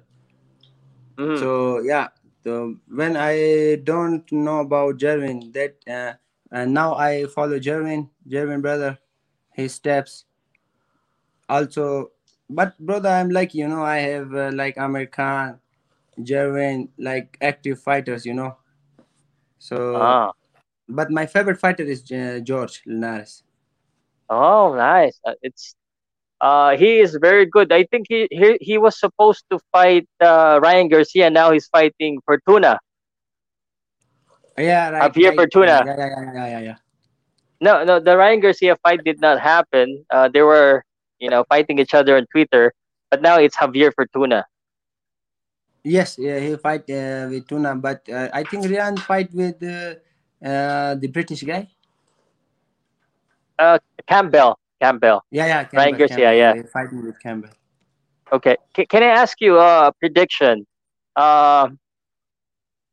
Mhm. 1.17 1.38
so 1.39 1.80
yeah 1.82 2.07
so 2.46 2.76
when 2.89 3.18
i 3.18 3.76
don't 3.84 4.32
know 4.32 4.60
about 4.62 4.98
jerwin 4.98 5.54
that 5.54 5.76
uh, 5.89 6.14
and 6.52 6.74
now 6.74 6.96
i 6.96 7.26
follow 7.28 7.60
jerwin 7.60 8.10
jerwin 8.28 8.62
brother 8.62 9.00
his 9.54 9.74
steps 9.76 10.26
also 11.50 12.12
but 12.50 12.78
brother 12.80 13.10
i'm 13.10 13.30
like 13.32 13.56
you 13.56 13.68
know 13.68 13.84
i 13.84 13.98
have 13.98 14.34
uh, 14.36 14.52
like 14.54 14.78
amir 14.78 15.08
khan 15.08 15.60
jerwin 16.22 16.89
like 17.00 17.38
active 17.41 17.80
fighters 17.82 18.26
you 18.26 18.34
know 18.34 18.58
so 19.60 20.20
Ah. 20.20 20.32
but 20.89 21.12
my 21.12 21.28
favorite 21.28 21.60
fighter 21.60 21.84
is 21.84 22.12
uh, 22.12 22.39
george 22.43 22.84
linares 22.88 23.43
Oh, 24.30 24.76
nice. 24.76 25.20
Uh, 25.26 25.34
it's 25.43 25.76
uh 26.46 26.78
he 26.78 27.00
is 27.06 27.18
very 27.28 27.46
good. 27.56 27.74
I 27.74 27.84
think 27.89 28.06
he 28.10 28.28
he, 28.32 28.58
he 28.62 28.76
was 28.78 28.93
supposed 29.00 29.43
to 29.52 29.58
fight 29.74 30.08
uh, 30.22 30.60
Ryan 30.62 30.88
Garcia. 30.93 31.30
Now 31.30 31.52
he's 31.52 31.68
fighting 31.68 32.22
Fortuna. 32.26 32.80
Yeah, 34.58 34.89
right. 34.89 35.12
Javier 35.12 35.30
right. 35.30 35.38
Fortuna. 35.39 35.78
Yeah, 35.86 35.96
yeah, 35.98 36.10
yeah, 36.14 36.34
yeah, 36.34 36.48
yeah, 36.48 36.62
yeah. 36.70 36.78
No, 37.60 37.84
no, 37.84 38.00
the 38.00 38.16
Ryan 38.18 38.39
Garcia 38.41 38.76
fight 38.84 39.04
did 39.04 39.20
not 39.22 39.39
happen. 39.39 40.06
Uh, 40.10 40.30
they 40.30 40.41
were 40.41 40.84
you 41.20 41.30
know 41.30 41.43
fighting 41.50 41.80
each 41.80 41.93
other 41.93 42.16
on 42.18 42.26
Twitter, 42.32 42.74
but 43.10 43.22
now 43.22 43.38
it's 43.39 43.56
Javier 43.58 43.91
Fortuna. 43.96 44.46
Yes, 45.84 46.18
yeah, 46.18 46.39
he 46.39 46.58
fight 46.58 46.89
uh, 46.89 47.30
with 47.30 47.48
Tuna, 47.48 47.76
but 47.76 48.02
uh, 48.10 48.30
I 48.34 48.43
think 48.43 48.66
Ryan 48.66 48.98
fight 48.98 49.34
with 49.34 49.62
uh, 49.62 49.96
uh, 50.43 50.96
the 50.96 51.08
British 51.08 51.43
guy. 51.43 51.70
Uh, 53.58 53.80
Campbell, 54.08 54.60
Campbell. 54.82 55.23
Yeah, 55.32 55.45
yeah, 55.47 55.67
Ryan 55.76 55.97
Garcia, 55.97 56.32
Campbell. 56.32 56.38
yeah. 56.38 56.53
He 56.53 56.63
fighting 56.63 57.03
with 57.03 57.19
Campbell. 57.21 57.49
Okay, 58.32 58.57
C- 58.76 58.86
can 58.86 59.03
I 59.03 59.07
ask 59.07 59.39
you 59.41 59.57
a 59.59 59.91
prediction? 59.99 60.65
Uh, 61.15 61.69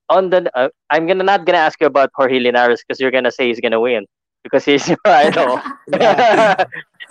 on 0.08 0.30
the 0.30 0.50
uh, 0.56 0.68
I'm 0.90 1.06
gonna 1.06 1.24
not 1.24 1.44
gonna 1.46 1.58
ask 1.58 1.80
you 1.80 1.86
about 1.86 2.10
Jorge 2.14 2.38
Linares 2.38 2.82
because 2.82 3.00
you're 3.00 3.10
gonna 3.10 3.30
say 3.32 3.48
he's 3.48 3.60
gonna 3.60 3.80
win 3.80 4.06
because 4.42 4.64
he's 4.64 4.88
your 4.92 4.98
idol. 5.06 5.60
yeah. 5.92 6.64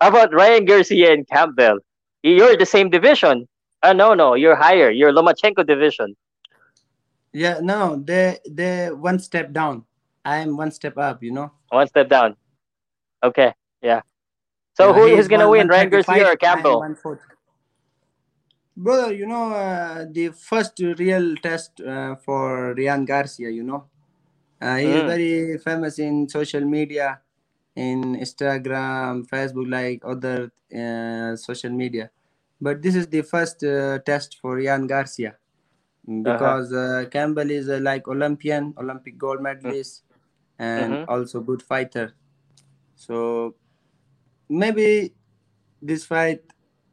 How 0.00 0.08
about 0.08 0.32
Ryan 0.32 0.64
Garcia 0.64 1.12
and 1.12 1.26
Campbell? 1.28 1.78
You're 2.22 2.56
the 2.56 2.66
same 2.66 2.90
division. 2.90 3.48
Uh, 3.82 3.92
no, 3.92 4.14
no, 4.14 4.34
you're 4.34 4.56
higher. 4.56 4.90
You're 4.90 5.12
Lomachenko 5.12 5.66
division. 5.66 6.14
yeah, 7.32 7.58
no, 7.60 7.96
they 7.96 8.38
they 8.48 8.90
one 8.92 9.18
step 9.18 9.52
down. 9.52 9.84
I'm 10.24 10.56
one 10.56 10.70
step 10.70 10.96
up. 10.98 11.22
You 11.22 11.32
know. 11.32 11.52
One 11.70 11.86
step 11.88 12.08
down. 12.08 12.36
Okay, 13.24 13.52
yeah. 13.82 14.02
So 14.74 14.92
Yeah, 14.92 15.00
who's 15.10 15.28
gonna 15.28 15.48
win, 15.50 15.68
Ryan 15.68 15.90
135, 15.90 15.90
Garcia 15.90 16.28
or 16.28 16.36
Campbell? 16.36 16.86
Brother, 18.76 19.12
you 19.14 19.26
know 19.26 19.52
uh, 19.52 20.06
the 20.10 20.30
first 20.30 20.80
real 20.98 21.36
test 21.36 21.80
uh, 21.80 22.16
for 22.16 22.74
Ryan 22.74 23.04
Garcia. 23.04 23.50
You 23.50 23.62
know, 23.64 23.84
uh, 24.60 24.76
he 24.76 24.94
is 24.94 25.02
Mm. 25.02 25.04
very 25.04 25.58
famous 25.58 25.98
in 25.98 26.28
social 26.28 26.62
media, 26.62 27.20
in 27.76 28.16
Instagram, 28.16 29.26
Facebook, 29.28 29.68
like 29.70 30.02
other 30.04 30.52
uh, 30.74 31.36
social 31.36 31.70
media. 31.70 32.10
But 32.60 32.82
this 32.82 32.94
is 32.96 33.08
the 33.08 33.22
first 33.22 33.62
uh, 33.64 33.98
test 34.00 34.38
for 34.40 34.56
Ryan 34.56 34.86
Garcia 34.86 35.36
Uh-huh. 36.24 36.24
because 36.24 36.72
uh, 36.72 37.04
Campbell 37.10 37.50
is 37.50 37.68
uh, 37.68 37.78
like 37.82 38.08
Olympian, 38.08 38.74
Olympic 38.78 39.18
gold 39.18 39.40
Mm. 39.64 39.72
medalist, 39.72 40.04
and 40.58 41.00
Mhm. 41.00 41.08
also 41.08 41.40
good 41.40 41.62
fighter. 41.62 42.14
So 42.96 43.54
maybe 44.48 45.12
this 45.80 46.04
fight, 46.04 46.42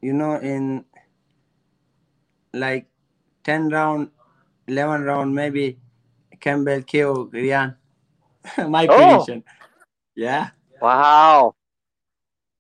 you 0.02 0.14
know, 0.14 0.36
in 0.36 0.86
like 2.54 2.88
10 3.44 3.70
round, 3.70 4.10
11 4.68 5.04
round, 5.04 5.34
maybe 5.36 5.78
Campbell 6.40 6.82
KO 6.84 7.30
Ryan. 7.34 7.76
My 8.70 8.88
Oh. 8.90 8.96
prediction. 8.98 9.44
Yeah. 10.16 10.50
Wow. 10.82 11.56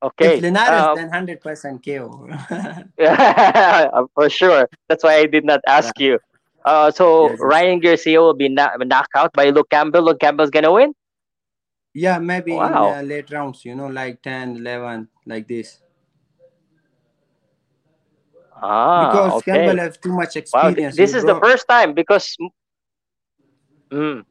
Okay. 0.01 0.37
If 0.37 0.41
Linares, 0.41 0.81
um, 0.81 0.95
then 0.95 1.09
100% 1.11 1.83
KO. 1.83 2.29
Yeah, 2.97 3.89
for 4.15 4.29
sure. 4.29 4.69
That's 4.87 5.03
why 5.03 5.15
I 5.15 5.25
did 5.25 5.43
not 5.45 5.59
ask 5.67 5.97
you. 5.99 6.19
Uh, 6.65 6.91
so 6.91 7.29
Yes. 7.29 7.39
Ryan 7.41 7.79
Garcia 7.79 8.19
will 8.21 8.33
be 8.33 8.49
kno- 8.49 8.75
knocked 8.85 9.15
out 9.15 9.31
by 9.33 9.49
Luke 9.49 9.69
Campbell. 9.69 10.01
Luke 10.03 10.19
Campbell's 10.19 10.49
gonna 10.51 10.71
win. 10.71 10.93
Yeah, 12.03 12.19
maybe 12.19 12.55
Wow. 12.55 12.71
in 12.71 12.83
uh, 12.85 13.01
late 13.01 13.31
rounds, 13.31 13.65
you 13.65 13.75
know, 13.75 13.87
like 13.87 14.21
10, 14.21 14.57
11, 14.57 15.09
like 15.25 15.47
this. 15.47 15.81
Ah, 18.55 18.99
Because 18.99 19.37
okay. 19.37 19.43
Campbell 19.43 19.77
has 19.77 19.97
too 19.97 20.13
much 20.13 20.35
Wow, 20.53 20.71
experience. 20.71 20.97
this 20.97 21.13
you 21.13 21.13
is 21.13 21.25
the 21.25 21.35
first 21.35 21.67
time 21.67 21.93
because. 21.93 22.35
Mm, 23.91 24.23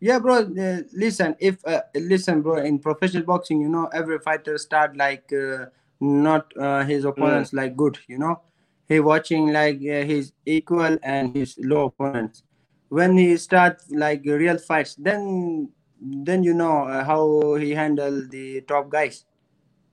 Yeah, 0.00 0.18
bro. 0.18 0.38
Uh, 0.38 0.82
listen, 0.92 1.36
if 1.40 1.58
uh, 1.66 1.82
listen, 1.94 2.42
bro. 2.42 2.56
In 2.56 2.78
professional 2.78 3.24
boxing, 3.24 3.60
you 3.60 3.68
know, 3.68 3.86
every 3.92 4.18
fighter 4.18 4.58
start 4.58 4.96
like 4.96 5.32
uh, 5.32 5.66
not 6.00 6.52
uh, 6.58 6.84
his 6.84 7.04
opponents 7.04 7.52
like 7.52 7.76
good. 7.76 7.98
You 8.08 8.18
know, 8.18 8.40
he 8.88 9.00
watching 9.00 9.52
like 9.52 9.76
uh, 9.78 10.02
his 10.12 10.32
equal 10.46 10.98
and 11.02 11.32
his 11.32 11.56
low 11.58 11.86
opponents. 11.86 12.42
When 12.88 13.16
he 13.16 13.36
start 13.36 13.82
like 13.90 14.22
real 14.24 14.58
fights, 14.58 14.94
then 14.96 15.70
then 16.02 16.42
you 16.44 16.54
know 16.54 16.84
uh, 16.88 17.04
how 17.04 17.54
he 17.56 17.70
handled 17.72 18.30
the 18.30 18.62
top 18.62 18.90
guys. 18.90 19.24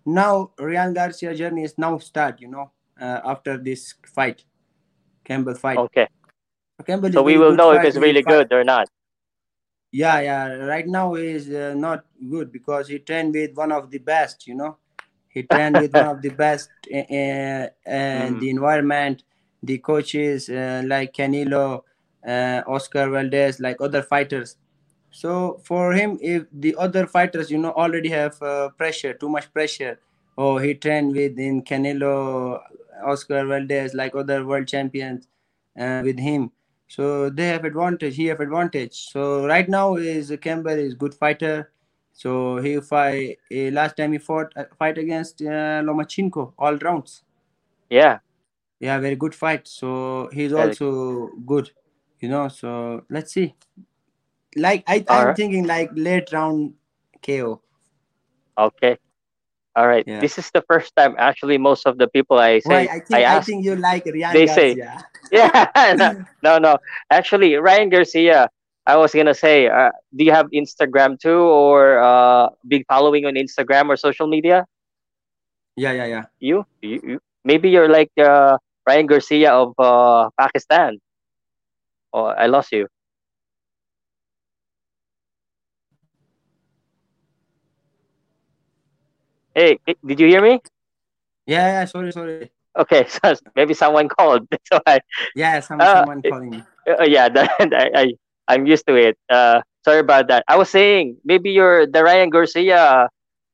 Now 0.05 0.51
Ryan 0.59 0.93
Garcia 0.93 1.35
journey 1.35 1.63
is 1.63 1.77
now 1.77 1.97
start. 1.99 2.41
You 2.41 2.49
know 2.49 2.71
uh, 2.99 3.21
after 3.25 3.57
this 3.57 3.95
fight, 4.05 4.45
Campbell 5.23 5.55
fight. 5.55 5.77
Okay. 5.77 6.07
Campbell 6.85 7.11
So 7.11 7.23
we 7.23 7.37
will 7.37 7.53
know 7.55 7.71
if 7.73 7.83
it's 7.83 7.97
really 7.97 8.21
fight. 8.23 8.23
good 8.23 8.51
or 8.53 8.63
not. 8.63 8.89
Yeah, 9.91 10.19
yeah. 10.21 10.47
Right 10.65 10.87
now 10.87 11.15
is 11.15 11.49
uh, 11.49 11.73
not 11.75 12.05
good 12.29 12.51
because 12.51 12.87
he 12.87 12.99
trained 12.99 13.33
with 13.33 13.55
one 13.55 13.71
of 13.71 13.89
the 13.91 13.99
best. 13.99 14.47
You 14.47 14.55
know, 14.55 14.77
he 15.29 15.43
trained 15.43 15.77
with 15.79 15.93
one 15.93 16.07
of 16.07 16.21
the 16.21 16.29
best, 16.43 16.69
uh, 16.93 16.97
uh, 16.97 17.69
and 17.85 18.39
Mm. 18.39 18.39
the 18.39 18.49
environment, 18.49 19.23
the 19.63 19.77
coaches 19.79 20.49
uh, 20.49 20.83
like 20.85 21.13
Canelo, 21.13 21.83
uh, 22.27 22.61
Oscar 22.67 23.09
Valdez, 23.09 23.59
like 23.59 23.77
other 23.81 24.01
fighters. 24.03 24.57
So 25.11 25.59
for 25.63 25.93
him, 25.93 26.17
if 26.21 26.45
the 26.51 26.75
other 26.77 27.07
fighters, 27.07 27.49
you 27.51 27.57
know, 27.57 27.71
already 27.73 28.09
have 28.09 28.41
uh, 28.41 28.69
pressure, 28.69 29.13
too 29.13 29.29
much 29.29 29.51
pressure. 29.53 29.99
Oh, 30.37 30.57
he 30.57 30.73
trained 30.73 31.15
with 31.15 31.37
in 31.37 31.63
Canelo, 31.63 32.61
Oscar 33.03 33.45
Valdez, 33.45 33.93
like 33.93 34.15
other 34.15 34.45
world 34.45 34.67
champions, 34.67 35.27
uh, 35.79 36.01
with 36.03 36.19
him. 36.19 36.51
So 36.87 37.29
they 37.29 37.47
have 37.47 37.65
advantage. 37.65 38.15
He 38.15 38.25
have 38.27 38.39
advantage. 38.39 39.09
So 39.11 39.45
right 39.45 39.67
now 39.67 39.95
is 39.95 40.33
Campbell 40.41 40.77
is 40.77 40.93
good 40.95 41.13
fighter. 41.13 41.71
So 42.13 42.57
he 42.57 42.79
fight 42.81 43.37
uh, 43.51 43.71
last 43.71 43.97
time 43.97 44.11
he 44.13 44.17
fought 44.17 44.51
uh, 44.55 44.65
fight 44.77 44.97
against 44.97 45.41
uh, 45.41 45.81
Lomachenko 45.83 46.53
all 46.57 46.75
rounds. 46.77 47.23
Yeah. 47.89 48.19
Yeah, 48.79 48.99
very 48.99 49.15
good 49.15 49.35
fight. 49.35 49.67
So 49.67 50.29
he's 50.33 50.53
also 50.53 51.29
good, 51.45 51.71
you 52.19 52.29
know. 52.29 52.47
So 52.47 53.03
let's 53.09 53.33
see. 53.33 53.55
Like 54.55 54.83
I, 54.87 55.05
All 55.07 55.17
I'm 55.19 55.27
right. 55.27 55.35
thinking 55.35 55.65
like 55.67 55.91
late 55.93 56.29
round 56.33 56.73
KO. 57.25 57.61
Okay. 58.57 58.97
All 59.75 59.87
right. 59.87 60.03
Yeah. 60.07 60.19
This 60.19 60.37
is 60.37 60.49
the 60.51 60.61
first 60.67 60.95
time 60.95 61.15
actually 61.17 61.57
most 61.57 61.85
of 61.85 61.97
the 61.97 62.07
people 62.07 62.39
I 62.39 62.59
say 62.59 62.87
Why? 62.87 62.95
I 62.95 62.99
think 62.99 63.13
I, 63.13 63.21
ask 63.23 63.45
think 63.47 63.63
you 63.63 63.75
like 63.75 64.05
Ryan 64.05 64.33
they 64.33 64.47
say- 64.47 64.75
Garcia. 64.75 65.05
Yeah. 65.31 65.93
no, 65.95 66.25
no, 66.43 66.57
no. 66.57 66.77
Actually, 67.11 67.53
Ryan 67.55 67.89
Garcia, 67.89 68.49
I 68.87 68.97
was 68.97 69.13
gonna 69.13 69.35
say, 69.35 69.67
uh, 69.67 69.91
do 70.15 70.25
you 70.25 70.31
have 70.31 70.47
Instagram 70.49 71.19
too, 71.19 71.37
or 71.45 71.99
uh, 72.01 72.49
big 72.67 72.83
following 72.89 73.25
on 73.25 73.35
Instagram 73.35 73.89
or 73.89 73.95
social 73.95 74.25
media? 74.27 74.65
Yeah, 75.77 75.91
yeah, 75.93 76.05
yeah. 76.05 76.23
You, 76.39 76.65
you, 76.81 76.99
you 77.03 77.19
maybe 77.45 77.69
you're 77.69 77.87
like 77.87 78.09
uh, 78.17 78.57
Ryan 78.87 79.05
Garcia 79.05 79.51
of 79.53 79.73
uh, 79.77 80.29
Pakistan. 80.39 80.97
Oh, 82.11 82.25
I 82.25 82.47
lost 82.47 82.71
you. 82.71 82.87
Hey, 89.59 89.77
did 90.07 90.21
you 90.21 90.27
hear 90.27 90.41
me? 90.41 90.61
Yeah, 91.45 91.67
yeah. 91.67 91.85
Sorry, 91.85 92.13
sorry. 92.13 92.49
Okay, 92.79 93.03
so 93.11 93.35
maybe 93.57 93.73
someone 93.73 94.07
called. 94.07 94.47
That's 94.51 94.71
why. 94.71 94.99
Yeah, 95.35 95.59
some, 95.59 95.81
Uh, 95.81 95.99
someone 95.99 96.21
calling 96.23 96.51
me. 96.51 96.63
Uh, 96.87 97.03
yeah, 97.03 97.27
that, 97.35 97.51
I, 97.59 97.91
I 97.93 98.05
I'm 98.47 98.65
used 98.65 98.87
to 98.87 98.95
it. 98.95 99.17
Uh, 99.27 99.59
sorry 99.83 99.99
about 99.99 100.29
that. 100.29 100.45
I 100.47 100.55
was 100.55 100.69
saying 100.69 101.17
maybe 101.25 101.51
you're 101.51 101.85
the 101.85 102.03
Ryan 102.03 102.29
Garcia 102.29 103.09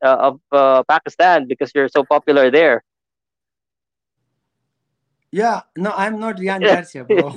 uh, 0.06 0.18
of 0.30 0.40
uh, 0.52 0.84
Pakistan 0.88 1.48
because 1.50 1.72
you're 1.74 1.90
so 1.90 2.04
popular 2.06 2.52
there. 2.52 2.84
Yeah, 5.32 5.62
no, 5.76 5.90
I'm 5.98 6.20
not 6.20 6.38
Ryan 6.40 6.62
Garcia, 6.70 7.04
bro. 7.04 7.34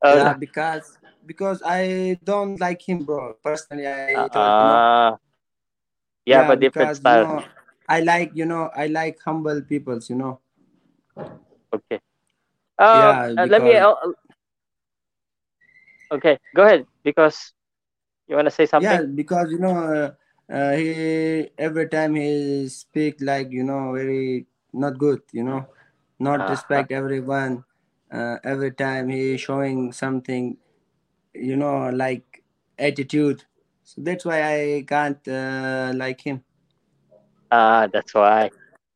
Oh, 0.00 0.14
yeah, 0.14 0.32
because 0.38 0.96
because 1.26 1.60
I 1.66 2.16
don't 2.22 2.54
like 2.60 2.80
him, 2.86 3.02
bro. 3.02 3.34
Personally, 3.42 3.86
I 3.86 4.14
uh, 4.14 4.28
don't, 4.30 4.54
you 4.62 4.66
know. 4.70 5.18
Uh, 6.32 6.42
yeah, 6.42 6.42
but 6.42 6.60
different 6.60 6.92
because, 6.92 6.96
style. 6.96 7.18
You 7.18 7.18
know, 7.18 7.44
I 7.88 8.00
like 8.00 8.32
you 8.34 8.44
know 8.46 8.70
I 8.74 8.86
like 8.86 9.18
humble 9.24 9.62
peoples, 9.62 10.08
you 10.10 10.16
know. 10.16 10.40
Okay. 11.72 12.00
Um, 12.78 12.86
Yeah, 12.92 13.28
uh, 13.36 13.46
let 13.46 13.62
me. 13.62 13.74
because- 13.74 13.76
Uh, 13.76 13.94
okay, 16.12 16.38
go 16.54 16.64
ahead 16.64 16.86
because 17.04 17.52
you 18.28 18.36
want 18.36 18.46
to 18.46 18.50
say 18.50 18.66
something. 18.66 18.78
Yeah, 18.78 19.02
because 19.02 19.50
you 19.50 19.58
know 19.58 19.76
uh, 19.78 20.52
uh, 20.52 20.72
he 20.76 21.48
every 21.58 21.88
time 21.88 22.14
he 22.14 22.68
speak 22.68 23.20
like 23.20 23.50
you 23.50 23.64
know 23.64 23.92
very 23.92 24.46
not 24.72 24.98
good, 24.98 25.22
you 25.32 25.44
know, 25.44 25.66
not 26.18 26.48
Uh-huh. 26.48 26.48
respect 26.48 26.90
everyone. 26.92 27.64
Uh, 28.10 28.36
every 28.44 28.72
time 28.72 29.08
he 29.08 29.36
showing 29.36 29.92
something, 29.92 30.56
you 31.34 31.56
know, 31.56 31.90
like 31.90 32.42
attitude. 32.78 33.44
So 33.88 34.04
that's 34.04 34.28
why 34.28 34.44
I 34.44 34.84
can't 34.86 35.16
uh, 35.26 35.96
like 35.96 36.20
him. 36.20 36.44
Ah, 37.50 37.88
that's 37.88 38.12
why. 38.12 38.50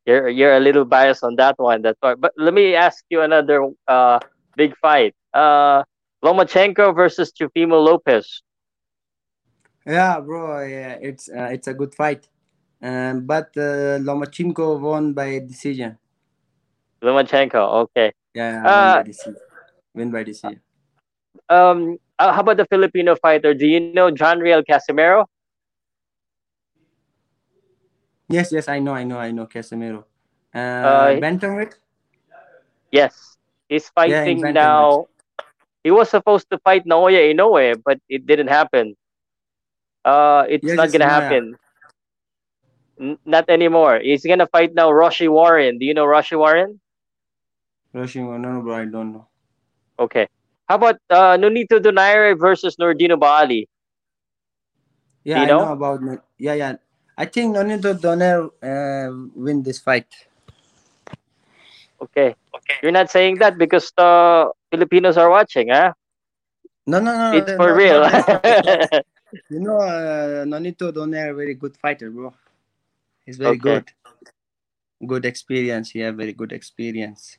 You're 0.05 0.29
you're 0.29 0.53
a 0.53 0.59
little 0.59 0.85
biased 0.85 1.23
on 1.23 1.33
that 1.41 1.57
one. 1.57 1.81
That's 1.81 1.97
why. 1.99 2.13
But 2.13 2.33
let 2.37 2.53
me 2.53 2.75
ask 2.75 3.01
you 3.09 3.25
another 3.25 3.73
uh 3.87 4.19
big 4.55 4.77
fight. 4.77 5.15
Uh 5.33 5.81
Lomachenko 6.21 6.93
versus 6.93 7.33
Teofimo 7.33 7.81
Lopez. 7.81 8.43
Yeah, 9.81 10.19
bro. 10.19 10.61
Yeah, 10.61 11.01
it's 11.01 11.25
uh, 11.25 11.49
it's 11.49 11.65
a 11.65 11.73
good 11.73 11.95
fight. 11.95 12.29
Um, 12.77 13.25
but 13.25 13.49
uh, 13.57 13.97
Lomachenko 13.97 14.79
won 14.79 15.13
by 15.13 15.39
decision. 15.39 15.97
Lomachenko, 17.01 17.89
okay. 17.89 18.13
Yeah, 18.35 18.61
win 18.61 18.69
Uh, 18.69 18.93
by 19.01 19.03
decision. 19.09 19.35
Win 19.95 20.11
by 20.11 20.23
decision. 20.23 20.61
Um 21.49 21.97
uh, 22.19 22.31
how 22.33 22.41
about 22.41 22.57
the 22.57 22.65
Filipino 22.65 23.15
fighter? 23.15 23.53
Do 23.53 23.67
you 23.67 23.79
know 23.79 24.11
John 24.11 24.39
Riel 24.39 24.63
Casimero? 24.63 25.25
Yes, 28.29 28.51
yes, 28.51 28.67
I 28.67 28.79
know, 28.79 28.93
I 28.93 29.03
know, 29.03 29.17
I 29.19 29.31
know 29.31 29.45
Casimero. 29.45 30.03
Uh, 30.53 30.59
Uh, 30.59 31.19
bantamweight. 31.19 31.75
Yes. 32.91 33.37
He's 33.69 33.89
fighting 33.89 34.41
bantamweight. 34.41 34.53
now. 34.53 35.05
He 35.83 35.91
was 35.91 36.09
supposed 36.09 36.49
to 36.51 36.57
fight 36.59 36.85
Naoya 36.85 37.33
Inoue, 37.33 37.81
but 37.83 37.99
it 38.07 38.25
didn't 38.25 38.47
happen. 38.47 38.95
Uh 40.05 40.43
it's 40.49 40.63
Yes, 40.67 40.75
not 40.77 40.91
gonna 40.91 41.07
happen. 41.09 41.55
N- 42.99 43.19
not 43.25 43.49
anymore. 43.49 43.99
He's 43.99 44.23
gonna 44.25 44.47
fight 44.47 44.73
now 44.73 44.91
Rau'shee 44.91 45.29
Warren. 45.31 45.77
Do 45.79 45.85
you 45.85 45.93
know 45.93 46.05
Rau'shee 46.05 46.37
Warren? 46.37 46.79
Rushing, 47.93 48.25
Warren? 48.27 48.41
no, 48.41 48.61
bro, 48.61 48.75
I 48.75 48.85
don't 48.85 49.13
know. 49.13 49.27
Okay. 49.99 50.27
How 50.67 50.75
about 50.75 50.97
uh, 51.09 51.35
Nonito 51.37 51.79
Donaire 51.79 52.39
versus 52.39 52.77
Nordine 52.77 53.11
Oubaali? 53.11 53.67
Yeah, 55.23 55.35
Do 55.35 55.41
you 55.41 55.47
I 55.47 55.49
know? 55.49 55.59
know 55.65 55.71
about. 55.73 55.99
Yeah, 56.37 56.53
yeah. 56.53 56.75
I 57.17 57.25
think 57.25 57.55
Nonito 57.55 57.93
Donaire 57.93 58.47
uh, 58.63 59.29
win 59.35 59.63
this 59.63 59.79
fight. 59.79 60.07
Okay. 62.01 62.35
okay. 62.55 62.75
You're 62.81 62.91
not 62.91 63.09
saying 63.11 63.39
that 63.39 63.57
because 63.57 63.91
the 63.95 64.51
Filipinos 64.71 65.17
are 65.17 65.29
watching, 65.29 65.69
huh? 65.69 65.93
No, 66.85 66.99
no, 66.99 67.15
no. 67.15 67.37
It's 67.37 67.47
no, 67.51 67.57
for 67.57 67.67
no, 67.67 67.75
real. 67.75 68.01
not 68.01 68.11
that. 68.11 69.05
you 69.49 69.59
know, 69.59 69.79
uh, 69.79 70.43
Nonito 70.43 70.91
Donaire, 70.91 71.35
very 71.35 71.53
good 71.55 71.77
fighter, 71.77 72.11
bro. 72.11 72.33
He's 73.25 73.37
very 73.37 73.55
Okay. 73.55 73.59
good. 73.59 73.91
Good 75.05 75.25
experience. 75.25 75.91
He 75.91 75.99
have 75.99 76.15
very 76.15 76.33
good 76.33 76.51
experience. 76.51 77.37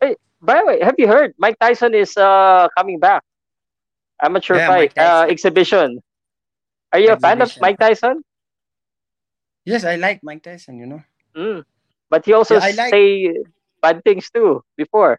By 0.00 0.60
the 0.60 0.66
way, 0.66 0.80
have 0.82 0.94
you 0.98 1.08
heard 1.08 1.34
Mike 1.38 1.56
Tyson 1.60 1.94
is 1.94 2.16
uh 2.16 2.68
coming 2.76 2.98
back? 2.98 3.22
Amateur 4.22 4.58
Yeah, 4.58 4.66
fight 4.66 4.92
uh, 4.98 5.26
exhibition. 5.28 6.00
Are 6.92 6.98
you 7.00 7.12
a 7.12 7.16
fan 7.16 7.40
of 7.42 7.52
Mike 7.60 7.78
Tyson? 7.78 8.22
Yes, 9.64 9.84
I 9.84 9.96
like 9.96 10.22
Mike 10.22 10.42
Tyson. 10.42 10.78
You 10.78 10.86
know. 10.86 11.02
Mm. 11.36 11.64
But 12.10 12.24
he 12.26 12.32
also 12.32 12.58
Yeah, 12.58 12.70
like- 12.76 12.90
say 12.90 13.34
bad 13.82 14.02
things 14.04 14.30
too 14.30 14.62
before. 14.76 15.18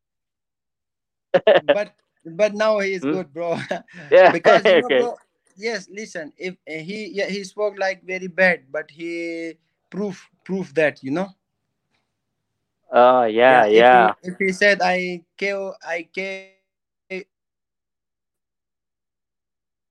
but 1.62 1.96
but 2.26 2.54
now 2.54 2.80
he 2.80 2.94
is 2.94 3.06
Hmm? 3.06 3.16
good, 3.16 3.34
bro. 3.34 3.58
Yeah. 4.12 4.32
because 4.32 4.70
you 4.70 4.78
know, 4.80 4.90
okay. 4.90 4.98
bro, 4.98 5.16
yes 5.56 5.88
listen 5.90 6.32
if 6.38 6.56
uh, 6.70 6.80
he 6.82 7.10
yeah, 7.14 7.28
he 7.28 7.44
spoke 7.44 7.78
like 7.78 8.04
very 8.04 8.28
bad 8.28 8.64
but 8.72 8.90
he 8.92 9.54
proof 9.90 10.30
proof 10.46 10.74
that 10.74 11.04
you 11.04 11.12
know 11.12 11.28
Oh 12.92 13.24
yeah, 13.24 13.66
if 13.66 13.74
yeah. 13.74 14.14
he, 14.24 14.30
if 14.32 14.36
he 14.40 14.52
said 14.52 14.80
i 14.82 15.22
kill 15.38 15.76
i 15.84 16.08
kill 16.08 16.58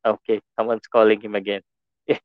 Okay, 0.07 0.39
someone's 0.55 0.87
calling 0.87 1.21
him 1.21 1.35
again. 1.35 1.63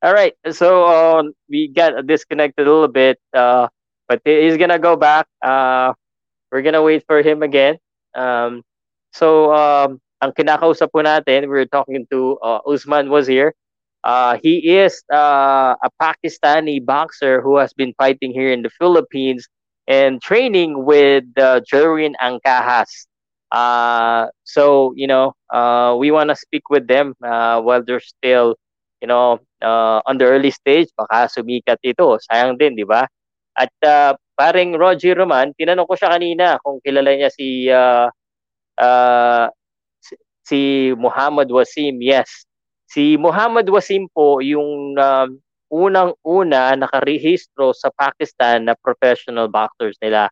All 0.00 0.14
right, 0.14 0.32
so 0.50 0.88
um, 0.88 1.34
we 1.44 1.68
got 1.68 1.92
disconnected 2.06 2.66
a 2.66 2.70
little 2.72 2.88
bit, 2.88 3.20
uh, 3.36 3.68
but 4.08 4.22
he's 4.24 4.56
gonna 4.56 4.78
go 4.78 4.96
back. 4.96 5.28
Uh, 5.44 5.92
we're 6.50 6.62
gonna 6.64 6.80
wait 6.80 7.04
for 7.06 7.20
him 7.20 7.42
again. 7.42 7.76
Um, 8.16 8.64
so 9.12 9.52
um, 9.52 10.00
ang 10.24 10.32
kinakausap 10.32 10.88
po 10.88 11.04
natin, 11.04 11.52
we 11.52 11.52
were 11.52 11.68
talking 11.68 12.08
to 12.08 12.40
uh, 12.40 12.64
Usman 12.64 13.12
Wazeer. 13.12 13.52
Uh, 14.02 14.38
he 14.42 14.78
is 14.78 15.02
uh, 15.12 15.76
a 15.76 15.90
Pakistani 16.00 16.84
boxer 16.84 17.40
who 17.40 17.58
has 17.58 17.72
been 17.72 17.92
fighting 17.98 18.32
here 18.32 18.52
in 18.52 18.62
the 18.62 18.70
Philippines 18.70 19.46
and 19.88 20.22
training 20.22 20.84
with 20.84 21.24
uh, 21.36 21.60
Jerwin 21.70 22.14
Ancajas. 22.22 23.06
Uh, 23.52 24.28
so 24.44 24.94
you 24.96 25.06
know, 25.06 25.34
uh, 25.50 25.96
we 25.98 26.10
want 26.10 26.30
to 26.30 26.36
speak 26.36 26.70
with 26.70 26.86
them 26.86 27.14
uh, 27.22 27.60
while 27.60 27.82
they're 27.84 28.00
still, 28.00 28.56
you 29.02 29.08
know, 29.08 29.38
uh, 29.60 30.00
on 30.06 30.16
the 30.18 30.24
early 30.24 30.50
stage. 30.50 30.88
Baka 30.96 31.28
sumikat 31.28 31.76
ito. 31.84 32.16
Sayang 32.30 32.56
din, 32.56 32.76
di 32.78 32.84
ba? 32.86 33.04
At 33.58 33.74
uh, 33.84 34.14
paring 34.38 34.78
Roger 34.78 35.12
Roman, 35.18 35.52
tinanong 35.58 35.84
ko 35.84 35.98
siya 35.98 36.16
kanina 36.16 36.56
kung 36.64 36.80
kilala 36.80 37.12
niya 37.12 37.28
si 37.28 37.68
uh, 37.68 38.08
si 40.46 40.92
Muhammad 40.96 41.52
Wasim. 41.52 42.00
Yes. 42.00 42.49
Si 42.90 43.14
Muhammad 43.14 43.70
Wasim 43.70 44.10
po 44.10 44.42
yung 44.42 44.98
uh, 44.98 45.30
unang-una 45.70 46.74
nakarehistro 46.74 47.70
sa 47.70 47.86
Pakistan 47.94 48.66
na 48.66 48.74
professional 48.74 49.46
boxers 49.46 49.94
nila. 50.02 50.26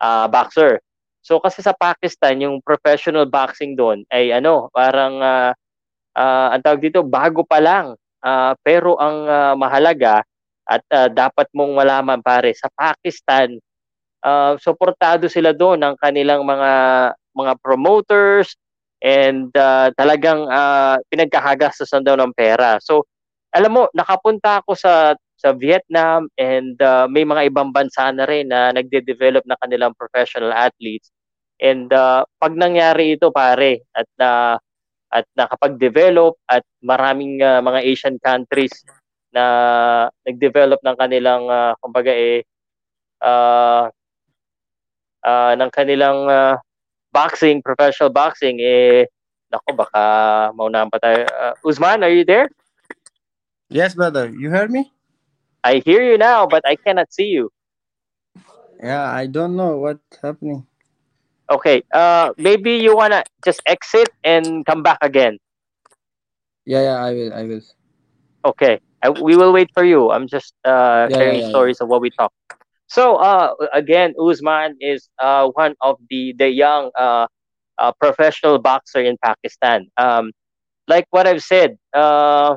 Uh, 0.00 0.24
boxer. 0.24 0.80
So 1.20 1.36
kasi 1.36 1.60
sa 1.60 1.76
Pakistan, 1.76 2.40
yung 2.40 2.64
professional 2.64 3.28
boxing 3.28 3.76
doon 3.76 4.08
ay 4.08 4.32
ano, 4.32 4.72
parang 4.72 5.20
uh, 5.20 5.52
uh, 6.16 6.48
ang 6.56 6.64
tawag 6.64 6.80
dito, 6.80 7.04
bago 7.04 7.44
pa 7.44 7.60
lang. 7.60 7.92
Uh, 8.24 8.56
pero 8.64 8.96
ang 8.96 9.28
uh, 9.28 9.54
mahalaga 9.54 10.24
at 10.64 10.82
uh, 10.90 11.12
dapat 11.12 11.44
mong 11.52 11.76
malaman 11.76 12.24
pare, 12.24 12.56
sa 12.56 12.72
Pakistan, 12.72 13.60
uh, 14.24 14.56
suportado 14.56 15.28
sila 15.28 15.52
doon 15.52 15.84
ng 15.84 15.94
kanilang 16.00 16.40
mga 16.42 16.72
mga 17.36 17.52
promoters 17.60 18.56
and 19.02 19.50
uh, 19.54 19.90
talagang 19.94 20.46
uh, 20.50 20.98
pinagkakagastosan 21.10 22.02
daw 22.02 22.18
ng 22.18 22.34
pera. 22.34 22.78
So, 22.82 23.06
alam 23.54 23.74
mo, 23.74 23.82
nakapunta 23.94 24.60
ako 24.62 24.74
sa 24.74 25.14
sa 25.38 25.54
Vietnam 25.54 26.26
and 26.34 26.74
uh, 26.82 27.06
may 27.06 27.22
mga 27.22 27.54
ibang 27.54 27.70
bansa 27.70 28.10
na 28.10 28.26
rin 28.26 28.50
na 28.50 28.74
nagde-develop 28.74 29.46
na 29.46 29.54
kanilang 29.62 29.94
professional 29.94 30.50
athletes. 30.50 31.14
And 31.62 31.86
uh, 31.94 32.26
pag 32.42 32.58
nangyari 32.58 33.14
ito 33.14 33.30
pare 33.30 33.86
at 33.94 34.06
na 34.18 34.30
uh, 34.30 34.56
at 35.08 35.24
nakapag-develop 35.32 36.36
at 36.52 36.60
maraming 36.84 37.40
uh, 37.40 37.64
mga 37.64 37.80
Asian 37.80 38.16
countries 38.20 38.72
na 39.32 39.44
nag-develop 40.28 40.80
ng 40.84 40.96
kanilang 41.00 41.48
uh, 41.48 41.72
kumbaga 41.80 42.12
eh 42.12 42.44
uh, 43.24 43.88
uh, 45.24 45.52
ng 45.56 45.70
kanilang 45.72 46.28
uh, 46.28 46.60
boxing, 47.12 47.62
professional 47.62 48.10
boxing 48.10 48.60
eh 48.60 49.06
nako 49.52 49.76
baka 49.76 50.02
maunahan 50.52 50.90
pa 50.92 50.98
tayo. 51.00 51.24
Uh, 51.28 51.54
Usman, 51.64 52.04
are 52.04 52.12
you 52.12 52.24
there? 52.24 52.48
Yes, 53.68 53.94
brother. 53.94 54.28
You 54.28 54.50
heard 54.50 54.70
me? 54.70 54.92
I 55.64 55.82
hear 55.84 56.02
you 56.02 56.16
now, 56.18 56.46
but 56.46 56.62
I 56.66 56.76
cannot 56.76 57.12
see 57.12 57.32
you. 57.32 57.50
Yeah, 58.82 59.10
I 59.10 59.26
don't 59.26 59.56
know 59.56 59.76
what's 59.78 60.16
happening. 60.22 60.66
Okay, 61.50 61.82
uh, 61.92 62.30
maybe 62.36 62.76
you 62.76 62.94
wanna 62.94 63.24
just 63.44 63.62
exit 63.66 64.08
and 64.22 64.64
come 64.66 64.82
back 64.82 64.98
again. 65.00 65.38
Yeah, 66.64 66.82
yeah, 66.82 66.98
I 67.04 67.12
will, 67.12 67.32
I 67.32 67.42
will. 67.44 67.62
Okay, 68.44 68.80
I, 69.02 69.10
we 69.10 69.36
will 69.36 69.52
wait 69.52 69.70
for 69.72 69.84
you. 69.84 70.10
I'm 70.10 70.28
just 70.28 70.54
uh, 70.64 71.08
yeah, 71.08 71.16
sharing 71.16 71.40
yeah, 71.40 71.48
yeah, 71.48 71.48
stories 71.48 71.80
of 71.80 71.88
what 71.88 72.00
we 72.00 72.10
talk. 72.10 72.32
So, 72.88 73.16
uh, 73.16 73.54
again, 73.72 74.14
Usman 74.18 74.76
is 74.80 75.08
uh, 75.20 75.48
one 75.52 75.74
of 75.80 75.96
the 76.08 76.32
the 76.38 76.48
young 76.48 76.90
uh, 76.96 77.26
uh, 77.78 77.92
professional 78.00 78.58
boxer 78.58 79.00
in 79.00 79.16
Pakistan. 79.22 79.86
Um, 79.96 80.32
like 80.88 81.04
what 81.10 81.26
I've 81.26 81.44
said, 81.44 81.76
uh, 81.92 82.56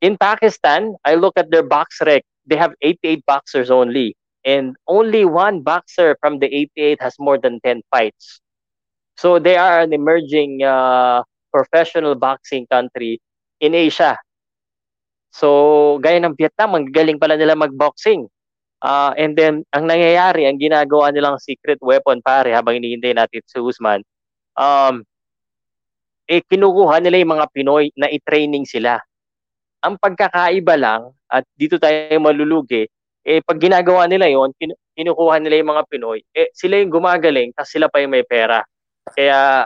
in 0.00 0.16
Pakistan, 0.16 0.94
I 1.04 1.14
look 1.14 1.34
at 1.36 1.50
their 1.50 1.66
BoxRec. 1.66 2.22
They 2.46 2.56
have 2.56 2.72
88 2.82 3.26
boxers 3.26 3.70
only, 3.70 4.14
and 4.44 4.76
only 4.86 5.24
one 5.24 5.62
boxer 5.62 6.16
from 6.20 6.38
the 6.38 6.46
88 6.46 7.02
has 7.02 7.14
more 7.18 7.38
than 7.38 7.58
10 7.66 7.82
fights. 7.90 8.40
So 9.18 9.38
they 9.40 9.56
are 9.56 9.80
an 9.80 9.92
emerging 9.92 10.62
uh, 10.62 11.24
professional 11.50 12.14
boxing 12.14 12.66
country 12.70 13.18
in 13.58 13.74
Asia. 13.74 14.16
So, 15.32 15.98
gaya 16.00 16.16
ng 16.22 16.36
Vietnam, 16.36 16.76
ang 16.76 16.86
galing 16.88 17.20
pala 17.20 17.36
nila 17.36 17.52
mag-boxing. 17.52 18.28
Uh, 18.84 19.16
and 19.16 19.34
then, 19.34 19.64
ang 19.72 19.88
nangyayari, 19.88 20.44
ang 20.44 20.60
ginagawa 20.60 21.08
nilang 21.08 21.40
secret 21.40 21.80
weapon, 21.80 22.20
pare, 22.20 22.52
habang 22.52 22.76
hinihintay 22.76 23.16
natin 23.16 23.40
si 23.48 23.56
Usman, 23.56 24.04
um, 24.56 25.00
eh, 26.28 26.42
kinukuha 26.44 27.00
nila 27.00 27.16
yung 27.22 27.32
mga 27.38 27.46
Pinoy 27.54 27.88
na 27.96 28.10
i-training 28.10 28.68
sila. 28.68 29.00
Ang 29.80 29.96
pagkakaiba 29.96 30.76
lang, 30.76 31.14
at 31.30 31.46
dito 31.56 31.80
tayo 31.80 32.20
malulugi, 32.20 32.84
eh, 33.26 33.40
pag 33.42 33.58
ginagawa 33.58 34.06
nila 34.06 34.30
yon 34.30 34.54
kinukuha 34.94 35.40
nila 35.40 35.54
yung 35.58 35.70
mga 35.72 35.84
Pinoy, 35.88 36.20
eh, 36.36 36.52
sila 36.52 36.76
yung 36.76 36.92
gumagaling, 36.92 37.56
tapos 37.56 37.70
sila 37.72 37.86
pa 37.88 38.04
yung 38.04 38.12
may 38.12 38.26
pera. 38.26 38.60
Kaya, 39.14 39.64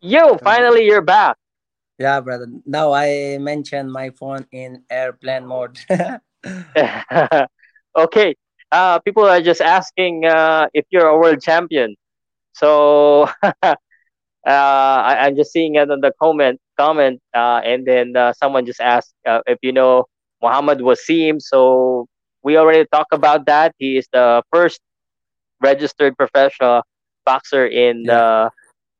yo, 0.00 0.38
finally 0.40 0.86
you're 0.86 1.04
back. 1.04 1.36
Yeah, 2.00 2.24
brother. 2.24 2.48
Now 2.64 2.96
I 2.96 3.36
mentioned 3.36 3.92
my 3.92 4.08
phone 4.16 4.48
in 4.56 4.88
airplane 4.88 5.44
mode. 5.44 5.76
okay. 7.96 8.34
Uh, 8.72 8.98
people 9.00 9.24
are 9.24 9.40
just 9.40 9.60
asking 9.60 10.24
uh, 10.24 10.68
if 10.74 10.84
you're 10.90 11.08
a 11.08 11.18
world 11.18 11.42
champion. 11.42 11.96
So 12.54 13.28
uh, 13.42 13.76
I, 14.46 15.26
am 15.26 15.36
just 15.36 15.52
seeing 15.52 15.74
it 15.74 15.90
on 15.90 16.00
the 16.00 16.12
comment 16.22 16.60
comment, 16.78 17.20
uh, 17.34 17.60
and 17.64 17.86
then 17.86 18.16
uh, 18.16 18.32
someone 18.32 18.64
just 18.64 18.80
asked 18.80 19.14
uh, 19.26 19.40
if 19.46 19.58
you 19.62 19.72
know 19.72 20.06
Muhammad 20.42 20.78
Wasim. 20.80 21.40
So 21.42 22.06
we 22.42 22.56
already 22.56 22.86
talked 22.92 23.12
about 23.12 23.46
that. 23.46 23.74
He 23.78 23.98
is 23.98 24.08
the 24.12 24.42
first 24.52 24.80
registered 25.60 26.16
professional 26.16 26.82
boxer 27.26 27.66
in 27.66 28.04
yeah. 28.06 28.48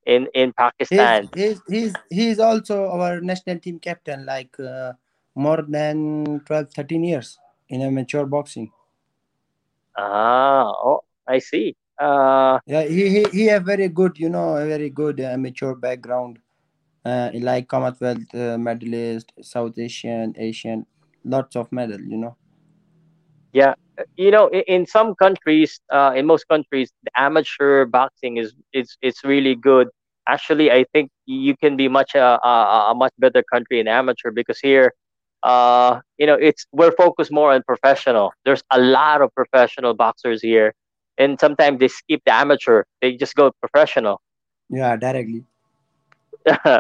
in 0.05 0.29
in 0.35 0.53
Pakistan. 0.53 1.29
He's, 1.35 1.63
he's, 1.69 1.95
he's 2.11 2.39
also 2.39 2.91
our 2.91 3.21
national 3.21 3.59
team 3.61 3.79
captain, 3.79 4.27
like 4.27 4.53
uh, 4.61 4.93
more 5.35 5.63
than 5.63 6.41
12, 6.45 6.75
13 6.75 7.05
years 7.05 7.39
in 7.69 7.81
amateur 7.81 8.27
boxing. 8.27 8.73
Ah, 10.01 10.73
oh, 10.83 11.05
I 11.29 11.39
see. 11.39 11.77
Uh, 12.01 12.59
yeah, 12.67 12.85
he, 12.85 13.09
he 13.11 13.25
he 13.33 13.45
have 13.53 13.65
very 13.65 13.89
good, 13.89 14.19
you 14.19 14.31
know, 14.31 14.57
a 14.57 14.65
very 14.67 14.89
good 14.89 15.21
amateur 15.21 15.75
background, 15.75 16.39
uh, 17.05 17.29
like 17.35 17.69
Commonwealth 17.69 18.35
uh, 18.35 18.57
medalist, 18.57 19.33
South 19.43 19.79
Asian, 19.79 20.35
Asian, 20.39 20.87
lots 21.25 21.57
of 21.57 21.71
medal, 21.71 22.01
you 22.01 22.17
know. 22.17 22.37
Yeah, 23.53 23.75
you 24.17 24.31
know, 24.31 24.49
in, 24.49 24.63
in 24.69 24.87
some 24.87 25.15
countries, 25.15 25.81
uh, 25.93 26.13
in 26.17 26.25
most 26.27 26.49
countries, 26.49 26.91
the 27.03 27.11
amateur 27.21 27.85
boxing 27.85 28.39
is 28.39 28.55
is 28.73 28.97
it's 29.03 29.25
really 29.25 29.55
good. 29.55 29.89
Actually, 30.27 30.71
I 30.71 30.85
think 30.93 31.11
you 31.27 31.57
can 31.57 31.77
be 31.77 31.89
much 31.89 32.15
a, 32.15 32.41
uh, 32.41 32.67
a, 32.89 32.91
a 32.93 32.95
much 32.95 33.13
better 33.19 33.43
country 33.53 33.81
in 33.81 33.89
amateur 33.89 34.31
because 34.31 34.61
here, 34.61 34.95
uh, 35.43 36.01
you 36.19 36.27
know, 36.27 36.35
it's 36.35 36.67
we're 36.73 36.93
focused 36.93 37.33
more 37.33 37.53
on 37.53 37.63
professional. 37.63 38.33
There's 38.45 38.63
a 38.71 38.81
lot 38.81 39.23
of 39.23 39.35
professional 39.35 39.95
boxers 39.95 40.43
here, 40.43 40.75
and 41.19 41.39
sometimes 41.41 41.81
they 41.81 41.89
skip 41.89 42.23
the 42.27 42.35
amateur. 42.35 42.85
They 43.01 43.17
just 43.17 43.35
go 43.35 43.51
professional. 43.61 44.21
Yeah, 44.71 44.97
directly. 44.97 45.45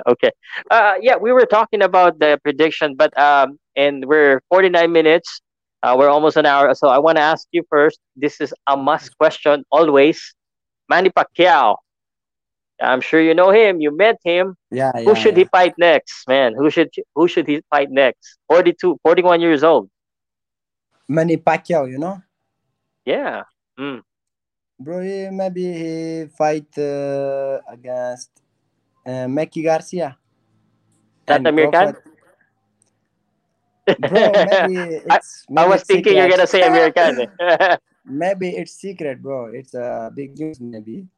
okay. 0.07 0.31
Uh, 0.71 0.95
yeah, 1.01 1.17
we 1.17 1.33
were 1.33 1.47
talking 1.47 1.83
about 1.83 2.19
the 2.19 2.39
prediction, 2.43 2.95
but 2.97 3.17
um, 3.19 3.59
and 3.77 4.05
we're 4.07 4.41
49 4.49 4.93
minutes. 4.93 5.41
Uh, 5.83 5.97
we're 5.99 6.09
almost 6.09 6.37
an 6.37 6.47
hour, 6.47 6.75
so 6.75 6.89
I 6.89 6.99
want 6.99 7.17
to 7.17 7.23
ask 7.23 7.47
you 7.53 7.63
first. 7.71 7.99
This 8.17 8.41
is 8.41 8.53
a 8.69 8.77
must 8.77 9.17
question 9.19 9.65
always. 9.71 10.35
Manny 10.89 11.11
Pacquiao. 11.11 11.77
I'm 12.81 13.01
sure 13.01 13.21
you 13.21 13.35
know 13.35 13.51
him. 13.51 13.81
You 13.81 13.95
met 13.97 14.17
him. 14.25 14.57
Yeah. 14.71 14.93
Who 14.95 15.13
yeah, 15.13 15.15
should 15.15 15.37
yeah. 15.37 15.45
he 15.45 15.51
fight 15.51 15.75
next, 15.79 16.27
man? 16.27 16.55
Who 16.55 16.71
should 16.71 16.91
who 17.15 17.29
should 17.29 17.47
he 17.47 17.63
fight 17.71 17.91
next? 17.91 18.39
42, 18.49 18.99
41 19.03 19.41
years 19.41 19.63
old. 19.63 19.91
Manny 21.09 21.37
Pacquiao, 21.37 21.91
you 21.91 21.99
know. 21.99 22.23
Yeah. 23.05 23.43
Mm. 23.79 24.03
Bro, 24.79 25.01
he, 25.03 25.29
maybe 25.31 25.65
he 25.73 26.27
fight 26.39 26.71
uh, 26.79 27.61
against 27.69 28.31
uh, 29.05 29.29
Mikey 29.29 29.63
Garcia. 29.63 30.17
That 31.27 31.47
Amir 31.47 31.71
Khan? 31.71 31.97
Bro, 33.99 34.33
maybe 34.33 35.03
it's. 35.05 35.45
Maybe 35.49 35.65
I 35.65 35.67
was 35.67 35.83
thinking 35.83 36.13
secret. 36.13 36.17
you're 36.17 36.31
gonna 36.31 36.47
say 36.47 36.63
American. 36.63 37.27
maybe 38.05 38.51
it's 38.51 38.73
secret, 38.73 39.21
bro. 39.21 39.47
It's 39.47 39.75
a 39.75 39.85
uh, 39.85 40.11
big 40.11 40.39
news, 40.39 40.61
maybe. 40.61 41.09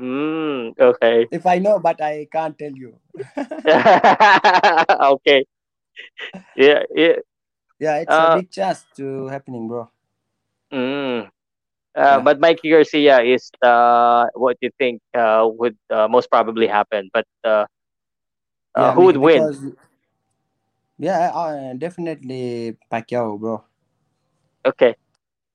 Mm, 0.00 0.74
okay. 0.78 1.26
If 1.30 1.46
I 1.46 1.58
know, 1.58 1.78
but 1.78 2.02
I 2.02 2.26
can't 2.30 2.58
tell 2.58 2.72
you. 2.72 2.98
okay. 5.14 5.46
Yeah, 6.56 6.82
yeah. 6.94 7.16
Yeah, 7.78 7.96
it's 8.02 8.10
uh, 8.10 8.34
a 8.34 8.36
big 8.40 8.50
chance 8.50 8.86
to 8.96 9.26
happening, 9.28 9.68
bro. 9.68 9.90
Mm. 10.72 11.26
Uh, 11.26 11.28
yeah. 11.94 12.20
But 12.20 12.40
Mikey 12.40 12.70
Garcia 12.70 13.22
is 13.22 13.50
uh, 13.62 14.26
what 14.34 14.56
you 14.60 14.70
think 14.78 15.00
uh, 15.14 15.46
would 15.46 15.76
uh, 15.90 16.08
most 16.08 16.30
probably 16.30 16.66
happen. 16.66 17.10
But 17.12 17.26
uh, 17.44 17.66
yeah, 18.76 18.92
who 18.92 19.06
would 19.06 19.20
because, 19.20 19.60
win? 19.60 19.76
Yeah, 20.98 21.30
uh, 21.34 21.74
definitely 21.74 22.76
Pacquiao, 22.90 23.38
bro. 23.38 23.62
Okay. 24.66 24.94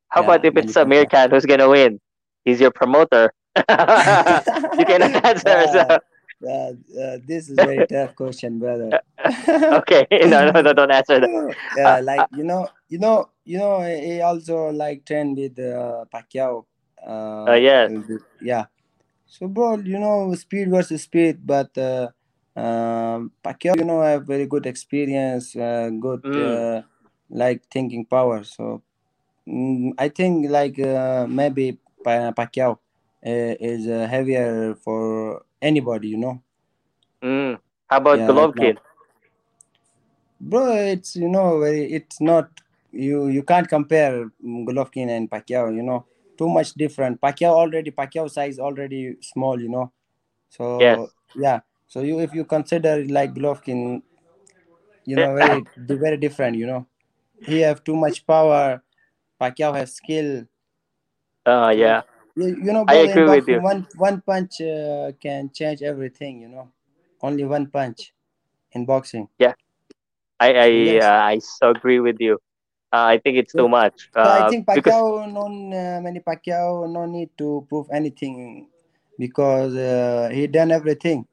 How 0.10 0.22
yeah, 0.22 0.28
about 0.28 0.46
if 0.46 0.58
it's 0.58 0.76
Amir 0.76 1.06
Khan 1.06 1.30
who's 1.30 1.46
gonna 1.46 1.70
win? 1.70 2.00
He's 2.46 2.60
your 2.62 2.72
promoter. 2.72 3.32
you 4.78 4.86
cannot 4.86 5.26
answer. 5.26 5.68
So. 5.68 5.96
Uh, 6.46 6.74
uh, 7.00 7.18
this 7.26 7.50
is 7.50 7.60
a 7.60 7.64
very 7.64 7.84
tough 7.84 8.16
question, 8.16 8.60
brother. 8.60 8.98
okay, 9.72 10.08
no, 10.12 10.50
no, 10.52 10.62
no, 10.62 10.74
don't 10.74 10.92
answer 10.92 11.20
that. 11.20 11.32
yeah, 11.76 11.98
Uh, 11.98 12.02
like 12.04 12.28
you 12.32 12.44
know, 12.44 12.68
you 12.90 13.00
know, 13.00 13.30
you 13.46 13.58
know, 13.58 13.82
he 13.82 14.22
also 14.22 14.70
like 14.72 15.06
trained 15.06 15.38
with 15.38 15.58
uh, 15.60 16.06
Pacquiao. 16.14 16.66
Uh, 17.48 17.54
Uh, 17.54 17.56
yes. 17.56 17.92
yeah. 18.42 18.66
So, 19.26 19.48
bro, 19.48 19.78
you 19.78 20.00
know, 20.00 20.34
speed 20.36 20.70
versus 20.70 21.04
speed, 21.04 21.46
but 21.46 21.76
uh, 21.78 22.10
um, 22.56 23.32
Pacquiao, 23.44 23.78
you 23.78 23.86
know, 23.86 24.02
have 24.02 24.26
very 24.26 24.46
good 24.48 24.66
experience, 24.66 25.56
uh, 25.56 25.90
good 26.00 26.24
Mm. 26.24 26.38
uh, 26.38 26.82
like 27.30 27.64
thinking 27.72 28.06
power. 28.06 28.44
So, 28.44 28.84
mm, 29.48 29.92
I 29.98 30.10
think 30.10 30.50
like 30.50 30.80
uh, 30.80 31.28
maybe 31.30 31.78
Pa- 32.04 32.32
Pacquiao 32.32 32.72
uh, 32.74 32.76
is 33.24 33.88
uh, 33.88 34.08
heavier 34.08 34.76
for 34.76 35.44
anybody, 35.62 36.10
you 36.10 36.18
know. 36.18 36.42
Mm. 37.24 37.60
How 37.90 37.98
about 37.98 38.20
Yeah, 38.20 38.28
Golovkin? 38.28 38.78
bro 40.40 40.74
it's 40.76 41.16
you 41.16 41.28
know 41.28 41.60
very 41.60 41.92
it's 41.94 42.22
not 42.22 42.50
you 42.92 43.28
you 43.28 43.44
can't 43.44 43.68
compare 43.68 44.30
Golovkin 44.44 45.10
and 45.10 45.30
Pacquiao 45.30 45.76
you 45.76 45.84
know? 45.84 46.06
Too 46.38 46.50
much 46.50 46.74
different. 46.74 47.20
Pacquiao 47.22 47.52
already 47.54 47.92
Pacquiao 47.92 48.30
size 48.30 48.60
already 48.60 49.16
small 49.22 49.60
you 49.62 49.70
know? 49.70 49.92
So 50.50 50.66
Yes. 50.80 51.16
yeah. 51.36 51.60
So 51.88 52.02
you 52.02 52.20
if 52.20 52.34
you 52.34 52.46
consider 52.46 53.06
like 53.06 53.34
Golovkin 53.34 54.02
you 55.06 55.18
know 55.18 55.34
very 55.36 55.66
very 55.78 56.18
different 56.18 56.58
you 56.58 56.66
know? 56.68 56.86
He 57.42 57.60
have 57.62 57.84
too 57.84 57.96
much 57.96 58.26
power. 58.26 58.84
Pacquiao 59.42 59.76
has 59.76 59.94
skill. 59.96 60.46
Uh, 61.46 61.74
yeah, 61.76 62.02
you, 62.48 62.72
know 62.74 62.86
I 62.88 62.96
agree 62.96 63.28
with 63.28 63.48
you. 63.48 63.62
one 63.70 63.88
one 63.98 64.22
punch 64.22 64.62
uh, 64.62 65.12
can 65.22 65.50
change 65.52 65.82
everything 65.82 66.42
you 66.42 66.50
know 66.50 66.70
only 67.22 67.44
one 67.44 67.68
punch 67.68 68.14
in 68.74 68.86
boxing 68.86 69.28
Yeah, 69.40 69.54
I 70.40 70.50
I 70.54 70.68
yes 70.72 71.08
uh, 71.08 71.22
I 71.34 71.40
so 71.40 71.70
agree 71.72 72.00
with 72.00 72.18
you. 72.20 72.36
Uh, 72.94 73.06
I 73.16 73.18
think 73.20 73.38
it's 73.38 73.54
too 73.54 73.68
much. 73.70 74.10
So 74.22 74.30
I 74.30 74.42
Uh, 74.42 74.50
think 74.50 74.66
because 74.74 75.04
Pacquiao, 75.06 75.26
no, 75.36 75.44
uh, 75.48 76.00
Manny 76.02 76.20
Pacquiao, 76.20 76.90
no 76.90 77.06
need 77.06 77.30
to 77.38 77.66
prove 77.70 77.88
anything 77.92 78.68
because 79.18 79.76
uh, 79.76 80.30
he 80.32 80.48
done 80.48 80.72
everything. 80.72 81.26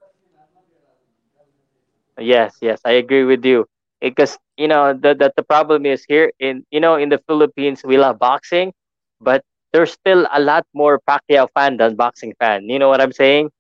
yes, 2.19 2.57
yes, 2.61 2.81
I 2.85 2.93
agree 2.93 3.25
with 3.25 3.45
you. 3.45 3.67
Because 4.01 4.39
you 4.57 4.69
know 4.69 4.93
the, 4.93 5.15
the 5.15 5.33
the 5.37 5.43
problem 5.43 5.87
is 5.87 6.05
here 6.07 6.33
in 6.39 6.65
you 6.71 6.81
know 6.81 6.97
in 6.97 7.09
the 7.09 7.19
Philippines 7.27 7.83
we 7.85 7.97
love 7.99 8.19
boxing, 8.19 8.73
but 9.21 9.43
there's 9.77 9.93
still 9.93 10.27
a 10.33 10.41
lot 10.41 10.67
more 10.75 11.01
Pacquiao 11.09 11.49
fan 11.55 11.77
than 11.79 11.97
boxing 11.97 12.35
fan. 12.41 12.69
You 12.69 12.79
know 12.79 12.89
what 12.89 13.01
I'm 13.03 13.13
saying? 13.13 13.51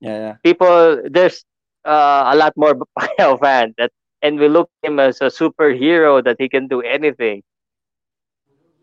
Yeah, 0.00 0.18
yeah. 0.18 0.36
People 0.44 1.02
there's 1.10 1.44
uh, 1.84 2.30
a 2.32 2.36
lot 2.36 2.52
more 2.56 2.74
Pacquiao 2.98 3.38
fan 3.40 3.74
that 3.78 3.92
and 4.22 4.38
we 4.38 4.48
look 4.48 4.70
at 4.84 4.88
him 4.90 5.00
as 5.00 5.20
a 5.20 5.26
superhero 5.26 6.22
that 6.24 6.36
he 6.38 6.48
can 6.48 6.68
do 6.68 6.80
anything. 6.82 7.42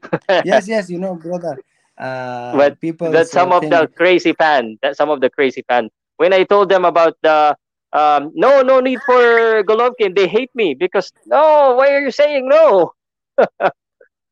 Yes, 0.44 0.68
yes. 0.68 0.90
You 0.90 1.00
know, 1.00 1.16
brother. 1.16 1.60
Uh, 1.98 2.74
but 2.74 2.80
people 2.82 3.12
that 3.12 3.28
some 3.30 3.52
of 3.52 3.70
the 3.70 3.90
crazy 3.98 4.34
fan 4.34 4.78
that 4.82 4.96
some 4.96 5.10
of 5.10 5.22
the 5.22 5.30
crazy 5.30 5.64
fan 5.68 5.90
when 6.18 6.34
i 6.34 6.44
told 6.44 6.70
them 6.70 6.86
about 6.86 7.16
the 7.24 7.56
um 7.94 8.32
no 8.36 8.62
no 8.62 8.80
need 8.80 9.02
for 9.06 9.64
golovkin 9.64 10.16
they 10.16 10.28
hate 10.28 10.52
me 10.56 10.74
because 10.74 11.12
no 11.26 11.76
why 11.78 11.90
are 11.92 12.02
you 12.02 12.12
saying 12.12 12.48
no 12.48 12.92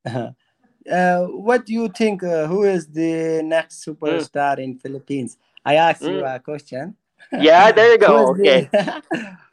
uh, 0.92 1.26
what 1.26 1.66
do 1.66 1.74
you 1.74 1.88
think? 1.90 2.24
Uh, 2.24 2.48
who 2.48 2.64
is 2.64 2.88
the 2.88 3.42
next 3.44 3.86
Mm, 4.06 4.28
superstar 4.28 4.60
in 4.60 4.78
Philippines? 4.78 5.38
I 5.66 5.76
asked 5.76 6.08
you 6.08 6.24
mm. 6.24 6.26
a 6.26 6.40
question. 6.40 6.96
yeah 7.36 7.72
there 7.72 7.92
you 7.94 7.98
go 8.00 8.14
is 8.20 8.32
okay 8.32 8.70
the 8.70 8.70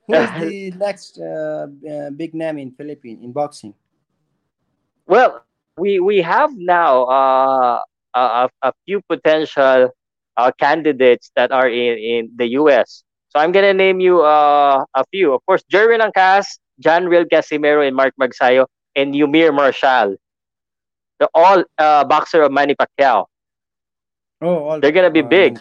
who 0.07 0.17
is 0.19 0.33
the 0.35 0.71
next 0.77 1.19
uh, 1.19 1.67
uh, 1.91 2.11
big 2.11 2.35
name 2.35 2.59
in 2.59 2.71
Philippines 2.73 3.23
in 3.23 3.33
boxing? 3.33 3.75
well 5.07 5.43
we 5.77 6.01
we 6.01 6.21
have 6.23 6.51
now 6.57 7.05
uh 7.05 7.79
a, 8.15 8.49
a 8.63 8.73
few 8.85 9.01
potential 9.09 9.91
uh, 10.37 10.51
candidates 10.59 11.31
that 11.37 11.51
are 11.53 11.69
in 11.69 11.99
in 11.99 12.31
the 12.37 12.47
us 12.47 13.03
so 13.29 13.41
i'm 13.41 13.53
gonna 13.53 13.73
name 13.75 14.01
you 14.01 14.23
uh 14.23 14.85
a 14.95 15.05
few 15.11 15.33
of 15.35 15.41
course 15.47 15.63
jerwin 15.73 16.01
Ancajas, 16.01 16.59
john 16.81 17.07
riel 17.07 17.25
casimero 17.25 17.87
and 17.87 17.97
mark 17.97 18.15
magsayo 18.21 18.67
and 18.95 19.15
eumir 19.15 19.53
marcial 19.55 20.17
the 21.21 21.29
all 21.35 21.63
uh, 21.79 22.05
boxer 22.05 22.43
of 22.43 22.53
manny 22.53 22.75
pacquiao 22.75 23.27
Oh, 24.41 24.65
all 24.69 24.81
they're 24.81 24.93
gonna 24.93 25.11
be 25.11 25.23
uh, 25.23 25.23
big 25.23 25.59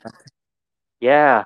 Yeah. 0.99 1.43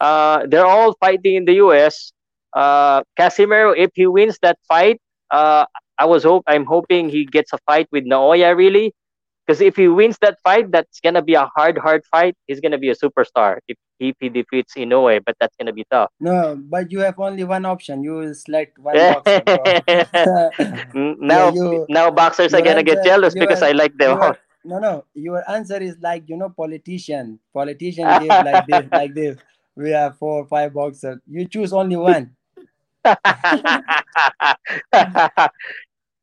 Uh, 0.00 0.46
they're 0.48 0.66
all 0.66 0.94
fighting 1.00 1.36
in 1.36 1.44
the 1.44 1.54
U.S. 1.54 2.12
Uh, 2.54 3.02
Casimero, 3.18 3.74
if 3.76 3.90
he 3.94 4.06
wins 4.06 4.38
that 4.42 4.58
fight, 4.68 5.00
uh, 5.30 5.64
I 5.98 6.04
was 6.06 6.24
hope 6.24 6.44
I'm 6.46 6.64
hoping 6.64 7.08
he 7.08 7.24
gets 7.24 7.52
a 7.52 7.58
fight 7.66 7.88
with 7.92 8.04
Naoya 8.04 8.56
really, 8.56 8.92
because 9.46 9.60
if 9.60 9.76
he 9.76 9.88
wins 9.88 10.18
that 10.20 10.38
fight, 10.44 10.70
that's 10.72 11.00
gonna 11.00 11.22
be 11.22 11.34
a 11.34 11.46
hard, 11.56 11.78
hard 11.78 12.04
fight. 12.06 12.34
He's 12.46 12.60
gonna 12.60 12.78
be 12.78 12.90
a 12.90 12.94
superstar 12.94 13.58
if, 13.68 13.76
if 13.98 14.16
he 14.20 14.28
defeats 14.28 14.74
Inoue, 14.74 15.20
but 15.24 15.36
that's 15.40 15.56
gonna 15.56 15.72
be 15.72 15.84
tough. 15.90 16.10
No, 16.20 16.56
but 16.56 16.90
you 16.92 17.00
have 17.00 17.18
only 17.18 17.44
one 17.44 17.64
option. 17.64 18.02
You 18.02 18.12
will 18.14 18.34
select 18.34 18.78
one 18.78 18.94
boxer, 19.08 19.42
bro. 19.44 19.62
N- 20.94 21.16
yeah, 21.28 21.48
now, 21.48 21.50
you 21.50 21.86
now 21.88 22.10
boxers 22.10 22.54
are 22.54 22.62
gonna 22.62 22.82
get 22.82 23.02
jealous 23.02 23.34
because 23.34 23.62
I 23.62 23.72
like 23.72 23.96
them. 23.96 24.18
no 24.64 24.80
no 24.80 25.04
your 25.14 25.48
answer 25.48 25.76
is 25.80 25.96
like 26.00 26.24
you 26.28 26.36
know 26.36 26.50
politician. 26.50 27.38
Politician 27.52 28.16
give 28.18 28.40
like 28.40 28.66
this 28.66 28.86
like 28.92 29.14
this. 29.14 29.38
We 29.76 29.90
have 29.90 30.18
four 30.18 30.42
or 30.42 30.46
five 30.46 30.72
boxers. 30.74 31.18
You 31.28 31.46
choose 31.46 31.72
only 31.72 31.96
one. 31.96 32.34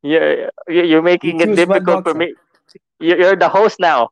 you're, 0.02 0.50
you're 0.68 0.86
you're 0.86 1.02
You 1.02 1.02
making 1.02 1.40
it 1.42 1.56
difficult 1.56 2.04
for 2.04 2.14
me. 2.14 2.34
You're 3.00 3.18
you're 3.20 3.36
the 3.36 3.50
host 3.50 3.80
now. 3.80 4.10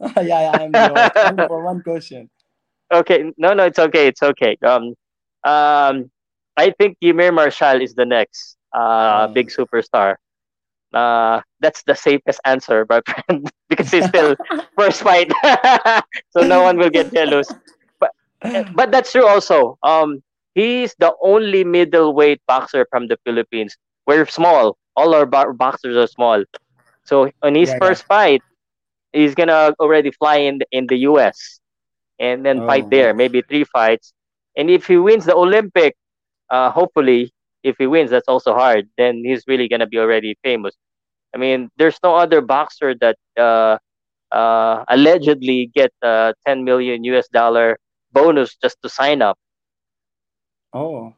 yeah, 0.00 0.22
yeah, 0.22 0.52
I'm 0.58 0.74
the 0.76 0.86
host. 0.86 1.12
Only 1.20 1.44
for 1.44 1.62
one 1.64 1.82
question. 1.82 2.30
Okay, 2.92 3.32
no, 3.36 3.52
no, 3.54 3.64
it's 3.64 3.78
okay, 3.78 4.08
it's 4.08 4.22
okay. 4.22 4.56
Um, 4.64 4.94
um, 5.44 6.10
I 6.56 6.70
think 6.78 6.96
Eumir 7.02 7.32
Marcial 7.34 7.80
is 7.82 7.94
the 7.94 8.04
next 8.06 8.56
uh 8.74 9.26
Uh, 9.26 9.34
big 9.34 9.48
superstar. 9.50 10.16
Uh, 10.94 11.40
that's 11.60 11.82
the 11.84 11.94
safest 11.94 12.40
answer, 12.44 12.86
my 12.88 13.00
friend, 13.08 13.48
because 13.68 13.90
he's 13.90 14.06
still 14.06 14.34
first 14.78 15.02
fight, 15.02 15.30
so 16.30 16.42
no 16.42 16.62
one 16.62 16.76
will 16.78 16.90
get 16.90 17.12
jealous. 17.14 17.56
But 18.00 18.10
but 18.74 18.90
that's 18.92 19.12
true 19.12 19.26
also. 19.26 19.78
Um, 19.82 20.22
he's 20.54 20.94
the 20.98 21.14
only 21.22 21.64
middleweight 21.64 22.40
boxer 22.46 22.86
from 22.90 23.08
the 23.08 23.18
Philippines. 23.24 23.76
We're 24.06 24.26
small. 24.26 24.76
All 24.96 25.14
our 25.14 25.26
bo- 25.26 25.52
boxers 25.54 25.96
are 25.96 26.06
small. 26.08 26.44
So 27.04 27.30
on 27.42 27.54
his 27.54 27.72
yeah, 27.72 27.78
yeah. 27.82 27.82
first 27.82 28.04
fight, 28.04 28.42
he's 29.12 29.34
gonna 29.34 29.74
already 29.80 30.10
fly 30.12 30.36
in 30.36 30.58
the, 30.58 30.66
in 30.72 30.86
the 30.86 30.96
U.S. 31.10 31.59
and 32.20 32.44
then 32.46 32.62
Oh, 32.62 32.62
fight 32.62 32.90
there, 32.90 33.14
maybe 33.14 33.42
three 33.42 33.64
fights. 33.64 34.14
And 34.56 34.70
if 34.70 34.86
he 34.86 34.98
wins 34.98 35.26
the 35.26 35.36
Olympic, 35.36 35.96
uh, 36.50 36.70
hopefully, 36.70 37.32
if 37.64 37.76
he 37.78 37.86
wins, 37.86 38.10
that's 38.10 38.28
also 38.28 38.54
hard. 38.54 38.88
Then 38.98 39.22
he's 39.24 39.44
really 39.48 39.68
gonna 39.68 39.86
be 39.86 39.98
already 39.98 40.36
famous. 40.44 40.74
I 41.34 41.38
mean, 41.38 41.70
there's 41.76 41.98
no 42.04 42.16
other 42.16 42.40
boxer 42.42 42.94
that 43.00 43.16
uh, 43.38 43.78
uh, 44.32 44.84
allegedly 44.88 45.70
get 45.74 45.92
uh, 46.02 46.32
10 46.46 46.64
million 46.64 47.04
US 47.04 47.28
dollar 47.28 47.78
bonus 48.12 48.56
just 48.56 48.78
to 48.82 48.88
sign 48.90 49.22
up, 49.22 49.38
oh, 50.72 51.14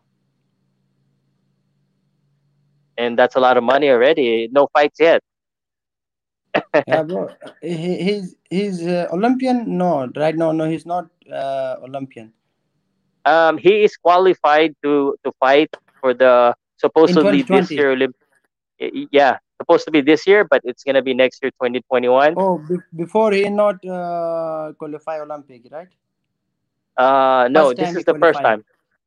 and 2.97 3.19
that's 3.19 3.37
a 3.37 3.41
lot 3.41 3.57
of 3.57 3.65
money 3.65 3.89
already. 3.91 4.49
No 4.53 4.69
fights 4.73 5.01
yet. 5.01 5.23
Yeah, 6.87 7.03
bro. 7.03 7.29
He, 7.61 8.03
he's 8.03 8.37
he's 8.49 8.87
uh, 8.87 9.09
Olympian. 9.13 9.77
No, 9.77 10.09
right 10.17 10.37
now, 10.37 10.53
no, 10.53 10.69
he's 10.69 10.87
not 10.87 11.07
uh, 11.31 11.77
Olympian. 11.83 12.33
Um, 13.25 13.59
he 13.59 13.85
is 13.85 13.97
qualified 13.97 14.75
to 14.83 15.17
to 15.25 15.33
fight 15.39 15.71
for 16.01 16.15
the 16.15 16.55
supposedly 16.77 17.43
this 17.43 17.71
year 17.71 17.95
Olymp. 17.95 18.15
Yeah, 19.13 19.39
supposed 19.63 19.85
to 19.85 19.91
be 19.91 20.01
this 20.01 20.27
year, 20.27 20.45
but 20.45 20.61
it's 20.65 20.83
gonna 20.83 21.03
be 21.03 21.15
next 21.15 21.43
year, 21.43 21.51
2021. 21.53 22.35
Oh, 22.37 22.59
be- 22.59 22.87
before 22.97 23.33
he 23.33 23.49
not 23.49 23.85
uh, 23.87 24.73
qualify 24.79 25.21
Olympic, 25.21 25.69
right? 25.71 25.89
Uh, 26.97 27.49
no, 27.51 27.73
this 27.73 27.91
is 27.91 27.97
he 27.99 28.03
the 28.03 28.19
first 28.19 28.41
time. 28.41 28.65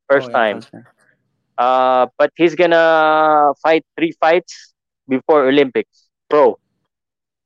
First 0.10 0.28
oh, 0.28 0.32
yeah, 0.32 0.38
time. 0.38 0.62
first 0.62 0.72
time. 0.72 0.86
Uh, 1.58 2.08
but 2.18 2.32
he's 2.36 2.56
gonna 2.56 3.54
fight 3.62 3.86
three 3.98 4.12
fights 4.20 4.74
before 5.08 5.48
Olympics. 5.48 6.10
Pro, 6.30 6.58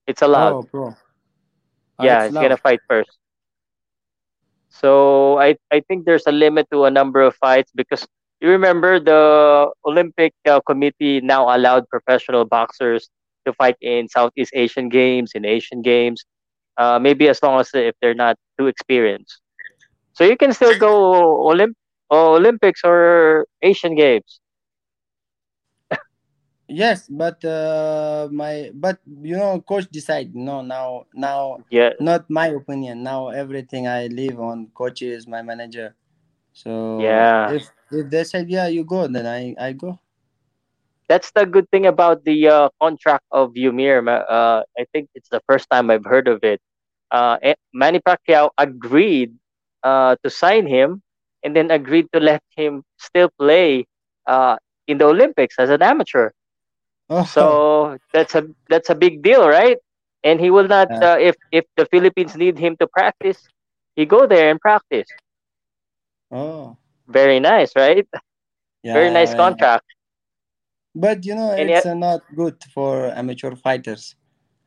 it's 0.10 0.22
allowed. 0.24 0.58
Oh, 0.58 0.64
bro. 0.64 0.96
Oh, 2.00 2.08
yeah, 2.08 2.26
it's 2.26 2.28
he's 2.28 2.38
gonna 2.40 2.58
fight 2.58 2.80
first. 2.90 3.20
So 4.70 5.40
I 5.40 5.56
I 5.72 5.82
think 5.88 6.06
there's 6.06 6.26
a 6.28 6.32
limit 6.32 6.68
to 6.72 6.86
a 6.86 6.92
number 6.92 7.22
of 7.22 7.36
fights 7.36 7.72
because 7.76 8.08
you 8.42 8.50
remember 8.50 9.00
the 9.00 9.70
Olympic 9.86 10.34
uh, 10.48 10.62
committee 10.62 11.22
now 11.22 11.54
allowed 11.56 11.88
professional 11.90 12.46
boxers 12.46 13.10
to 13.46 13.54
fight 13.54 13.76
in 13.82 14.08
Southeast 14.10 14.52
Asian 14.56 14.90
games, 14.90 15.32
in 15.36 15.46
Asian 15.46 15.82
games. 15.82 16.24
Uh, 16.78 17.00
maybe 17.00 17.28
as 17.30 17.42
long 17.44 17.60
as 17.60 17.70
if 17.74 17.96
they're 18.02 18.16
not 18.16 18.36
too 18.60 18.68
experienced. 18.68 19.42
So 20.14 20.24
you 20.24 20.38
can 20.38 20.54
still 20.54 20.76
go 20.76 20.92
Olymp- 21.48 21.78
Olympics 22.12 22.82
or 22.84 23.46
Asian 23.62 23.96
Games. 23.96 24.40
Yes, 26.70 27.08
but 27.10 27.44
uh, 27.44 28.30
my 28.32 28.72
but 28.74 29.00
you 29.08 29.36
know, 29.36 29.60
coach 29.62 29.88
decide. 29.92 30.36
No, 30.36 30.62
now 30.62 31.06
now 31.14 31.62
Yeah. 31.70 31.94
not 32.00 32.30
my 32.30 32.48
opinion. 32.54 33.04
Now 33.04 33.30
everything 33.30 33.88
I 33.88 34.08
live 34.08 34.40
on. 34.40 34.68
Coach 34.74 35.02
is 35.02 35.28
my 35.28 35.42
manager. 35.42 35.96
So 36.54 36.74
Yeah. 37.00 37.48
if 37.48 37.64
if 37.92 38.10
they 38.10 38.24
said 38.24 38.50
yeah, 38.50 38.68
you 38.68 38.84
go, 38.86 39.08
then 39.08 39.26
I 39.28 39.56
I 39.60 39.74
go. 39.74 40.00
That's 41.10 41.32
the 41.32 41.46
good 41.46 41.70
thing 41.72 41.86
about 41.86 42.24
the 42.26 42.48
uh, 42.48 42.70
contract 42.82 43.26
of 43.32 43.54
Eumir. 43.54 44.04
ma- 44.04 44.26
Uh, 44.28 44.64
I 44.80 44.86
think 44.94 45.10
it's 45.16 45.30
the 45.30 45.42
first 45.48 45.70
time 45.70 45.90
I've 45.92 46.06
heard 46.06 46.28
of 46.28 46.44
it. 46.44 46.62
Uh, 47.12 47.38
eh, 47.42 47.56
Manny 47.74 48.00
Pacquiao 48.00 48.50
agreed 48.58 49.34
uh, 49.84 50.16
to 50.24 50.30
sign 50.30 50.68
him 50.68 51.02
and 51.44 51.56
then 51.56 51.72
agreed 51.72 52.08
to 52.14 52.20
let 52.20 52.42
him 52.56 52.84
still 52.98 53.30
play 53.40 53.86
uh, 54.28 54.58
in 54.88 54.98
the 54.98 55.06
Olympics 55.06 55.56
as 55.60 55.70
an 55.70 55.82
amateur. 55.82 56.32
Oh, 57.10 57.24
So 57.24 57.98
that's 58.14 58.36
a 58.36 58.44
that's 58.70 58.90
a 58.90 58.96
big 58.96 59.22
deal, 59.22 59.48
right? 59.48 59.78
And 60.24 60.40
he 60.40 60.50
will 60.52 60.68
not 60.68 60.90
Yeah. 60.90 61.14
uh, 61.14 61.18
if 61.20 61.36
if 61.52 61.66
the 61.78 61.86
Philippines 61.88 62.36
need 62.36 62.58
him 62.60 62.76
to 62.78 62.88
practice, 62.88 63.48
he 63.96 64.06
go 64.06 64.28
there 64.28 64.50
and 64.50 64.60
practice. 64.60 65.08
oh, 66.32 66.78
Very 67.08 67.40
nice, 67.40 67.76
right? 67.76 68.08
yeah. 68.84 68.94
Very 68.94 69.12
nice 69.12 69.34
contract. 69.34 69.86
But 70.96 71.26
you 71.26 71.36
know, 71.36 71.52
And 71.52 71.70
it's 71.70 71.86
yet- 71.86 71.98
not 71.98 72.22
good 72.36 72.64
for 72.74 73.08
amateur 73.14 73.56
fighters 73.56 74.16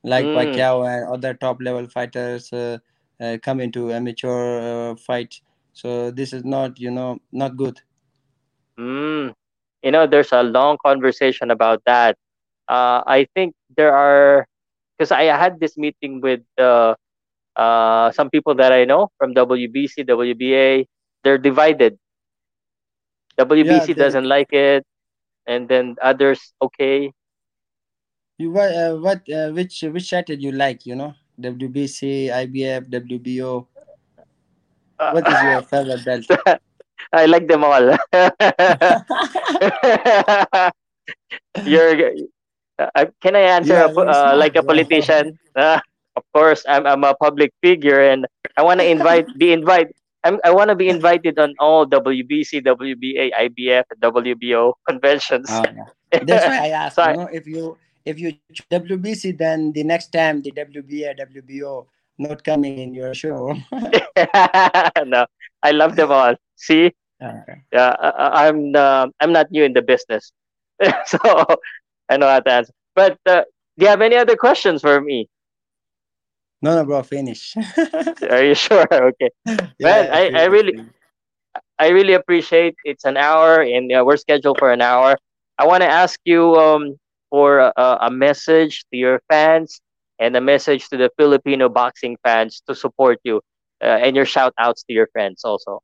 like 0.02 0.24
Mm. 0.24 0.34
Pacquiao 0.34 0.86
and 0.86 1.08
other 1.12 1.34
top 1.34 1.60
level 1.60 1.86
fighters 1.88 2.52
uh, 2.52 2.78
uh, 3.20 3.38
come 3.42 3.60
into 3.60 3.92
amateur 3.92 4.58
uh, 4.92 4.96
fight. 4.96 5.40
So 5.72 6.10
this 6.10 6.32
is 6.32 6.44
not, 6.44 6.78
you 6.78 6.90
know, 6.90 7.18
not 7.32 7.56
good. 7.56 7.80
Mm. 8.78 9.34
You 9.82 9.90
know, 9.90 10.06
there's 10.06 10.32
a 10.32 10.42
long 10.42 10.76
conversation 10.84 11.50
about 11.50 11.82
that. 11.86 12.16
Uh, 12.68 13.02
I 13.06 13.26
think 13.34 13.54
there 13.76 13.94
are 13.94 14.46
because 14.96 15.10
I 15.12 15.24
had 15.34 15.58
this 15.58 15.76
meeting 15.76 16.20
with 16.20 16.40
uh, 16.58 16.94
uh, 17.56 18.12
some 18.12 18.30
people 18.30 18.54
that 18.56 18.72
I 18.72 18.84
know 18.84 19.08
from 19.18 19.34
WBC, 19.34 20.06
WBA. 20.06 20.86
They're 21.24 21.38
divided. 21.38 21.98
WBC 23.38 23.86
they- 23.86 23.94
doesn't 23.94 24.24
like 24.28 24.52
it, 24.52 24.84
and 25.46 25.68
then 25.68 25.96
others 26.02 26.52
okay. 26.62 27.12
You 28.38 28.50
what? 28.50 28.72
Uh, 28.74 28.96
what? 28.96 29.22
Uh, 29.28 29.50
which 29.50 29.82
which 29.82 30.10
title 30.10 30.36
you 30.36 30.52
like? 30.52 30.86
You 30.86 30.96
know, 30.96 31.14
WBC, 31.40 32.28
IBF, 32.30 32.88
WBO. 32.90 33.66
What 34.98 35.26
is 35.26 35.42
your 35.42 35.62
favorite 35.62 36.04
belt? 36.04 36.24
I 37.12 37.26
like 37.26 37.48
them 37.48 37.64
all. 37.64 37.96
You're. 41.66 42.12
Uh, 42.94 43.06
can 43.20 43.36
I 43.36 43.46
answer 43.58 43.74
Yeah, 43.74 43.90
a 43.90 44.00
uh, 44.00 44.34
like 44.36 44.56
a 44.56 44.62
politician? 44.62 45.38
Uh, 45.54 45.80
of 46.16 46.24
course, 46.34 46.64
I'm 46.68 46.86
I'm 46.86 47.04
a 47.04 47.14
public 47.14 47.52
figure, 47.62 48.00
and 48.00 48.26
I 48.56 48.62
want 48.62 48.80
to 48.80 48.86
invite 48.86 49.26
be 49.38 49.52
invite. 49.52 49.92
I'm, 50.24 50.38
I 50.44 50.50
want 50.54 50.70
to 50.70 50.78
be 50.78 50.88
invited 50.88 51.38
on 51.38 51.54
all 51.58 51.84
WBC, 51.86 52.62
WBA, 52.62 53.34
IBF, 53.34 53.84
WBO 53.98 54.74
conventions. 54.86 55.50
Oh, 55.50 55.66
yeah. 55.66 56.20
That's 56.22 56.46
why 56.46 56.58
I 56.66 56.68
asked. 56.86 56.94
So 56.96 57.08
You 57.10 57.16
know, 57.16 57.28
if 57.32 57.46
you 57.46 57.76
if 58.06 58.18
you 58.22 58.34
WBC, 58.70 59.38
then 59.38 59.72
the 59.72 59.82
next 59.82 60.14
time 60.14 60.42
the 60.42 60.52
WBA, 60.54 61.18
WBO 61.18 61.86
not 62.18 62.44
coming 62.44 62.78
in 62.78 62.94
your 62.94 63.14
show. 63.14 63.56
no, 65.04 65.26
I 65.62 65.70
love 65.72 65.96
them 65.96 66.12
all. 66.12 66.34
See, 66.56 66.92
Uh, 67.22 67.38
yeah, 67.70 67.94
I, 68.02 68.08
I- 68.10 68.34
I'm 68.50 68.74
uh, 68.74 69.06
I'm 69.22 69.30
not 69.30 69.46
new 69.54 69.62
in 69.62 69.74
the 69.78 69.82
business, 69.82 70.34
so 71.06 71.18
I 72.12 72.16
know 72.18 72.28
how 72.28 72.40
to 72.40 72.52
answer. 72.52 72.72
But 72.94 73.16
uh, 73.26 73.42
do 73.78 73.84
you 73.84 73.88
have 73.88 74.02
any 74.02 74.16
other 74.16 74.36
questions 74.36 74.82
for 74.82 75.00
me? 75.00 75.28
no, 76.60 76.76
no, 76.76 76.84
bro, 76.84 77.02
finish. 77.02 77.56
Are 78.30 78.44
you 78.44 78.54
sure? 78.54 78.86
Okay. 79.10 79.30
Man, 79.80 80.12
I- 80.12 80.30
I 80.42 80.44
really- 80.46 80.78
I 81.78 81.88
really 81.88 82.12
appreciate 82.14 82.76
it's 82.84 83.04
an 83.04 83.16
hour 83.16 83.60
and 83.60 83.90
uh, 83.92 84.04
we're 84.06 84.16
scheduled 84.16 84.58
for 84.58 84.70
an 84.70 84.80
hour. 84.80 85.16
I 85.58 85.66
want 85.66 85.82
to 85.82 85.88
ask 85.90 86.20
you 86.24 86.54
um, 86.56 86.94
for 87.30 87.58
a, 87.58 87.72
a 88.08 88.10
message 88.10 88.84
to 88.92 88.96
your 88.96 89.20
fans 89.28 89.80
and 90.20 90.36
a 90.36 90.40
message 90.40 90.88
to 90.90 90.96
the 90.96 91.10
Filipino 91.18 91.68
boxing 91.68 92.16
fans 92.22 92.62
to 92.68 92.74
support 92.76 93.18
you 93.24 93.40
uh, 93.82 93.98
and 94.04 94.14
your 94.14 94.24
shout 94.24 94.54
outs 94.58 94.84
to 94.84 94.92
your 94.94 95.08
friends 95.12 95.42
also. 95.44 95.80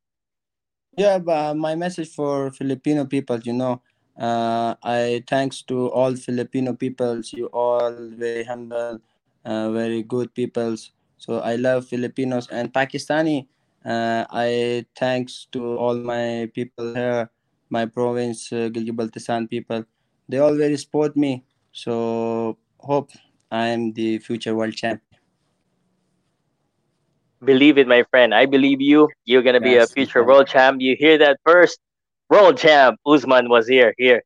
Yeah, 0.96 1.18
but 1.18 1.54
my 1.54 1.74
message 1.74 2.14
for 2.14 2.50
Filipino 2.52 3.04
people, 3.04 3.38
you 3.40 3.52
know, 3.52 3.82
uh, 4.18 4.74
I 4.82 5.22
thanks 5.26 5.62
to 5.70 5.88
all 5.90 6.14
Filipino 6.16 6.74
peoples. 6.74 7.32
You 7.32 7.46
all 7.46 7.94
very 8.18 8.44
humble, 8.44 9.00
uh, 9.44 9.70
very 9.70 10.02
good 10.02 10.34
peoples. 10.34 10.90
So 11.18 11.40
I 11.40 11.56
love 11.56 11.86
Filipinos 11.86 12.48
and 12.50 12.72
Pakistani. 12.72 13.46
Uh, 13.84 14.26
I 14.30 14.84
thanks 14.96 15.46
to 15.52 15.78
all 15.78 15.94
my 15.94 16.50
people 16.52 16.94
here, 16.94 17.30
my 17.70 17.86
province, 17.86 18.52
uh, 18.52 18.68
Gilgit-Baltistan 18.68 19.48
people. 19.48 19.84
They 20.28 20.38
all 20.38 20.54
very 20.54 20.76
support 20.76 21.16
me. 21.16 21.44
So 21.72 22.58
hope 22.80 23.10
I 23.50 23.68
am 23.68 23.92
the 23.92 24.18
future 24.18 24.54
world 24.54 24.74
champion. 24.74 25.02
Believe 27.44 27.78
it, 27.78 27.86
my 27.86 28.02
friend. 28.10 28.34
I 28.34 28.46
believe 28.46 28.80
you. 28.80 29.08
You're 29.24 29.42
going 29.42 29.54
to 29.54 29.60
be 29.60 29.76
a 29.76 29.86
future 29.86 30.24
world 30.24 30.48
champ. 30.48 30.80
You 30.80 30.96
hear 30.98 31.16
that 31.18 31.38
first? 31.46 31.78
World 32.30 32.58
champ. 32.58 32.98
Usman 33.06 33.48
Wazeer, 33.48 33.92
here. 33.98 34.22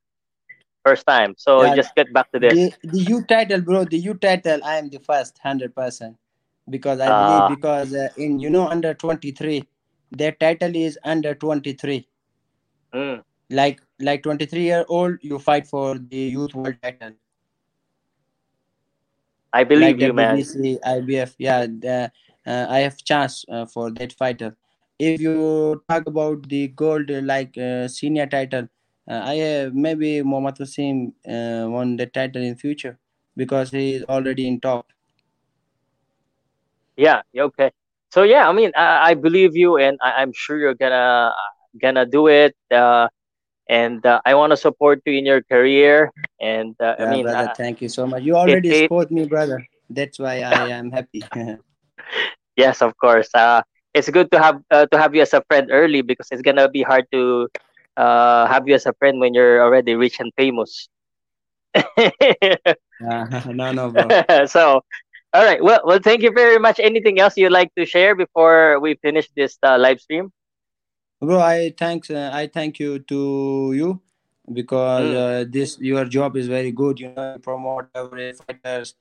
First 0.85 1.07
time. 1.07 1.35
So 1.37 1.63
Yeah. 1.63 1.77
just 1.77 1.95
get 1.95 2.13
back 2.13 2.31
to 2.33 2.41
this. 2.41 2.55
The, 2.55 2.89
the 2.89 2.99
U 2.99 3.23
title, 3.23 3.61
bro. 3.61 3.85
The 3.85 3.99
U 3.99 4.15
title. 4.15 4.61
I 4.65 4.77
am 4.79 4.89
the 4.91 4.99
first, 4.99 5.39
hundred 5.39 5.75
percent, 5.75 6.17
because 6.69 6.99
I 7.01 7.09
Ah. 7.09 7.19
believe 7.23 7.59
because 7.59 7.95
uh, 7.95 8.09
in 8.17 8.41
you 8.41 8.51
know 8.51 8.67
under 8.67 8.93
twenty 8.95 9.31
three, 9.31 9.63
their 10.11 10.33
title 10.33 10.75
is 10.75 10.99
under 11.05 11.35
twenty 11.37 11.73
three. 11.75 12.09
Mm. 12.93 13.23
Like 13.51 13.81
like 14.01 14.23
twenty 14.25 14.47
three 14.47 14.65
year 14.65 14.85
old, 14.89 15.19
you 15.23 15.39
fight 15.39 15.69
for 15.69 15.99
the 15.99 16.17
youth 16.39 16.55
world 16.55 16.75
title. 16.83 17.13
I 19.53 19.65
believe 19.65 19.97
like 19.97 20.01
you, 20.01 20.13
man. 20.13 20.37
WBC, 20.37 20.81
IBF. 20.81 21.35
Yeah, 21.39 21.67
the, 21.67 22.11
uh, 22.47 22.67
I 22.69 22.79
have 22.81 22.97
chance 23.05 23.45
uh, 23.49 23.67
for 23.67 23.91
that 23.93 24.13
fighter. 24.15 24.57
If 24.99 25.21
you 25.21 25.83
talk 25.89 26.07
about 26.07 26.49
the 26.49 26.69
gold 26.69 27.11
like 27.11 27.57
uh, 27.59 27.89
senior 27.89 28.27
title, 28.27 28.69
uh, 29.09 29.21
I 29.25 29.41
uh, 29.41 29.71
maybe 29.73 30.23
Mohammad 30.23 30.57
Wasim 30.57 31.13
uh, 31.27 31.69
won 31.71 31.97
the 31.97 32.07
title 32.07 32.43
in 32.43 32.57
future 32.57 32.99
because 33.37 33.71
he 33.71 33.95
is 33.95 34.05
already 34.05 34.47
in 34.47 34.61
top. 34.61 34.93
Yeah, 36.97 37.23
yeah, 37.33 37.45
okay. 37.45 37.71
So 38.11 38.23
yeah, 38.23 38.49
I 38.49 38.53
mean, 38.53 38.73
I, 38.77 39.11
I 39.11 39.15
believe 39.15 39.57
you, 39.57 39.77
and 39.79 39.99
I, 40.03 40.23
I'm 40.23 40.33
sure 40.33 40.59
you're 40.59 40.75
gonna 40.75 41.33
gonna 41.81 42.07
do 42.07 42.29
it. 42.29 42.55
Uh, 42.71 43.09
and 43.69 44.05
uh, 44.07 44.21
I 44.25 44.35
want 44.35 44.51
to 44.53 44.57
support 44.57 45.01
you 45.07 45.19
in 45.19 45.27
your 45.27 45.43
career. 45.43 46.11
And 46.41 46.75
uh, 46.81 46.97
I 46.99 47.07
mean, 47.07 47.23
brother, 47.25 47.49
thank 47.57 47.81
you 47.81 47.89
so 47.89 48.07
much. 48.07 48.23
You 48.23 48.37
already 48.37 48.71
it- 48.71 48.75
support 48.75 49.11
me, 49.11 49.25
brother. 49.27 49.67
That's 49.91 50.19
why 50.19 50.41
I 50.43 50.69
am 50.79 50.91
happy. 50.91 51.23
yes, 52.57 52.83
of 52.83 52.97
course. 52.99 53.29
Uh, 53.35 53.63
it's 53.95 54.09
good 54.11 54.31
to 54.33 54.39
have 54.39 54.61
uh, 54.71 54.87
to 54.87 54.99
have 54.99 55.15
you 55.15 55.23
as 55.23 55.33
a 55.35 55.43
friend 55.49 55.69
early 55.73 56.03
because 56.03 56.29
it's 56.31 56.43
gonna 56.43 56.69
be 56.69 56.83
hard 56.83 57.07
to 57.13 57.49
uh, 57.97 58.47
have 58.47 58.67
you 58.69 58.75
as 58.75 58.87
a 58.87 58.93
friend 58.95 59.21
when 59.21 59.35
you're 59.35 59.63
already 59.63 59.95
rich 59.95 60.19
and 60.21 60.33
famous. 60.37 60.89
Uh, 63.01 63.51
no, 63.53 63.73
no, 63.73 63.91
bro. 63.91 64.17
so, 64.47 64.81
all 65.33 65.45
right. 65.45 65.63
Well, 65.63 65.81
well, 65.85 65.99
thank 66.03 66.23
you 66.23 66.33
very 66.33 66.59
much. 66.59 66.79
Anything 66.81 67.21
else 67.21 67.37
you'd 67.37 67.53
like 67.53 67.73
to 67.77 67.85
share 67.87 68.15
before 68.15 68.81
we 68.81 68.95
finish 69.03 69.29
this 69.37 69.59
uh, 69.63 69.79
live 69.79 70.01
stream? 70.01 70.31
Bro, 71.21 71.41
I 71.41 71.73
thanks 71.77 72.11
uh, 72.11 72.31
I 72.33 72.47
thank 72.49 72.79
you 72.81 72.99
to 73.01 73.73
you 73.75 74.01
because 74.53 75.11
Mm. 75.11 75.15
uh, 75.15 75.45
this 75.49 75.79
your 75.81 76.05
job 76.05 76.37
is 76.37 76.49
very 76.49 76.73
good. 76.73 77.01
You 77.01 77.11
know, 77.11 77.37
promote 77.39 77.87
every 77.95 78.33
fighters 78.33 78.95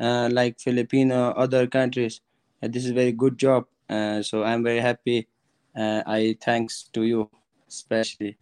uh, 0.00 0.28
like 0.32 0.58
Filipino, 0.60 1.30
other 1.32 1.66
countries. 1.66 2.20
Uh, 2.62 2.68
this 2.68 2.84
is 2.84 2.90
very 2.92 3.12
good 3.12 3.38
job. 3.38 3.66
Uh, 3.88 4.22
so 4.22 4.44
I'm 4.44 4.62
very 4.62 4.80
happy. 4.80 5.28
Uh, 5.76 6.02
I 6.06 6.36
thanks 6.42 6.88
to 6.92 7.04
you 7.04 7.30
especially. 7.68 8.36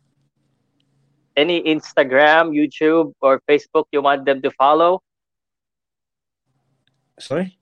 Any 1.37 1.63
Instagram, 1.63 2.57
YouTube, 2.57 3.13
or 3.21 3.43
Facebook 3.49 3.85
you 3.93 4.01
want 4.01 4.25
them 4.25 4.41
to 4.43 4.51
follow? 4.53 5.03
Sorry. 7.21 7.59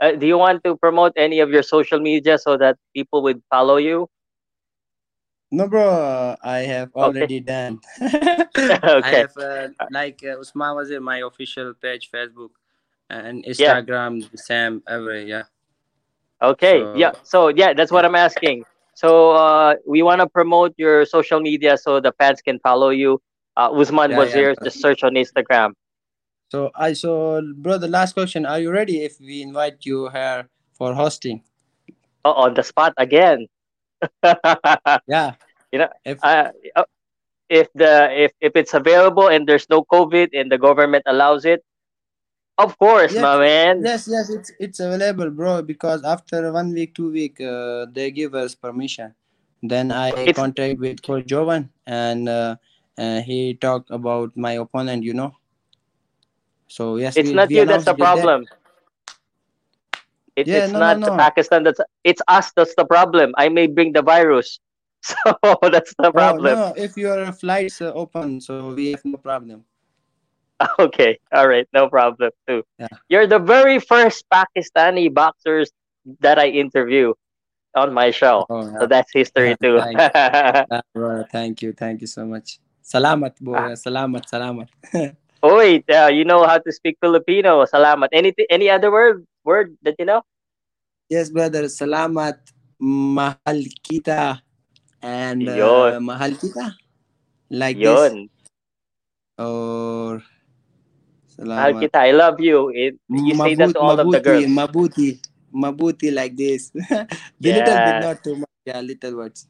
Uh, 0.00 0.12
do 0.12 0.26
you 0.26 0.38
want 0.38 0.62
to 0.64 0.76
promote 0.76 1.12
any 1.16 1.40
of 1.40 1.50
your 1.50 1.62
social 1.62 1.98
media 2.00 2.38
so 2.38 2.56
that 2.56 2.78
people 2.94 3.22
would 3.22 3.42
follow 3.50 3.76
you? 3.76 4.08
No, 5.50 5.66
bro. 5.68 5.88
uh, 5.88 6.36
I 6.44 6.58
have 6.58 6.92
already 6.94 7.40
done. 7.40 7.80
okay. 8.02 8.78
I 8.84 8.98
Okay. 9.00 9.16
have 9.24 9.36
uh, 9.36 9.68
like 9.90 10.20
uh, 10.24 10.38
Usman 10.40 10.76
Wazeer, 10.76 11.00
my 11.02 11.18
official 11.24 11.72
page, 11.74 12.10
Facebook, 12.12 12.50
and 13.10 13.44
Instagram, 13.44 14.28
Sam, 14.38 14.82
every 14.86 15.24
yeah. 15.28 15.44
Okay. 16.42 16.80
So 16.80 16.94
Yeah. 16.94 17.12
So 17.22 17.48
yeah, 17.48 17.72
that's 17.72 17.90
what 17.90 18.04
I'm 18.04 18.14
asking. 18.14 18.64
So 18.94 19.32
uh, 19.32 19.74
we 19.86 20.02
want 20.02 20.20
to 20.20 20.26
promote 20.26 20.74
your 20.76 21.06
social 21.06 21.40
media 21.40 21.78
so 21.78 22.00
the 22.00 22.12
fans 22.18 22.42
can 22.42 22.58
follow 22.60 22.90
you. 22.90 23.22
Uh, 23.56 23.70
Usman 23.70 24.10
yeah, 24.10 24.18
was 24.18 24.30
yeah. 24.30 24.36
here. 24.36 24.54
Just 24.62 24.80
search 24.80 25.02
on 25.02 25.14
Instagram. 25.14 25.74
So 26.50 26.70
I 26.74 26.94
so 26.94 27.42
bro, 27.56 27.78
the 27.78 27.88
last 27.88 28.14
question: 28.14 28.46
Are 28.46 28.58
you 28.58 28.70
ready 28.70 29.04
if 29.04 29.20
we 29.20 29.42
invite 29.42 29.84
you 29.84 30.08
here 30.10 30.48
for 30.74 30.94
hosting? 30.94 31.42
Oh, 32.24 32.32
on 32.32 32.54
the 32.54 32.62
spot 32.62 32.94
again. 32.96 33.46
Yeah. 35.06 35.34
you 35.72 35.78
know, 35.78 35.90
If 36.04 36.22
uh, 36.22 36.50
uh, 36.76 36.84
if 37.48 37.68
the 37.74 38.08
if 38.12 38.32
if 38.40 38.52
it's 38.54 38.74
available 38.74 39.28
and 39.28 39.46
there's 39.46 39.68
no 39.68 39.84
COVID 39.84 40.30
and 40.32 40.50
the 40.52 40.58
government 40.58 41.04
allows 41.06 41.44
it, 41.44 41.64
of 42.58 42.78
course, 42.78 43.16
yes, 43.16 43.26
my 43.26 43.38
man. 43.38 43.86
yes, 43.86 44.08
yes, 44.08 44.30
it's 44.30 44.52
it's 44.58 44.80
available, 44.80 45.30
bro. 45.30 45.62
Because 45.62 46.04
after 46.04 46.52
one 46.52 46.72
week, 46.72 46.94
two 46.94 47.10
week, 47.12 47.40
uh, 47.40 47.86
they 47.92 48.10
give 48.10 48.34
us 48.34 48.54
permission. 48.54 49.14
Then 49.62 49.92
I 49.92 50.26
It's 50.26 50.38
contact 50.38 50.78
with 50.80 51.02
Coach 51.02 51.26
Joven, 51.26 51.70
and 51.86 52.28
uh, 52.28 52.56
uh, 52.98 53.20
he 53.22 53.54
talked 53.54 53.90
about 53.90 54.36
my 54.36 54.52
opponent. 54.52 55.04
You 55.04 55.14
know. 55.14 55.34
So 56.68 56.96
yes, 56.96 57.16
it's 57.16 57.22
we 57.22 57.34
not 57.34 57.48
we 57.48 57.54
you 57.54 57.64
that's 57.64 57.84
the 57.84 57.94
problem. 57.94 58.46
It, 60.36 60.48
Yeah, 60.48 60.66
it's 60.66 60.72
no, 60.72 60.80
no, 60.82 60.96
not 60.96 61.04
the 61.04 61.12
no. 61.12 61.12
Pakistan 61.12 61.64
that's 61.64 61.80
it's 62.04 62.22
us 62.28 62.52
that's 62.56 62.74
the 62.76 62.84
problem. 62.84 63.32
I 63.36 63.48
may 63.48 63.66
bring 63.66 63.92
the 63.92 64.02
virus, 64.02 64.60
so 65.02 65.16
that's 65.72 65.94
the 65.98 66.12
Oh 66.14 66.36
problem. 66.36 66.58
no, 66.58 66.74
if 66.76 66.96
your 66.96 67.32
flights 67.32 67.80
uh, 67.80 67.92
open, 67.94 68.40
so 68.40 68.72
we 68.74 68.90
have 68.92 69.04
no 69.04 69.16
problem. 69.18 69.64
Okay, 70.78 71.18
all 71.32 71.46
right, 71.46 71.66
no 71.72 71.88
problem 71.88 72.30
too. 72.46 72.62
Yeah. 72.78 72.90
You're 73.08 73.26
the 73.26 73.38
very 73.38 73.78
first 73.78 74.24
Pakistani 74.26 75.12
boxers 75.12 75.70
that 76.20 76.38
I 76.38 76.48
interview 76.48 77.14
on 77.74 77.94
my 77.94 78.10
show, 78.10 78.46
Oh 78.50 78.66
so 78.80 78.86
that's 78.86 79.12
history 79.12 79.54
too. 79.62 79.78
thank 79.78 79.98
you, 79.98 80.10
yeah, 80.14 80.80
bro. 80.94 81.22
Thank 81.30 81.62
you, 81.62 81.72
thank 81.72 82.00
you 82.00 82.10
so 82.10 82.26
much. 82.26 82.58
Salamat, 82.82 83.38
Ah, 83.38 83.44
boy. 83.44 83.78
Salamat, 83.78 84.24
salamat. 84.26 84.66
Oi, 85.44 85.84
uh, 85.86 86.10
you 86.10 86.24
know 86.24 86.42
how 86.42 86.58
to 86.58 86.72
speak 86.72 86.98
Filipino. 86.98 87.62
Salamat. 87.62 88.10
Any 88.10 88.34
any 88.50 88.66
other 88.66 88.90
word 88.90 89.22
word 89.46 89.76
that 89.86 89.94
you 90.00 90.08
know? 90.08 90.26
yes, 91.06 91.30
brother. 91.30 91.70
Salamat, 91.70 92.42
mahal 92.82 93.62
kita, 93.86 94.42
and 95.04 95.46
Yon, 95.46 95.94
uh, 95.94 96.00
mahal 96.02 96.34
kita, 96.34 96.74
like 97.54 97.78
this, 97.78 98.10
or 99.38 100.24
salamat. 101.38 101.80
kita. 101.86 101.98
I 102.02 102.12
love 102.12 102.38
you. 102.42 102.68
It, 102.74 102.98
you 103.08 103.34
say 103.38 103.54
that 103.54 103.72
to 103.74 103.80
all 103.80 103.94
of 103.98 104.10
the 104.10 104.18
mabuti, 104.18 104.24
girls. 104.24 104.44
mabuti, 104.50 105.08
mabuti, 105.54 106.08
like 106.10 106.34
this. 106.34 106.70
the 107.40 107.50
little 107.54 107.78
bit, 107.86 107.94
Yeah, 107.94 108.00
not 108.02 108.18
too 108.24 108.36
much. 108.36 108.50
Yeah, 108.66 108.80
little 108.82 109.16
words. 109.16 109.46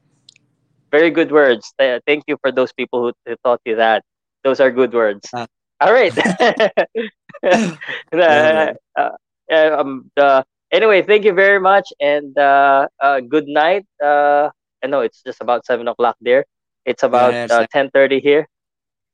very 0.90 1.10
good 1.10 1.30
words. 1.32 1.72
Thank 1.78 2.24
you 2.26 2.36
for 2.40 2.52
those 2.52 2.72
people 2.72 3.02
who, 3.02 3.12
who 3.26 3.36
taught 3.44 3.60
you 3.64 3.76
that. 3.76 4.04
Those 4.44 4.60
are 4.60 4.70
good 4.70 4.92
words. 4.94 5.28
Ah. 5.34 5.46
All 5.80 5.92
right. 5.92 6.12
yeah, 7.42 7.76
Uh, 8.12 8.72
brother. 8.72 8.76
uh, 8.96 9.76
um, 9.78 10.10
anyway, 10.72 11.02
thank 11.02 11.24
you 11.24 11.32
very 11.32 11.60
much, 11.60 11.86
and 12.00 12.36
uh, 12.38 12.88
uh, 13.00 13.20
good 13.20 13.46
night. 13.46 13.86
Uh, 14.02 14.50
I 14.82 14.86
know 14.86 15.00
it's 15.00 15.22
just 15.22 15.40
about 15.40 15.66
seven 15.66 15.88
o'clock 15.88 16.16
there. 16.20 16.44
It's 16.84 17.02
about 17.02 17.34
yeah, 17.34 17.46
uh, 17.50 17.66
ten 17.70 17.90
thirty 17.90 18.20
here. 18.20 18.48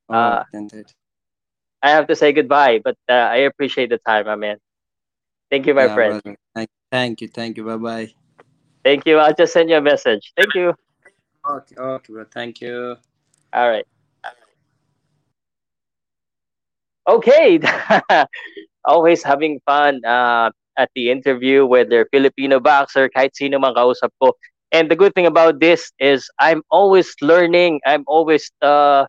Oh, 0.09 0.15
Uh, 0.15 0.45
then 0.53 0.69
that. 0.73 0.93
I 1.85 1.91
have 1.91 2.09
to 2.09 2.17
say 2.17 2.33
goodbye, 2.33 2.81
but 2.83 2.97
uh, 3.09 3.13
I 3.13 3.37
appreciate 3.47 3.91
the 3.91 3.99
time, 3.99 4.27
my 4.27 4.37
man. 4.37 4.57
Thank 5.51 5.67
you, 5.67 5.75
my 5.75 5.87
Yeah, 5.87 5.95
friend. 5.95 6.21
brother. 6.21 6.37
Thank, 6.55 6.71
thank 6.91 7.21
you, 7.21 7.29
thank 7.29 7.57
you. 7.59 7.65
Bye 7.65 7.77
bye. 7.77 8.15
Thank 8.85 9.07
you. 9.07 9.19
I'll 9.19 9.35
just 9.35 9.53
send 9.53 9.71
you 9.71 9.77
a 9.77 9.83
message. 9.83 10.33
Thank 10.37 10.55
you. 10.55 10.75
Okay, 11.49 11.77
okay, 11.77 12.13
bro. 12.13 12.25
Thank 12.25 12.61
you. 12.61 12.97
All 13.53 13.69
right. 13.69 13.87
Okay. 17.09 17.61
Always 18.85 19.23
having 19.23 19.61
fun 19.67 20.05
uh, 20.05 20.51
at 20.77 20.91
the 20.95 21.11
interview, 21.11 21.67
with 21.67 21.89
whether 21.89 22.07
Filipino 22.13 22.61
boxer, 22.61 23.09
kahit 23.09 23.35
sino 23.35 23.59
mang 23.59 23.75
kausap 23.75 24.11
ko. 24.23 24.33
And 24.73 24.91
the 24.91 24.97
good 24.97 25.15
thing 25.15 25.27
about 25.27 25.61
this 25.61 25.93
is 26.01 26.29
I'm 26.39 26.63
always 26.71 27.15
learning. 27.23 27.81
I'm 27.87 28.05
always, 28.07 28.51
uh, 28.63 29.07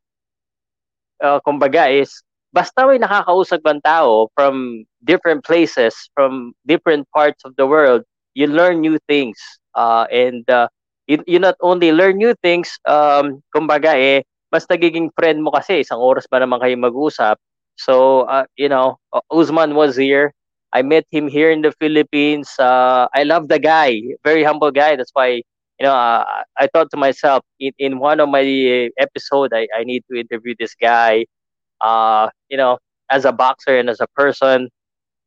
uh, 1.23 1.39
kumbaga 1.47 1.89
is, 1.91 2.24
basta 2.55 2.87
may 2.87 2.97
nakakausap 3.01 3.59
ng 3.67 3.81
tao 3.83 4.31
from 4.35 4.85
different 5.03 5.43
places, 5.43 5.93
from 6.15 6.55
different 6.65 7.03
parts 7.11 7.43
of 7.43 7.51
the 7.59 7.67
world, 7.67 8.03
you 8.33 8.47
learn 8.47 8.79
new 8.81 8.97
things. 9.11 9.37
Uh, 9.75 10.07
and 10.11 10.47
uh, 10.49 10.67
you, 11.07 11.19
you 11.27 11.39
not 11.39 11.55
only 11.61 11.91
learn 11.91 12.17
new 12.17 12.33
things, 12.41 12.79
um, 12.87 13.43
kumbaga 13.55 13.91
eh, 13.95 14.23
mas 14.51 14.65
nagiging 14.71 15.11
friend 15.19 15.43
mo 15.43 15.51
kasi 15.51 15.83
isang 15.83 15.99
oras 15.99 16.25
ba 16.31 16.39
naman 16.39 16.63
kayo 16.63 16.79
mag-usap. 16.79 17.35
So, 17.75 18.23
uh, 18.31 18.47
you 18.55 18.69
know, 18.71 18.97
Usman 19.31 19.75
was 19.75 19.97
here. 19.99 20.31
I 20.71 20.81
met 20.81 21.05
him 21.11 21.27
here 21.27 21.51
in 21.51 21.61
the 21.61 21.71
Philippines. 21.75 22.51
Uh, 22.59 23.07
I 23.13 23.23
love 23.23 23.47
the 23.47 23.59
guy, 23.59 23.99
very 24.23 24.43
humble 24.43 24.71
guy. 24.71 24.95
That's 24.95 25.11
why, 25.13 25.43
you 25.79 25.83
know, 25.83 25.91
uh, 25.95 26.23
I 26.57 26.67
thought 26.71 26.89
to 26.91 26.97
myself 26.97 27.43
in, 27.59 27.71
in 27.79 27.99
one 27.99 28.19
of 28.19 28.29
my 28.29 28.43
episode, 28.99 29.51
I, 29.53 29.67
I 29.75 29.83
need 29.83 30.03
to 30.11 30.19
interview 30.19 30.55
this 30.59 30.75
guy. 30.75 31.25
Uh, 31.81 32.29
you 32.49 32.57
know, 32.57 32.77
as 33.09 33.25
a 33.25 33.31
boxer 33.31 33.77
and 33.77 33.89
as 33.89 33.99
a 34.01 34.07
person, 34.15 34.69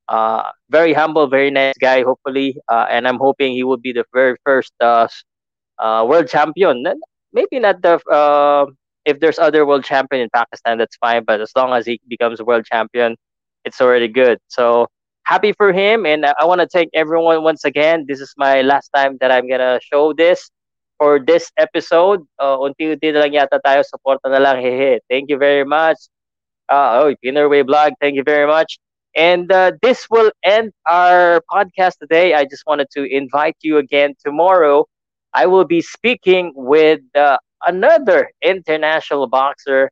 uh, 0.08 0.42
very 0.70 0.92
humble, 0.92 1.26
very 1.26 1.50
nice 1.50 1.74
guy. 1.78 2.02
Hopefully, 2.02 2.56
uh, 2.68 2.86
and 2.90 3.06
I'm 3.06 3.18
hoping 3.18 3.52
he 3.52 3.64
will 3.64 3.76
be 3.76 3.92
the 3.92 4.04
very 4.12 4.36
first 4.44 4.72
uh, 4.80 5.08
uh, 5.78 6.04
world 6.08 6.28
champion. 6.28 6.84
Maybe 7.32 7.58
not 7.58 7.82
the 7.82 8.00
uh, 8.08 8.66
if 9.04 9.20
there's 9.20 9.38
other 9.38 9.66
world 9.66 9.84
champion 9.84 10.22
in 10.22 10.28
Pakistan, 10.34 10.78
that's 10.78 10.96
fine. 10.96 11.24
But 11.24 11.40
as 11.40 11.52
long 11.56 11.72
as 11.72 11.86
he 11.86 12.00
becomes 12.08 12.42
world 12.42 12.64
champion, 12.64 13.16
it's 13.64 13.80
already 13.80 14.08
good. 14.08 14.38
So 14.48 14.86
happy 15.24 15.52
for 15.52 15.72
him, 15.72 16.06
and 16.06 16.24
I, 16.24 16.44
want 16.44 16.60
to 16.60 16.66
thank 16.66 16.90
everyone 16.94 17.42
once 17.42 17.64
again. 17.64 18.06
This 18.08 18.20
is 18.20 18.32
my 18.36 18.62
last 18.62 18.90
time 18.94 19.18
that 19.20 19.30
I'm 19.30 19.48
gonna 19.48 19.78
show 19.82 20.12
this 20.12 20.50
for 20.96 21.20
this 21.20 21.52
episode. 21.58 22.24
Uh, 22.38 22.56
unti-unti 22.58 23.12
lang 23.12 23.32
yata 23.32 23.60
tayo. 23.64 23.84
Suporta 23.84 24.32
na 24.32 24.38
lang. 24.38 24.56
Hehe. 24.56 25.00
Thank 25.08 25.28
you 25.28 25.36
very 25.36 25.64
much. 25.64 25.98
Uh, 26.68 27.00
oh, 27.02 27.14
Pinnerway 27.24 27.66
Blog, 27.66 27.92
thank 28.00 28.16
you 28.16 28.22
very 28.24 28.46
much. 28.46 28.78
And 29.16 29.50
uh, 29.50 29.72
this 29.82 30.06
will 30.10 30.30
end 30.44 30.72
our 30.86 31.40
podcast 31.50 31.98
today. 31.98 32.34
I 32.34 32.44
just 32.44 32.64
wanted 32.66 32.88
to 32.92 33.04
invite 33.04 33.56
you 33.62 33.78
again 33.78 34.14
tomorrow. 34.24 34.86
I 35.32 35.46
will 35.46 35.64
be 35.64 35.80
speaking 35.80 36.52
with 36.54 37.00
uh, 37.16 37.38
another 37.66 38.30
international 38.42 39.26
boxer, 39.28 39.90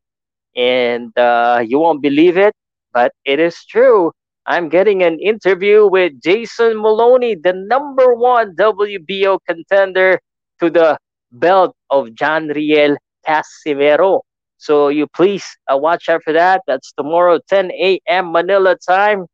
and 0.55 1.15
uh, 1.17 1.63
you 1.65 1.79
won't 1.79 2.01
believe 2.01 2.37
it, 2.37 2.53
but 2.93 3.11
it 3.25 3.39
is 3.39 3.63
true. 3.65 4.11
I'm 4.45 4.69
getting 4.69 5.03
an 5.03 5.19
interview 5.19 5.87
with 5.87 6.13
Jason 6.21 6.77
Moloney, 6.81 7.35
the 7.35 7.53
number 7.53 8.13
one 8.13 8.55
WBO 8.55 9.39
contender 9.47 10.19
to 10.59 10.69
the 10.69 10.97
belt 11.31 11.75
of 11.89 12.13
John 12.13 12.47
Riel 12.47 12.97
Casimero. 13.27 14.21
So 14.57 14.89
you 14.89 15.07
please 15.07 15.45
uh, 15.71 15.77
watch 15.77 16.09
out 16.09 16.23
for 16.23 16.33
that. 16.33 16.61
That's 16.67 16.91
tomorrow, 16.91 17.39
10 17.49 17.71
a.m. 17.71 18.31
Manila 18.31 18.75
time. 18.75 19.25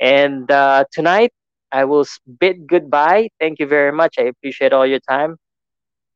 And 0.00 0.50
uh, 0.50 0.84
tonight, 0.92 1.32
I 1.70 1.84
will 1.84 2.06
bid 2.40 2.66
goodbye. 2.66 3.28
Thank 3.38 3.60
you 3.60 3.66
very 3.66 3.92
much. 3.92 4.16
I 4.18 4.32
appreciate 4.32 4.72
all 4.72 4.86
your 4.86 5.00
time. 5.04 5.36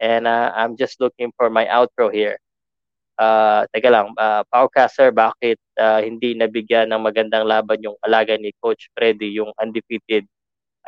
And 0.00 0.26
uh, 0.26 0.50
I'm 0.56 0.76
just 0.76 1.00
looking 1.00 1.30
for 1.36 1.50
my 1.50 1.66
outro 1.66 2.12
here. 2.12 2.38
Uh, 3.14 3.62
teka 3.70 3.94
lang, 3.94 4.10
uh, 4.18 4.42
Paucaster, 4.50 5.14
bakit 5.14 5.62
uh, 5.78 6.02
hindi 6.02 6.34
nabigyan 6.34 6.90
ng 6.90 6.98
magandang 6.98 7.46
laban 7.46 7.78
yung 7.78 7.94
alaga 8.02 8.34
ni 8.34 8.50
Coach 8.58 8.90
Freddy, 8.90 9.38
yung 9.38 9.54
undefeated? 9.54 10.26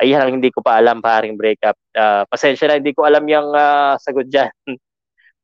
Ayan 0.03 0.27
hindi 0.35 0.51
ko 0.51 0.59
pa 0.59 0.77
alam, 0.77 0.99
paring 0.99 1.39
breakup. 1.39 1.79
Uh, 1.95 2.27
pasensya 2.27 2.67
na, 2.67 2.83
hindi 2.83 2.91
ko 2.91 3.07
alam 3.07 3.23
yung 3.31 3.55
uh, 3.55 3.95
sagot 3.97 4.27
dyan. 4.27 4.51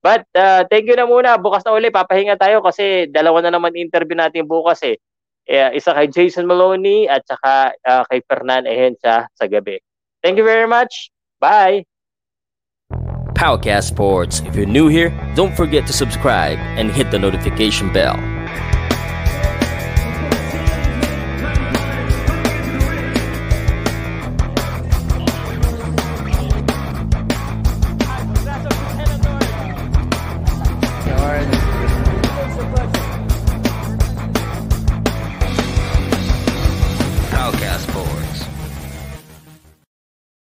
But 0.03 0.27
uh, 0.35 0.67
thank 0.67 0.91
you 0.91 0.99
na 0.99 1.07
muna. 1.07 1.39
Bukas 1.39 1.63
na 1.63 1.71
uli, 1.71 1.87
papahinga 1.87 2.35
tayo 2.35 2.59
kasi 2.59 3.07
dalawa 3.07 3.39
na 3.39 3.55
naman 3.55 3.71
interview 3.79 4.19
natin 4.19 4.43
bukas 4.43 4.83
eh. 4.83 4.99
Eh, 5.47 5.75
isa 5.75 5.95
kay 5.95 6.11
Jason 6.11 6.47
Maloney 6.47 7.07
at 7.07 7.23
saka 7.23 7.71
uh, 7.87 8.03
kay 8.11 8.19
Fernan 8.27 8.67
Ehencia 8.67 9.27
sa 9.31 9.45
gabi. 9.47 9.79
Thank 10.23 10.39
you 10.39 10.47
very 10.47 10.67
much. 10.67 11.11
Bye! 11.39 11.87
Powercast 13.35 13.91
Sports. 13.91 14.39
If 14.47 14.55
you're 14.55 14.69
new 14.69 14.87
here, 14.87 15.11
don't 15.35 15.55
forget 15.55 15.87
to 15.87 15.93
subscribe 15.95 16.59
and 16.79 16.91
hit 16.91 17.11
the 17.11 17.19
notification 17.19 17.91
bell. 17.91 18.15